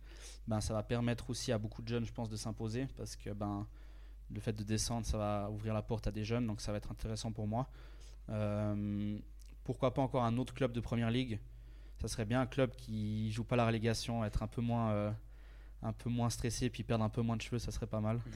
ben, 0.48 0.60
ça 0.60 0.74
va 0.74 0.82
permettre 0.82 1.30
aussi 1.30 1.52
à 1.52 1.58
beaucoup 1.58 1.82
de 1.82 1.88
jeunes, 1.88 2.04
je 2.04 2.12
pense, 2.12 2.28
de 2.28 2.36
s'imposer 2.36 2.86
parce 2.96 3.16
que 3.16 3.30
ben, 3.30 3.66
le 4.32 4.40
fait 4.40 4.52
de 4.52 4.62
descendre, 4.62 5.06
ça 5.06 5.18
va 5.18 5.50
ouvrir 5.50 5.74
la 5.74 5.82
porte 5.82 6.06
à 6.06 6.10
des 6.10 6.24
jeunes, 6.24 6.46
donc 6.46 6.60
ça 6.60 6.72
va 6.72 6.78
être 6.78 6.90
intéressant 6.90 7.32
pour 7.32 7.46
moi. 7.46 7.68
Euh, 8.30 9.18
pourquoi 9.64 9.94
pas 9.94 10.02
encore 10.02 10.24
un 10.24 10.36
autre 10.38 10.54
club 10.54 10.72
de 10.72 10.80
Première 10.80 11.10
Ligue? 11.10 11.38
Ça 12.00 12.08
serait 12.08 12.24
bien 12.24 12.40
un 12.40 12.46
club 12.46 12.70
qui 12.76 13.30
joue 13.32 13.44
pas 13.44 13.56
la 13.56 13.66
relégation, 13.66 14.24
être 14.24 14.42
un 14.42 14.46
peu 14.46 14.60
moins, 14.60 14.90
euh, 14.90 15.10
un 15.82 15.92
peu 15.92 16.10
moins 16.10 16.30
stressé, 16.30 16.70
puis 16.70 16.82
perdre 16.82 17.04
un 17.04 17.08
peu 17.08 17.22
moins 17.22 17.36
de 17.36 17.42
cheveux, 17.42 17.58
ça 17.58 17.70
serait 17.70 17.86
pas 17.86 18.00
mal. 18.00 18.20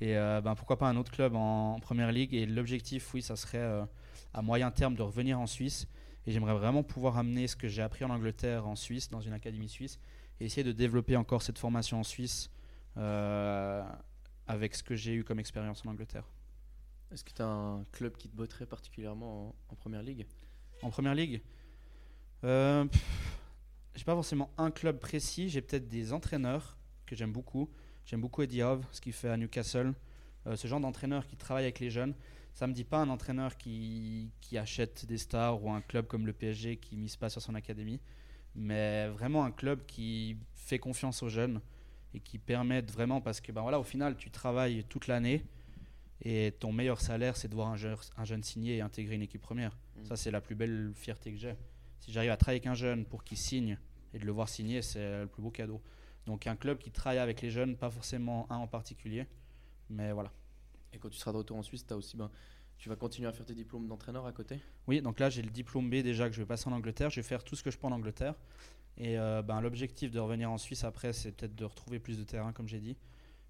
Et 0.00 0.16
euh, 0.16 0.40
ben, 0.40 0.54
pourquoi 0.54 0.78
pas 0.78 0.88
un 0.88 0.96
autre 0.96 1.12
club 1.12 1.34
en, 1.34 1.74
en 1.74 1.80
première 1.80 2.12
ligue. 2.12 2.34
Et 2.34 2.46
l'objectif, 2.46 3.12
oui, 3.12 3.22
ça 3.22 3.36
serait 3.36 3.58
euh, 3.58 3.84
à 4.32 4.42
moyen 4.42 4.70
terme 4.70 4.94
de 4.94 5.02
revenir 5.02 5.38
en 5.38 5.46
Suisse. 5.46 5.86
Et 6.26 6.32
j'aimerais 6.32 6.54
vraiment 6.54 6.82
pouvoir 6.82 7.18
amener 7.18 7.46
ce 7.46 7.56
que 7.56 7.68
j'ai 7.68 7.82
appris 7.82 8.04
en 8.04 8.10
Angleterre 8.10 8.66
en 8.66 8.76
Suisse, 8.76 9.08
dans 9.08 9.20
une 9.20 9.32
académie 9.32 9.68
suisse, 9.68 9.98
et 10.38 10.44
essayer 10.44 10.64
de 10.64 10.72
développer 10.72 11.16
encore 11.16 11.42
cette 11.42 11.58
formation 11.58 12.00
en 12.00 12.02
Suisse 12.02 12.50
euh, 12.96 13.82
avec 14.46 14.74
ce 14.74 14.82
que 14.82 14.94
j'ai 14.94 15.14
eu 15.14 15.24
comme 15.24 15.38
expérience 15.38 15.84
en 15.84 15.90
Angleterre. 15.90 16.24
Est-ce 17.10 17.24
que 17.24 17.32
tu 17.32 17.42
as 17.42 17.48
un 17.48 17.84
club 17.92 18.16
qui 18.16 18.28
te 18.28 18.36
botterait 18.36 18.66
particulièrement 18.66 19.48
en, 19.48 19.54
en 19.70 19.74
première 19.74 20.02
ligue? 20.02 20.26
En 20.82 20.90
première 20.90 21.14
ligue? 21.14 21.42
Pff, 22.42 23.39
J'ai 23.94 24.04
pas 24.04 24.14
forcément 24.14 24.50
un 24.56 24.70
club 24.70 24.98
précis, 24.98 25.48
j'ai 25.48 25.60
peut-être 25.60 25.88
des 25.88 26.12
entraîneurs 26.12 26.76
que 27.06 27.16
j'aime 27.16 27.32
beaucoup. 27.32 27.68
J'aime 28.04 28.20
beaucoup 28.20 28.42
Eddie 28.42 28.62
Howe, 28.62 28.80
ce 28.92 29.00
qu'il 29.00 29.12
fait 29.12 29.28
à 29.28 29.36
Newcastle. 29.36 29.94
Euh, 30.46 30.56
ce 30.56 30.66
genre 30.68 30.80
d'entraîneur 30.80 31.26
qui 31.26 31.36
travaille 31.36 31.64
avec 31.64 31.80
les 31.80 31.90
jeunes. 31.90 32.14
Ça 32.54 32.66
me 32.66 32.72
dit 32.72 32.84
pas 32.84 32.98
un 32.98 33.08
entraîneur 33.08 33.56
qui, 33.56 34.30
qui 34.40 34.58
achète 34.58 35.06
des 35.06 35.18
stars 35.18 35.62
ou 35.62 35.70
un 35.70 35.80
club 35.80 36.06
comme 36.06 36.26
le 36.26 36.32
PSG 36.32 36.76
qui 36.76 36.96
mise 36.96 37.16
pas 37.16 37.28
sur 37.28 37.40
son 37.40 37.54
académie, 37.54 38.00
mais 38.54 39.08
vraiment 39.08 39.44
un 39.44 39.50
club 39.50 39.84
qui 39.86 40.36
fait 40.54 40.78
confiance 40.78 41.22
aux 41.22 41.28
jeunes 41.28 41.60
et 42.14 42.20
qui 42.20 42.38
permettent 42.38 42.90
vraiment 42.90 43.20
parce 43.20 43.40
que 43.40 43.52
ben 43.52 43.62
voilà 43.62 43.78
au 43.78 43.84
final 43.84 44.16
tu 44.16 44.30
travailles 44.30 44.84
toute 44.88 45.06
l'année 45.06 45.44
et 46.22 46.52
ton 46.58 46.72
meilleur 46.72 47.00
salaire 47.00 47.36
c'est 47.36 47.46
de 47.46 47.54
voir 47.54 47.68
un 47.68 47.76
jeune, 47.76 47.96
un 48.16 48.24
jeune 48.24 48.42
signer 48.42 48.78
et 48.78 48.80
intégrer 48.80 49.14
une 49.14 49.22
équipe 49.22 49.42
première. 49.42 49.76
Mm. 49.96 50.04
Ça 50.06 50.16
c'est 50.16 50.32
la 50.32 50.40
plus 50.40 50.56
belle 50.56 50.92
fierté 50.94 51.32
que 51.32 51.38
j'ai. 51.38 51.54
Si 52.00 52.12
j'arrive 52.12 52.30
à 52.30 52.36
travailler 52.36 52.60
avec 52.60 52.66
un 52.66 52.74
jeune 52.74 53.04
pour 53.04 53.24
qu'il 53.24 53.38
signe 53.38 53.78
et 54.12 54.18
de 54.18 54.26
le 54.26 54.32
voir 54.32 54.48
signer, 54.48 54.82
c'est 54.82 55.20
le 55.20 55.26
plus 55.26 55.42
beau 55.42 55.50
cadeau. 55.50 55.80
Donc 56.26 56.46
un 56.46 56.56
club 56.56 56.78
qui 56.78 56.90
travaille 56.90 57.18
avec 57.18 57.40
les 57.42 57.50
jeunes, 57.50 57.76
pas 57.76 57.90
forcément 57.90 58.50
un 58.50 58.56
en 58.56 58.66
particulier, 58.66 59.26
mais 59.88 60.12
voilà. 60.12 60.32
Et 60.92 60.98
quand 60.98 61.08
tu 61.08 61.18
seras 61.18 61.32
de 61.32 61.38
retour 61.38 61.56
en 61.56 61.62
Suisse, 61.62 61.86
as 61.90 61.96
aussi, 61.96 62.16
ben, 62.16 62.30
tu 62.78 62.88
vas 62.88 62.96
continuer 62.96 63.28
à 63.28 63.32
faire 63.32 63.46
tes 63.46 63.54
diplômes 63.54 63.86
d'entraîneur 63.86 64.26
à 64.26 64.32
côté? 64.32 64.58
Oui, 64.86 65.02
donc 65.02 65.20
là 65.20 65.30
j'ai 65.30 65.42
le 65.42 65.50
diplôme 65.50 65.88
B 65.88 65.96
déjà 65.96 66.28
que 66.28 66.34
je 66.34 66.40
vais 66.40 66.46
passer 66.46 66.68
en 66.68 66.72
Angleterre. 66.72 67.10
Je 67.10 67.16
vais 67.16 67.26
faire 67.26 67.44
tout 67.44 67.54
ce 67.54 67.62
que 67.62 67.70
je 67.70 67.78
peux 67.78 67.86
en 67.86 67.92
Angleterre. 67.92 68.34
Et 68.96 69.18
euh, 69.18 69.42
ben, 69.42 69.60
l'objectif 69.60 70.10
de 70.10 70.18
revenir 70.18 70.50
en 70.50 70.58
Suisse 70.58 70.84
après, 70.84 71.12
c'est 71.12 71.32
peut-être 71.32 71.54
de 71.54 71.64
retrouver 71.64 72.00
plus 72.00 72.18
de 72.18 72.24
terrain, 72.24 72.52
comme 72.52 72.68
j'ai 72.68 72.80
dit. 72.80 72.96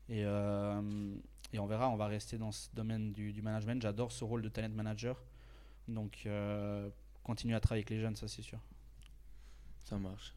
Et, 0.09 0.25
euh, 0.25 1.15
et 1.53 1.59
on 1.59 1.67
verra, 1.67 1.89
on 1.89 1.97
va 1.97 2.07
rester 2.07 2.39
dans 2.39 2.53
ce 2.53 2.69
domaine 2.75 3.13
du, 3.13 3.33
du 3.33 3.43
management. 3.43 3.81
J'adore 3.81 4.13
ce 4.13 4.25
rôle 4.25 4.43
de 4.43 4.49
talent 4.49 4.75
manager. 4.75 5.23
Donc 5.89 6.23
euh, 6.27 6.89
continuer 7.23 7.55
à 7.55 7.61
travailler 7.61 7.81
avec 7.83 7.91
les 7.91 8.01
jeunes, 8.01 8.16
ça 8.16 8.29
c'est 8.29 8.43
sûr. 8.43 8.59
Ça 9.85 9.97
marche. 9.99 10.35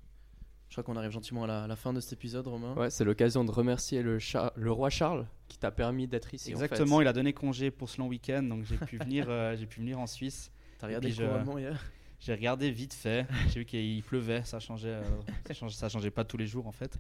Je 0.69 0.75
crois 0.75 0.84
qu'on 0.84 0.97
arrive 0.97 1.11
gentiment 1.11 1.43
à 1.43 1.47
la, 1.47 1.63
à 1.65 1.67
la 1.67 1.75
fin 1.75 1.93
de 1.93 1.99
cet 1.99 2.13
épisode, 2.13 2.47
Romain. 2.47 2.73
Ouais, 2.73 2.89
c'est 2.89 3.03
l'occasion 3.03 3.43
de 3.45 3.51
remercier 3.51 4.01
le, 4.01 4.17
Char- 4.17 4.51
le 4.55 4.71
roi 4.71 4.89
Charles 4.89 5.27
qui 5.47 5.59
t'a 5.59 5.69
permis 5.69 6.07
d'être 6.07 6.34
ici. 6.34 6.53
en 6.55 6.57
fait. 6.57 6.63
Exactement, 6.65 6.99
il 7.01 7.07
a 7.07 7.13
donné 7.13 7.31
congé 7.34 7.69
pour 7.69 7.89
ce 7.89 7.99
long 7.99 8.07
week-end, 8.07 8.41
donc 8.41 8.63
j'ai 8.65 8.77
pu, 8.77 8.97
venir, 8.97 9.27
euh, 9.29 9.55
j'ai 9.55 9.67
pu 9.67 9.81
venir 9.81 9.99
en 9.99 10.07
Suisse. 10.07 10.51
T'as 10.79 10.88
regardé 10.88 11.09
le 11.09 11.13
je- 11.13 11.59
hier? 11.59 11.84
J'ai 12.19 12.34
regardé 12.34 12.71
vite 12.71 12.93
fait. 12.93 13.27
J'ai 13.49 13.59
vu 13.59 13.65
qu'il 13.65 14.01
pleuvait, 14.01 14.43
ça 14.45 14.59
changeait, 14.59 14.88
euh, 14.88 15.03
ça 15.45 15.53
changeait, 15.53 15.75
ça 15.75 15.89
changeait 15.89 16.09
pas 16.09 16.23
tous 16.23 16.38
les 16.38 16.47
jours 16.47 16.65
en 16.67 16.71
fait. 16.71 16.97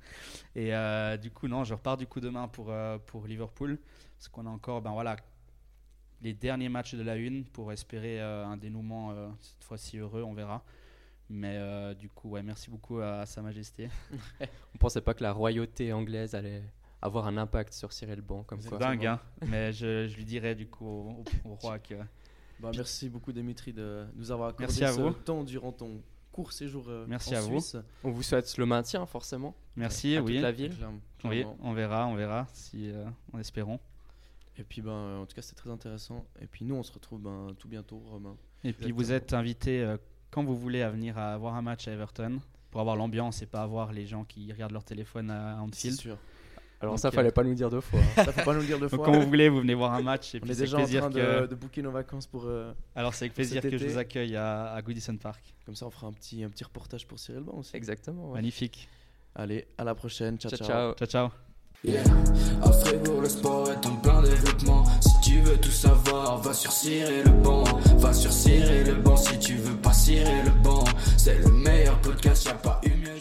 Et 0.53 0.75
euh, 0.75 1.15
du 1.17 1.31
coup 1.31 1.47
non, 1.47 1.63
je 1.63 1.73
repars 1.73 1.95
du 1.97 2.05
coup 2.05 2.19
demain 2.19 2.47
pour 2.49 2.67
euh, 2.69 2.97
pour 2.99 3.25
Liverpool, 3.25 3.79
parce 4.17 4.27
qu'on 4.27 4.45
a 4.45 4.49
encore 4.49 4.81
ben 4.81 4.91
voilà 4.91 5.15
les 6.23 6.33
derniers 6.33 6.69
matchs 6.69 6.95
de 6.95 7.03
la 7.03 7.15
une 7.17 7.43
pour 7.45 7.71
espérer 7.71 8.21
euh, 8.21 8.45
un 8.45 8.57
dénouement 8.57 9.11
euh, 9.11 9.27
cette 9.41 9.63
fois-ci 9.63 9.97
heureux, 9.97 10.23
on 10.23 10.33
verra. 10.33 10.63
Mais 11.29 11.57
euh, 11.57 11.93
du 11.93 12.09
coup 12.09 12.29
ouais, 12.31 12.43
merci 12.43 12.69
beaucoup 12.69 12.99
à, 12.99 13.25
Sa 13.25 13.41
Majesté. 13.41 13.89
On 14.73 14.77
pensait 14.77 15.01
pas 15.01 15.13
que 15.13 15.23
la 15.23 15.31
royauté 15.33 15.91
anglaise 15.93 16.35
allait 16.35 16.63
avoir 17.01 17.27
un 17.27 17.37
impact 17.37 17.73
sur 17.73 17.91
Cyril 17.91 18.21
Bon, 18.21 18.43
comme 18.43 18.61
C'est. 18.61 18.77
Dingue 18.77 19.05
hein. 19.05 19.19
Mais 19.47 19.71
je, 19.73 20.07
je 20.07 20.15
lui 20.15 20.25
dirai 20.25 20.55
du 20.55 20.67
coup 20.67 20.85
au, 20.85 21.09
au- 21.45 21.49
au 21.51 21.55
roi 21.55 21.79
que 21.79 21.95
Bah, 22.59 22.71
Merci 22.75 23.09
beaucoup, 23.09 23.31
Dimitri, 23.31 23.73
de 23.73 24.05
nous 24.15 24.31
avoir 24.31 24.49
accordé 24.49 24.65
Merci 24.65 24.83
à 24.85 24.93
ce 24.93 25.01
vous. 25.01 25.11
temps 25.11 25.43
durant 25.43 25.71
ton 25.71 26.01
court 26.31 26.51
séjour 26.53 26.85
euh, 26.87 27.05
Merci 27.07 27.35
en 27.35 27.39
à 27.39 27.41
vous. 27.41 27.59
Suisse. 27.59 27.77
On 28.03 28.11
vous 28.11 28.23
souhaite 28.23 28.57
le 28.57 28.65
maintien, 28.65 29.05
forcément. 29.05 29.55
merci 29.75 30.15
à 30.15 30.19
toute 30.19 30.29
oui. 30.29 30.39
la 30.39 30.51
ville. 30.51 30.75
Clairement- 30.75 30.99
Oui, 31.25 31.29
clairement. 31.41 31.57
on 31.61 31.73
verra, 31.73 32.07
on 32.07 32.15
verra 32.15 32.47
si 32.53 32.89
euh, 32.91 33.05
en 33.33 33.39
espérant. 33.39 33.79
Et 34.57 34.63
puis, 34.63 34.81
ben, 34.81 35.19
en 35.21 35.25
tout 35.25 35.35
cas, 35.35 35.41
c'était 35.41 35.55
très 35.55 35.69
intéressant. 35.71 36.25
Et 36.41 36.45
puis, 36.47 36.63
nous, 36.65 36.75
on 36.75 36.83
se 36.83 36.91
retrouve 36.91 37.19
ben, 37.21 37.47
tout 37.57 37.67
bientôt, 37.67 38.01
Romain. 38.09 38.35
Et 38.63 38.71
puis 38.71 38.91
vous 38.91 39.11
êtes 39.11 39.33
invité 39.33 39.81
euh, 39.81 39.97
quand 40.31 40.43
vous 40.43 40.55
voulez 40.57 40.81
à 40.83 40.89
venir 40.89 41.17
à 41.17 41.37
voir 41.37 41.55
un 41.55 41.61
match 41.61 41.87
à 41.87 41.91
Everton 41.91 42.39
pour 42.71 42.79
avoir 42.81 42.95
l'ambiance 42.95 43.41
et 43.41 43.45
pas 43.45 43.61
avoir 43.61 43.91
les 43.91 44.05
gens 44.05 44.23
qui 44.23 44.51
regardent 44.51 44.71
leur 44.71 44.83
téléphone 44.85 45.29
à 45.31 45.55
C'est 45.55 45.61
Anfield. 45.89 45.99
sûr. 45.99 46.17
Alors 46.79 46.93
Donc, 46.93 46.99
ça, 46.99 47.07
euh, 47.09 47.11
fallait 47.11 47.31
pas 47.31 47.43
nous 47.43 47.53
dire 47.53 47.69
deux 47.69 47.81
fois. 47.81 47.99
hein. 47.99 48.23
Ça, 48.23 48.31
faut 48.31 48.43
pas 48.43 48.53
nous 48.53 48.61
le 48.61 48.65
dire 48.65 48.79
deux 48.79 48.87
Donc 48.89 48.99
fois. 49.03 49.05
quand 49.05 49.19
vous 49.19 49.25
voulez, 49.27 49.49
vous 49.49 49.59
venez 49.61 49.73
voir 49.73 49.93
un 49.93 50.01
match 50.01 50.33
et 50.35 50.37
On 50.37 50.41
puis 50.41 50.51
est 50.51 50.53
c'est 50.53 50.59
déjà 50.61 50.77
avec 50.77 50.83
en 50.83 50.85
plaisir 50.85 51.01
train 51.01 51.11
que 51.11 51.41
de, 51.41 51.47
de 51.47 51.55
booker 51.55 51.81
nos 51.81 51.91
vacances 51.91 52.27
pour. 52.27 52.45
euh, 52.45 52.73
alors 52.95 53.13
c'est 53.13 53.25
avec 53.25 53.33
plaisir 53.35 53.61
que 53.61 53.77
je 53.77 53.85
vous 53.87 53.97
accueille 53.97 54.35
à, 54.35 54.73
à 54.73 54.81
Goodison 54.81 55.15
Park. 55.17 55.41
comme 55.65 55.75
ça, 55.75 55.85
on 55.87 55.89
fera 55.91 56.07
un 56.07 56.13
petit, 56.13 56.43
un 56.43 56.49
petit 56.49 56.63
reportage 56.63 57.05
pour 57.07 57.19
Cyril 57.19 57.41
Ban 57.43 57.53
aussi. 57.57 57.75
Exactement. 57.75 58.27
ouais. 58.29 58.35
Magnifique. 58.35 58.87
Allez, 59.35 59.65
à 59.77 59.83
la 59.83 59.95
prochaine. 59.95 60.37
Ciao, 60.37 60.49
Ciao, 60.51 60.57
ciao. 60.59 60.67
ciao. 60.67 60.93
Ciao 60.95 61.07
ciao. 61.29 61.52
Yeah. 61.85 62.01
À 62.61 62.71
Fribourg, 62.71 63.19
le 63.21 63.27
sport 63.27 63.69
est 63.69 63.85
en 63.85 63.95
plein 63.97 64.21
développement. 64.21 64.85
Si 65.01 65.11
tu 65.21 65.41
veux 65.41 65.57
tout 65.57 65.69
savoir, 65.69 66.37
va 66.37 66.53
sur 66.53 66.71
cirer 66.71 67.23
le 67.23 67.31
banc. 67.31 67.65
Va 67.97 68.13
sur 68.13 68.31
cirer 68.31 68.85
le 68.85 68.93
banc 68.93 69.17
si 69.17 69.37
tu 69.37 69.55
veux 69.55 69.75
pas 69.75 69.91
cirer 69.91 70.43
le 70.45 70.51
banc. 70.63 70.85
C'est 71.17 71.39
le 71.39 71.51
meilleur 71.51 71.99
podcast, 71.99 72.45
y'a 72.45 72.53
pas 72.53 72.79
eu 72.85 72.91
mieux. 72.91 73.19